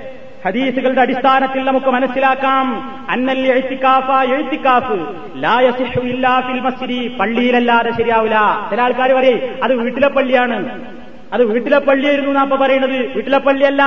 ഹദീസുകളുടെ 0.47 1.01
അടിസ്ഥാനത്തിൽ 1.01 1.65
നമുക്ക് 1.65 1.87
മനസ്സിലാക്കാം. 1.87 2.67
അന്നൽ 3.11 3.41
എഴുത്തിക്കാഫ 3.53 4.11
എഴുത്തിക്കാഫ് 4.33 4.97
ലാ 5.37 5.61
യസിഹു 5.61 6.01
ഇല്ലാ 6.01 6.41
ഫിൽ 6.41 6.61
മസ്ജിദി. 6.61 7.17
പള്ളിയിലല്ലാതെ 7.21 7.91
ശരിയാവില്ല 7.91 8.67
ചില 8.71 8.81
ആൾക്കാർ 8.81 9.13
പറയും 9.13 9.41
അത് 9.65 9.75
വീട്ടിലെ 9.75 10.09
പള്ളിയാണ്. 10.09 10.59
അത് 11.33 11.45
വീട്ടിലെ 11.45 11.79
പള്ളിയായിരുന്നു 11.79 12.33
നാപ്പ 12.33 12.55
പറയുന്നത് 12.55 12.91
വീട്ടിലെ 12.91 13.39
പള്ളിയല്ല. 13.39 13.83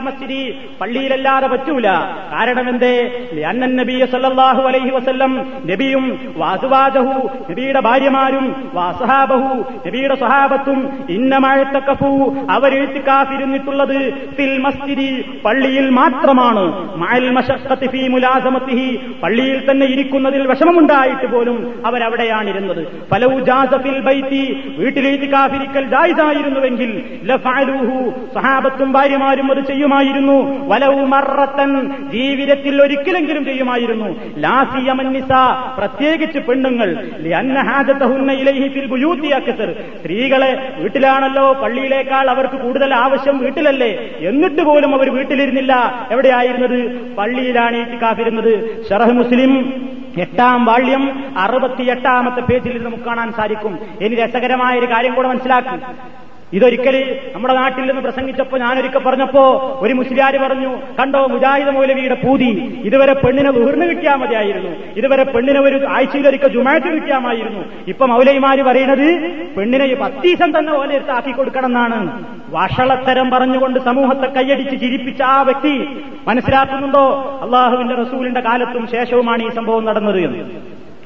മസ്ജിദി. 0.00 0.54
പള്ളിയിലല്ലാതെ 0.80 1.46
പറ്റൂല. 1.46 1.88
കാരണം 2.32 2.68
എന്തേ? 2.68 3.26
അന്നൻ 3.48 3.76
നബിയ 3.76 4.06
സല്ലാഹു 4.06 4.62
അലൈഹി 4.62 4.90
വസല്ലം 4.90 5.52
നബിയും 5.66 6.34
വാസുവാദഹു 6.36 7.30
നബിയുടെ 7.50 7.80
ഭാര്യമാരും 7.80 8.70
വാസഹാബഹു 8.74 9.64
നബിയുടെ 9.86 10.14
സഹാബത്തും 10.14 11.06
ഇന്നമഴത്തക്കഫു 11.08 12.36
അവരെഴുത്തിക്കാഫിരുന്നിട്ടുള്ളത് 12.50 14.28
ഫിൽ 14.34 14.58
മസ്ജിദി. 14.58 15.40
പള്ളിയിൽ 15.44 15.90
മാത്രമാണ്. 15.90 16.96
മഅൽ 16.96 17.40
ഫീ 17.86 18.08
മുലാസമത്തിഹി. 18.08 19.00
പള്ളിയിൽ 19.22 19.70
തന്നെ 19.70 19.86
ഇരിക്കുന്നതിൽ 19.86 20.46
വിഷമമുണ്ടായിട്ട് 20.46 21.26
പോലും 21.26 21.82
അവരവിടെയാണിരുന്നത്. 21.86 22.54
ഇരുന്നത് 22.64 23.44
ജാസ 23.46 23.74
ഫിൽ 23.74 24.00
ബൈത്തി. 24.00 24.64
വീട്ടിലെഴുത്തിക്കാഫിരിക്കൽ 25.74 25.84
ജായിസായിരുന്നുവെങ്കിൽ 25.90 26.90
സഹാബത്തും 28.34 28.92
ഭാര്യമാരും 28.92 29.50
അത് 29.52 29.60
ചെയ്യുമായിരുന്നു. 29.66 30.68
വലൗ 30.68 30.92
മറത്തൻ 31.04 31.70
ജീവിതത്തിൽ 32.10 32.82
ഒരിക്കലെങ്കിലും 32.82 33.44
ചെയ്യുമായിരുന്നു. 33.44 34.08
ലാസിയമന്നിസ 34.38 35.32
പ്രത്യേകിച്ച് 35.78 36.38
പെണ്ണുങ്ങൾ. 36.38 36.90
സ്ത്രീകളെ 39.98 40.50
വീട്ടിലാണല്ലോ 40.78 41.52
പള്ളിയിലേക്കാൾ 41.52 42.30
അവർക്ക് 42.30 42.54
കൂടുതൽ 42.54 42.94
ആവശ്യം 42.94 43.38
വീട്ടിലല്ലേ? 43.38 43.92
എന്നിട്ട് 44.28 44.62
പോലും 44.62 44.94
അവർ 44.94 45.14
വീട്ടിലിരുന്നില്ല. 45.14 45.72
എവിടെയായിരുന്നത്? 46.10 46.78
പള്ളിയിലാണ് 47.14 47.94
ഈ 47.94 48.02
കാഫിരുന്നത് 48.02 48.54
ഷറഹ് 48.88 49.12
മുസ്ലിം 49.12 49.52
എട്ടാം 50.20 50.64
വാള്യം 50.64 51.34
അറുപത്തിയെട്ടാമത്തെ 51.38 52.40
പേജിൽ 52.40 52.82
നമുക്ക് 52.82 53.04
കാണാൻ 53.04 53.32
സാധിക്കും. 53.32 53.78
ഇനി 54.00 54.14
രസകരമായ 54.14 54.78
ഒരു 54.78 54.86
കാര്യം 54.86 55.14
കൂടെ 55.14 55.28
മനസ്സിലാക്കി. 55.28 55.76
ഇതൊരിക്കൽ 56.56 56.96
നമ്മുടെ 57.34 57.54
നാട്ടിൽ 57.54 57.84
നിന്ന് 57.88 58.02
പ്രസംഗിച്ചപ്പോ 58.02 58.56
ഞാനൊരിക്കൽ 58.64 59.02
പറഞ്ഞപ്പോ 59.06 59.44
ഒരു 59.84 59.94
മുസ്ലിയാര് 60.00 60.38
പറഞ്ഞു 60.44 60.70
കണ്ടോ 60.98 61.20
മുജാഹിദ് 61.34 61.72
മൗലവിയുടെ 61.76 62.18
പൂതി? 62.24 62.50
ഇതുവരെ 62.88 63.14
പെണ്ണിനെ 63.22 63.50
ഉയർന്നു 63.60 63.86
കിട്ടിയാൽ 63.90 64.16
മതിയായിരുന്നു. 64.22 64.72
ഇതുവരെ 64.96 65.24
പെണ്ണിനെ 65.34 65.60
ഒരു 65.60 65.78
ആഴ്ചയിലൊരിക്കൽ 65.96 66.52
ജുമാറ്റ് 66.56 66.88
കിട്ടിയാമായിരുന്നു. 66.96 67.62
ഇപ്പൊ 67.92 68.06
മൗലൈമാര് 68.06 68.62
പറയുന്നത് 68.68 69.08
പെണ്ണിനെ 69.56 69.88
പത്തീസം 70.02 70.50
തന്നെ 70.58 70.72
ഓലെ 70.80 71.00
ആക്കി 71.16 71.32
കൊടുക്കണം 71.32 71.70
എന്നാണ് 71.70 71.98
വഷളത്തരം 72.56 73.28
പറഞ്ഞുകൊണ്ട് 73.30 73.78
സമൂഹത്തെ 73.88 74.28
കൈയടിച്ച് 74.36 74.76
ചിരിപ്പിച്ച 74.82 75.22
ആ 75.34 75.38
വ്യക്തി 75.42 75.74
മനസ്സിലാക്കുന്നുണ്ടോ? 76.28 77.04
അള്ളാഹുവിന്റെ 77.44 77.94
റസൂലിന്റെ 77.94 78.40
കാലത്തും 78.40 78.84
ശേഷവുമാണ് 78.94 79.42
ഈ 79.42 79.50
സംഭവം 79.58 79.84
നടന്നത് 79.84 80.22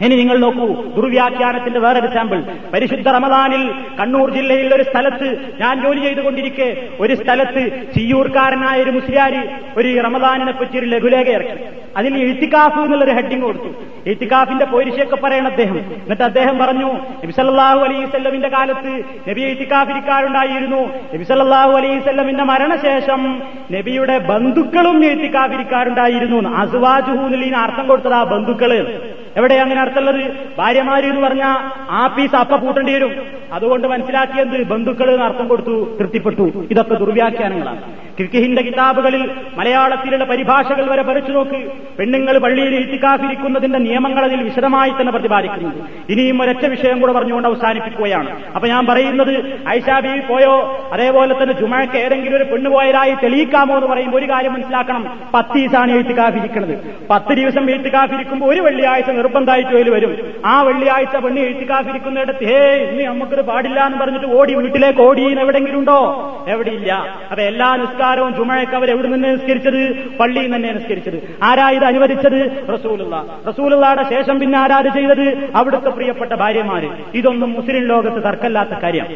ഇനി 0.05 0.16
നിങ്ങൾ 0.16 0.38
നോക്കൂ 0.38 0.66
ദുർവ്യാഖ്യാനത്തിന്റെ 0.96 1.80
വേറൊരു 1.80 2.07
സാമ്പിൾ 2.07 2.42
പരിശുദ്ധ 2.72 3.09
റമദാനിൽ 3.09 3.62
കണ്ണൂർ 4.01 4.30
ജില്ലയിൽ 4.30 4.74
ഒരു 4.74 4.82
സ്ഥലത്ത് 4.82 5.28
ഞാൻ 5.61 5.82
ജോലി 5.82 6.01
ചെയ്തുകൊണ്ടിരിക്കെ 6.01 6.88
ഒരു 7.01 7.14
സ്ഥലത്ത് 7.14 7.92
ചിയ്യൂർക്കാരനായ 7.94 8.82
ഒരു 8.82 8.90
മുസ്ലിയാര് 8.90 9.40
ഒരു 9.76 9.88
റമദാനിനെ 10.05 10.53
പറ്റി 10.53 10.78
ഒരു 10.78 10.86
ലഘുലേഖ 10.86 11.28
ഇറക്കി. 11.28 11.64
അതിൽ 11.96 12.18
എഴുത്തിക്കാഫ് 12.18 12.78
എന്നുള്ളൊരു 12.78 13.11
ഹെഡിങ് 13.11 13.42
കൊടുത്തു. 13.42 13.70
എഴുത്തിക്കാഫിന്റെ 14.07 14.64
പോരിശയൊക്കെ 14.64 15.16
പറയണം 15.16 15.46
അദ്ദേഹം. 15.46 15.78
എന്നിട്ട് 15.78 16.22
അദ്ദേഹം 16.22 16.59
പറഞ്ഞു 16.59 16.90
നബിസല്ലാഹു 17.24 17.78
അലൈവല്ലമിന്റെ 17.78 18.49
കാലത്ത് 18.49 18.92
നബി 19.28 19.40
ഇഴ്ത്തിക്കാഫിരിക്കാരുണ്ടായിരുന്നു 19.40 20.82
നബിസല്ലാഹു 21.14 21.70
അലൈവല്ലമിന്റെ 21.70 22.44
മരണശേഷം 22.44 23.42
നബിയുടെ 23.72 24.18
ബന്ധുക്കളും 24.18 25.05
എഴുത്തിക്കാഫിരിക്കാറുണ്ടായിരുന്നു 25.05 26.55
അസുവാജുഹു 26.55 27.24
എന്നുള്ള 27.26 27.57
അർത്ഥം 27.57 27.86
കൊടുത്തത് 27.86 28.14
ആ 28.14 28.22
ബന്ധുക്കൾ. 28.22 28.72
എവിടെ 29.39 29.55
അങ്ങനെ 29.55 29.80
അർത്ഥമുള്ളത്? 29.80 30.32
ഭാര്യമാര് 30.59 31.05
എന്ന് 31.05 31.20
പറഞ്ഞാൽ 31.20 31.57
ആപ്പീസ് 31.91 32.36
അപ്പ 32.36 32.57
പൂട്ടേണ്ടി 32.57 32.95
വരും. 32.95 33.12
അതുകൊണ്ട് 33.53 33.89
മനസ്സിലാക്കിയത് 33.89 34.62
ബന്ധുക്കൾ 34.62 35.11
എന്ന് 35.11 35.24
അർത്ഥം 35.24 35.49
കൊടുത്തു 35.49 35.97
തൃപ്തിപ്പെട്ടു. 36.01 36.66
ഇതൊക്കെ 36.70 36.95
ദുർവ്യാഖ്യാനങ്ങളാണ്. 36.95 38.07
കിർക്കിഹിന്റെ 38.18 38.62
കിതാബുകളിൽ 38.62 39.30
മലയാളത്തിലുള്ള 39.56 40.24
പരിഭാഷകൾ 40.24 40.90
വരെ 40.90 41.02
പറിച്ചു 41.02 41.32
നോക്ക്. 41.32 41.58
പെണ്ണുങ്ങൾ 41.98 42.38
പള്ളിയിൽ 42.38 42.74
ഇത്തിക്കാഫിരിക്കുന്നതിന്റെ 42.74 43.78
നിയമങ്ങൾ 43.78 44.24
അതിൽ 44.24 44.42
വിശദമായി 44.42 44.90
തന്നെ 44.90 45.12
പ്രതിപാദിക്കുന്നു 45.12 45.70
ഇനിയും 46.12 46.42
ഒരൊറ്റ 46.42 46.66
വിഷയം 46.66 47.00
കൂടെ 47.00 47.12
പറഞ്ഞുകൊണ്ട് 47.12 47.48
അവസാനിപ്പിക്കുകയാണ്. 47.48 48.30
അപ്പൊ 48.54 48.68
ഞാൻ 48.68 48.86
പറയുന്നത് 48.86 49.32
ഐഷാബി 49.68 50.20
പോയോ? 50.20 50.54
അതേപോലെ 50.92 51.42
തന്നെ 51.42 51.54
ജുമാക്ക് 51.54 51.96
ഏതെങ്കിലും 51.96 52.36
ഒരു 52.36 52.44
പെണ്ണ് 52.44 52.70
പോയതായി 52.70 53.14
തെളിയിക്കാമോ 53.22 53.76
എന്ന് 53.76 53.88
പറയുമ്പോൾ 53.88 54.18
ഒരു 54.18 54.28
കാര്യം 54.30 54.52
മനസ്സിലാക്കണം. 54.52 55.18
പത്ത് 55.34 55.54
ദിവസമാണ് 55.58 55.92
എഴുത്തിക്കാഫിരിക്കുന്നത് 55.92 56.74
പത്ത് 57.10 57.32
ദിവസം 57.32 57.70
എഴുത്തിക്കാഫിരിക്കുമ്പോൾ 57.70 58.46
ഒരു 58.46 58.60
വെള്ളിയാഴ്ച 58.60 59.10
നിർബന്ധമായിട്ട് 59.10 59.70
അതിൽ 59.70 59.90
വരും. 59.90 60.16
ആ 60.46 60.62
വെള്ളിയാഴ്ച 60.62 61.16
പെണ്ണ് 61.16 61.40
എഴുത്തിക്കാഫിരിക്കുന്നിടത്ത് 61.40 62.44
ഹേ 62.44 62.60
ഇന്ന് 62.90 63.04
നമുക്കത് 63.04 63.44
പാടില്ല 63.44 63.86
എന്ന് 63.86 63.98
പറഞ്ഞിട്ട് 63.98 64.26
ഓടി 64.26 64.54
വീട്ടിലേക്ക് 64.54 65.00
ഓടി 65.00 65.38
എവിടെയെങ്കിലും 65.38 65.78
ഉണ്ടോ? 65.78 66.00
എവിടെയില്ല. 66.48 66.92
അപ്പൊ 67.30 67.42
എല്ലാ 67.42 67.74
നിസ്കാരവും 68.09 68.34
ജുമഴയ്ക്ക് 68.36 68.74
അവർ 68.74 68.90
എവിടെ 68.90 69.09
നിന്ന് 69.09 69.28
നിസ്കരിച്ചത്? 69.28 70.09
പള്ളിയിൽ 70.20 70.56
തന്നെ 70.56 70.72
നിസ്കരിച്ചത്. 70.72 71.38
ആരാ 71.42 71.70
ഇത് 71.70 71.84
അനുവദിച്ചത്? 71.84 72.38
റസൂലുള്ള. 72.74 73.40
റസൂലുള്ളയുടെ 73.48 74.02
ശേഷം 74.02 74.40
പിന്നെ 74.40 74.59
ആരാത് 74.59 74.86
ചെയ്തത്? 74.86 75.48
അവിടുത്തെ 75.54 75.90
പ്രിയപ്പെട്ട 75.90 76.32
ഭാര്യമാര്. 76.32 76.88
ഇതൊന്നും 77.14 77.52
മുസ്ലിം 77.52 77.86
ലോകത്ത് 77.86 78.24
തർക്കമില്ലാത്ത 78.24 78.70
കാര്യം. 78.70 79.06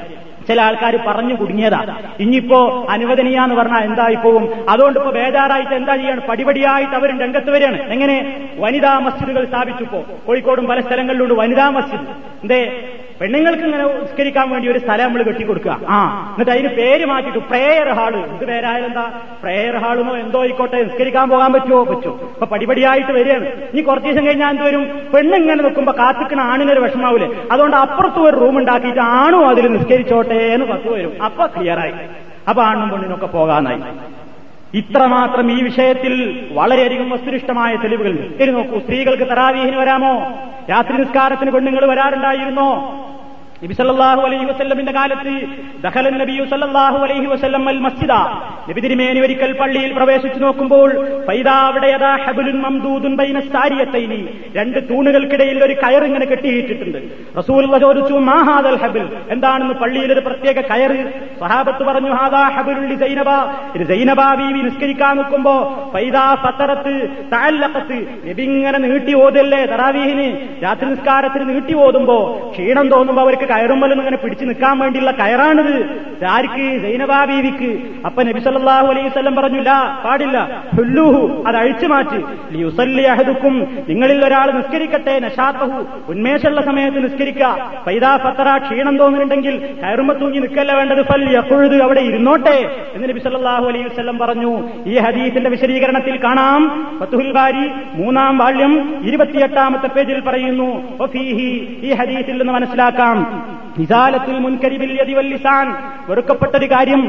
ചില 0.48 0.60
ആൾക്കാർ 0.60 0.98
പറഞ്ഞു 1.06 1.34
കുടുങ്ങിയതാ. 1.34 1.96
ഇനിയിപ്പോ 2.20 2.86
അനുവദനീയ 2.90 3.38
എന്ന് 3.38 3.54
പറഞ്ഞാൽ 3.54 3.84
എന്തായി 3.84 4.14
പോവും 4.14 4.70
അതുകൊണ്ട് 4.70 4.98
ഇപ്പോ 4.98 5.12
ബേജാറായിട്ട് 5.12 5.74
എന്താ 5.74 5.96
ചെയ്യാണ്? 5.96 6.20
പടിപടിയായിട്ട് 6.20 6.92
അവരും 6.92 7.20
രംഗത്ത് 7.20 7.50
വരികയാണ്. 7.50 7.92
എങ്ങനെ? 7.92 8.48
വനിതാ 8.58 8.98
മസ്ജിദുകൾ 8.98 9.44
സ്ഥാപിച്ചപ്പോ. 9.44 10.04
കോഴിക്കോടും 10.26 10.66
പല 10.66 10.80
സ്ഥലങ്ങളിലുണ്ട് 10.80 11.34
വനിതാ 11.34 11.70
മസ്ജിദ്. 11.70 12.02
എന്തേ? 12.42 12.88
പെണ്ണുങ്ങൾക്ക് 13.20 13.62
ഇങ്ങനെ 13.62 13.84
ഉസ്കരിക്കാൻ 13.84 14.50
വേണ്ടി 14.50 14.68
ഒരു 14.68 14.78
സ്ഥലം 14.78 15.06
നമ്മൾ 15.06 15.22
കെട്ടിക്കൊടുക്കുക. 15.22 15.80
ആ 15.88 16.28
എന്നിട്ട് 16.30 16.50
അതിന് 16.50 16.68
പേര് 16.68 17.04
മാറ്റിട്ട് 17.04 17.38
പ്രേയർ 17.38 17.88
ഹാൾ. 17.88 18.16
എന്ത് 18.16 18.44
പേരായാലും 18.44 18.86
എന്താ 18.86 19.10
പ്രേയർ 19.42 19.76
ഹാളുമോ 19.76 20.16
എന്തോ 20.16 20.40
ആയിക്കോട്ടെ 20.40 20.82
നിസ്കരിക്കാൻ 20.82 21.28
പോകാൻ 21.28 21.52
പറ്റുമോ? 21.52 21.84
പറ്റുമോ 21.84 22.20
അപ്പൊ 22.32 22.46
പടിപടിയായിട്ട് 22.46 23.12
വരികയാണ്. 23.12 23.44
ഇനി 23.44 23.80
കുറച്ച് 23.80 24.08
ദിവസം 24.08 24.26
കഴിഞ്ഞാൽ 24.26 24.50
എന്ത് 24.50 24.62
വരും? 24.62 25.00
പെണ്ണിങ്ങനെ 25.14 25.62
നിൽക്കുമ്പോ 25.62 25.92
കാത്തിക്കണ 25.98 26.40
ആണിനൊരു 26.40 26.80
വിഷമാവൂലേ. 26.80 27.28
അതുകൊണ്ട് 27.52 27.76
അപ്പുറത്തും 27.76 28.24
ഒരു 28.24 28.36
റൂം 28.36 28.58
ഉണ്ടാക്കിയിട്ട് 28.58 29.00
ആണോ 29.00 29.50
അതിൽ 29.50 29.66
നിസ്കരിച്ചോട്ടെ. 29.66 30.31
എന്ന് 30.32 30.66
പത്ത് 30.66 30.88
വരും. 30.88 31.22
അപ്പൊ 31.22 31.46
ക്ലിയറായി 31.46 31.92
അപ്പൊ 32.48 32.62
ആണും 32.62 32.90
പെണ്ണിനൊക്കെ 32.90 33.26
പോകാനായി. 33.26 33.80
ഇത്രമാത്രം 34.78 35.58
ഈ 35.58 35.62
വിഷയത്തിൽ 35.62 36.46
വളരെയധികം 36.52 37.10
വസ്തുനിഷ്ഠമായ 37.10 37.76
തെളിവുകൾ 37.76 38.08
ഇനി 38.08 38.50
നോക്കൂ. 38.50 38.80
സ്ത്രീകൾക്ക് 38.80 39.30
തറാവീഹിന് 39.30 39.76
വരാമോ? 39.76 40.32
രാത്രി 40.70 40.96
നിസ്കാരത്തിന് 40.96 41.50
പെണ്ണുങ്ങൾ 41.50 41.86
വരാറുണ്ടായിരുന്നോ? 41.86 42.98
നബി 43.64 43.72
സല്ലല്ലാഹു 43.72 44.20
അലൈഹി 44.20 44.44
വസല്ലമിന്റെ 44.44 44.92
കാലത്ത് 44.92 45.32
ദഹലൻ 45.82 46.14
നബിയു 46.18 46.44
സല്ലല്ലാഹു 46.44 46.96
അലൈഹി 46.96 47.26
വസല്ലം 47.26 47.68
അൽ 47.68 47.78
മസ്ജിദ. 47.78 48.12
നബി 48.68 48.80
തിരുമേനി 48.80 49.20
ഒരിക്കൽ 49.20 49.52
പള്ളിയിൽ 49.52 49.92
പ്രവേശിച്ചു 49.92 50.38
നോക്കുമ്പോൾ 50.38 50.88
ഫൈദാ 51.26 51.52
അവിടെ 51.52 51.90
ഹബ്ലുൻ 52.24 52.60
മംദൂദുൻ 52.62 53.16
ബൈന 53.16 53.40
സാരിയത്തൈനി. 53.40 54.28
രണ്ട് 54.56 54.78
തൂണുകൾക്കിടയിൽ 54.90 55.64
ഒരു 55.64 55.72
കയർ 55.72 56.04
ഇങ്ങനെ 56.04 56.26
കെട്ടിയിട്ടിട്ടുണ്ട്. 56.26 56.98
റസൂലുള്ള 57.38 57.78
ചോദിച്ചു 57.78 58.14
മാ 58.14 58.38
ഹാദൽ 58.48 58.76
ഹബിൽ? 58.76 59.06
എന്താണെന്ന് 59.30 59.74
പള്ളിയിൽ 59.74 60.12
ഒരു 60.12 60.20
പ്രത്യേക 60.20 60.58
കയർ. 60.60 60.92
സഹാബത്ത് 61.40 61.84
പറഞ്ഞു 61.84 62.12
ഹാദാ 62.14 62.42
ഹബുലുള്ളി 62.48 62.94
സൈനബ. 62.94 63.30
ഇത് 63.76 63.86
സൈനബ 63.88 64.20
ബീവി 64.40 64.60
നിസ്കരിക്കാൻ 64.62 65.16
നിൽക്കുമ്പോ 65.16 65.54
ഫൈദാ 65.94 66.26
പത്തറത്ത് 66.44 66.94
തഅല്ലഖത്ത്. 67.32 68.00
നബി 68.28 68.42
ഇങ്ങനെ 68.42 68.78
നീട്ടി 68.78 69.14
ഓതല്ലേ 69.14 69.66
തറാവീഹിന്? 69.66 70.28
രാത്രി 70.64 70.90
നിസ്കാരത്തിന് 70.90 71.48
നീട്ടി 71.48 71.74
ഓതുമ്പോ 71.74 72.18
ക്ഷീണം 72.52 72.88
തോന്നുമ്പോ 72.90 73.22
അവർക്ക് 73.22 73.48
കയറുമ്പലൊന്നും 73.52 74.00
ഇങ്ങനെ 74.00 74.16
പിടിച്ചു 74.16 74.44
നിൽക്കാൻ 74.44 74.78
വേണ്ടിയുള്ള 74.78 75.10
കയറാണിത്. 75.10 75.74
ആർക്ക് 76.28 76.82
സൈനബാ 76.82 77.24
ബീവിക്ക് 77.24 77.82
അപ്പൊ 78.06 78.22
നബി 78.22 78.40
സല്ലാഹു 78.40 78.86
അലൈഹി 78.86 79.08
വസല്ലം 79.08 79.34
പറഞ്ഞില്ല 79.34 80.00
പാടില്ല. 80.04 80.64
ഹുല്ലൂഹു 80.76 81.44
അത് 81.46 81.56
അഴിച്ചു 81.56 81.86
മാറ്റി. 81.86 82.18
ലിയുസല്ലി 82.56 83.02
അഹദുക്കും 83.02 83.78
നിങ്ങളിൽ 83.88 84.24
ഒരാൾ 84.24 84.50
നിസ്കരിക്കട്ടെ 84.50 85.18
നശാത്തഹു. 85.18 85.84
ഉന്മേഷമുള്ള 86.08 86.62
സമയത്ത് 86.62 87.04
നിസ്കരിക്ക. 87.04 87.56
പൈതാ 87.86 88.16
ഫത്തറ 88.16 88.58
ക്ഷീണം 88.58 88.98
തോന്നുന്നുണ്ടെങ്കിൽ 88.98 89.56
കയറുമ്പോ 89.82 90.14
തൂങ്ങി 90.14 90.38
നിൽക്കല്ല 90.38 90.72
വേണ്ടത്? 90.72 91.02
ഫൽ 91.02 91.36
എപ്പോഴുത് 91.36 91.82
അവിടെ 91.82 92.00
ഇരുന്നോട്ടെ. 92.00 92.76
എന്ന് 92.94 93.08
നബി 93.08 93.18
സല്ലാഹു 93.18 93.68
അലൈഹി 93.68 93.84
വസല്ലം 93.84 94.18
പറഞ്ഞു. 94.18 94.68
ഈ 94.86 94.98
ഹദീസിന്റെ 94.98 95.50
വിശദീകരണത്തിൽ 95.50 96.24
കാണാം. 96.24 96.62
ഫത്തുഹുൽ 97.00 97.32
ബാരി 97.32 97.70
മൂന്നാം 97.94 98.38
വാള്യം 98.38 99.02
ഇരുപത്തിയെട്ടാമത്തെ 99.04 99.86
പേജിൽ 99.86 100.20
പറയുന്നു 100.20 100.98
ഈ 101.82 101.92
ഹദീസിൽ 101.92 102.38
നിന്ന് 102.38 102.52
മനസ്സിലാക്കാം. 102.52 103.41
ഇസാലത്തുൽ 103.78 104.38
മുൻകരിബിൽ 104.38 104.90
വെറുക്കപ്പെട്ടൊരു 106.08 106.66
കാര്യം 106.66 107.02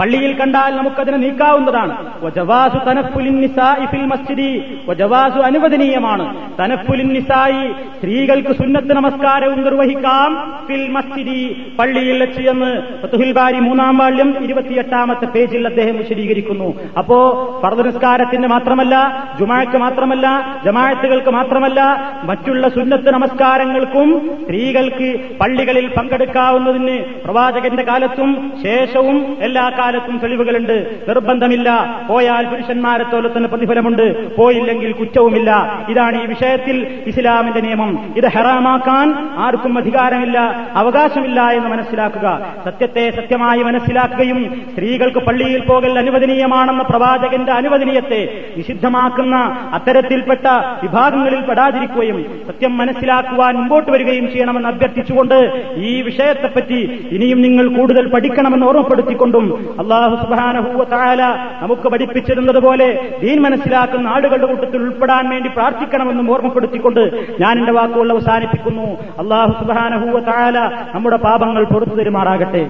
പള്ളിയിൽ 0.00 0.32
കണ്ടാൽ 0.32 0.76
നമുക്കതിനെ 0.76 1.16
നീക്കാവുന്നതാണ്. 1.16 2.22
വജവാസു 2.22 2.84
തനഫുലിൻ 2.84 3.40
നിസായി 3.40 3.86
ഫിൽ 3.86 4.06
മസ്ജിദി. 4.06 4.78
വജവാസു 4.88 5.38
അനുവദനീയമാണ്. 5.38 6.52
തനഫുലിൻ 6.60 7.08
നിസായി 7.08 7.68
സ്ത്രീകൾക്ക് 7.68 8.48
സുന്നത്ത് 8.48 8.92
നമസ്കാരവും 8.92 9.64
നിർവഹിക്കാം 9.64 10.58
ഫിൽ 10.68 10.88
മസ്ജിദി. 10.88 11.72
പള്ളിയിൽ 11.78 12.20
വെച്ച് 12.20 12.50
എന്ന് 12.50 12.82
ഫതുഹിൽ 13.02 13.32
ബാരി 13.32 13.58
മൂന്നാം 13.60 13.98
വാള്യം 13.98 14.44
ഇരുപത്തിയെട്ടാമത്തെ 14.44 15.26
പേജിൽ 15.26 15.66
അദ്ദേഹം 15.66 15.98
വിശദീകരിക്കുന്നു. 15.98 16.74
അപ്പോ 16.98 17.30
പർവനസ്കാരത്തിന് 17.64 17.98
നിസ്കാരത്തിന് 17.98 18.46
മാത്രമല്ല 18.46 19.26
ജുമാക്ക് 19.38 19.76
മാത്രമല്ല 19.76 20.56
ജമാഅത്തുകൾക്ക് 20.64 21.30
മാത്രമല്ല 21.30 22.10
മറ്റുള്ള 22.24 22.68
സുന്നത്ത് 22.68 23.10
നമസ്കാരങ്ങൾക്കും 23.10 24.30
സ്ത്രീകൾക്ക് 24.42 25.20
പള്ളികളിൽ 25.40 25.88
പങ്കെടുക്കാവുന്നതിന് 25.88 27.04
പ്രവാചകന്റെ 27.24 27.82
കാലത്തും 27.82 28.52
ശേഷവും 28.62 29.36
എല്ലാ 29.40 29.68
കാലത്തും 29.88 30.18
തെളിവുകളുണ്ട്. 30.18 31.00
നിർബന്ധമില്ല. 31.08 32.00
പോയാൽ 32.08 32.46
പുരുഷന്മാരെ 32.46 33.04
പോലെ 33.04 33.28
തന്നെ 33.36 33.48
പ്രതിഫലമുണ്ട്. 33.48 34.36
പോയില്ലെങ്കിൽ 34.36 34.92
കുറ്റവുമില്ല. 34.92 35.80
ഇതാണ് 35.88 36.22
ഈ 36.22 36.26
വിഷയത്തിൽ 36.26 37.00
ഇസ്ലാമിന്റെ 37.06 37.60
നിയമം. 37.60 38.14
ഇത് 38.16 38.28
ഹറാമാക്കാൻ 38.28 39.28
ആർക്കും 39.36 39.78
അധികാരമില്ല 39.78 40.66
അവകാശമില്ല 40.74 41.40
എന്ന് 41.40 41.68
മനസ്സിലാക്കുക. 41.68 42.54
സത്യത്തെ 42.64 43.10
സത്യമായി 43.10 43.62
മനസ്സിലാക്കുകയും 43.62 44.62
സ്ത്രീകൾക്ക് 44.72 45.18
പള്ളിയിൽ 45.18 45.60
പോകൽ 45.60 45.98
അനുവദനീയമാണെന്ന 45.98 46.82
പ്രവാചകന്റെ 46.82 47.52
അനുവദനീയത്തെ 47.52 48.44
നിഷിദ്ധമാക്കുന്ന 48.56 49.36
അത്തരത്തിൽപ്പെട്ട 49.72 50.46
വിഭാഗങ്ങളിൽ 50.82 51.40
പെടാതിരിക്കുകയും 51.40 52.24
സത്യം 52.46 52.78
മനസ്സിലാക്കുവാൻ 52.78 53.54
മുമ്പോട്ട് 53.54 53.90
വരികയും 53.90 54.32
ചെയ്യണമെന്ന് 54.32 54.68
അഭ്യർത്ഥിച്ചുകൊണ്ട് 54.68 55.66
ഈ 55.76 56.02
വിഷയത്തെപ്പറ്റി 56.02 57.08
ഇനിയും 57.10 57.42
നിങ്ങൾ 57.42 57.68
കൂടുതൽ 57.68 58.08
പഠിക്കണമെന്ന് 58.08 58.66
ഓർമ്മപ്പെടുത്തിക്കൊണ്ടും 58.66 59.76
അള്ളാഹു 59.82 60.14
സുബാനഹൂവത്തായാല 60.22 61.22
നമുക്ക് 61.62 61.88
പഠിപ്പിച്ചിരുന്നത് 61.92 62.60
പോലെ 62.64 62.88
ദീൻ 63.22 63.38
മനസ്സിലാക്കുന്ന 63.42 64.08
ആളുകളുടെ 64.08 64.46
കൂട്ടത്തിൽ 64.46 64.80
ഉൾപ്പെടാൻ 64.82 65.24
വേണ്ടി 65.30 65.48
പ്രാർത്ഥിക്കണമെന്നും 65.48 66.30
ഓർമ്മപ്പെടുത്തിക്കൊണ്ട് 66.34 67.02
ഞാൻ 67.40 67.58
എന്റെ 67.58 67.72
വാക്കുകൾ 67.72 68.10
അവസാനിപ്പിക്കുന്നു. 68.12 68.88
അള്ളാഹു 69.18 69.52
സുബാനഹൂവത്തായാല 69.60 70.58
നമ്മുടെ 70.94 71.16
പാപങ്ങൾ 71.16 71.64
പുറത്തു 71.64 71.94
തരുമാറാകട്ടെ. 71.94 72.64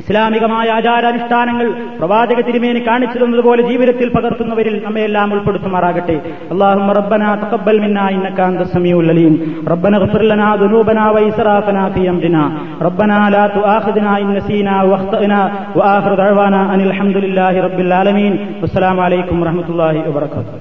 ഇസ്ലാമികമായ 0.00 0.68
ആചാരാനുഷ്ഠാനങ്ങൾ 0.70 1.66
പ്രവാചക 1.98 2.40
തിരുമേനി 2.48 2.80
കാണിച്ചു 2.88 3.18
തന്നതുപോലെ 3.18 3.62
ജീവിതത്തിൽ 3.62 4.08
പകർത്തുന്നവരിൽ 4.16 4.74
നമ്മയെല്ലാം 4.86 5.32
ഉൾപ്പെടുത്തുമാറാകട്ടെ 5.34 6.16
اللهم 6.52 6.88
ربنا 7.00 7.28
تقبل 7.44 7.76
منا 7.84 8.04
انك 8.14 8.38
انت 8.50 8.60
السميع 8.66 8.96
العليم 9.04 9.34
ربنا 9.72 9.96
اغفر 10.00 10.22
لنا 10.32 10.48
ذنوبنا 10.62 11.04
واسرافنا 11.14 11.82
في 11.94 12.02
امرنا 12.12 12.44
ربنا 12.86 13.18
لا 13.34 13.44
تؤاخذنا 13.56 14.12
ان 14.22 14.28
نسينا 14.36 14.74
واخطانا 14.90 15.40
واخر 15.78 16.12
دعوانا 16.22 16.60
ان 16.74 16.80
الحمد 16.88 17.16
لله 17.24 17.54
رب 17.66 17.78
العالمين 17.86 18.32
والسلام 18.62 18.96
عليكم 19.06 19.34
ورحمه 19.42 19.66
الله 19.72 19.94
وبركاته 20.08 20.54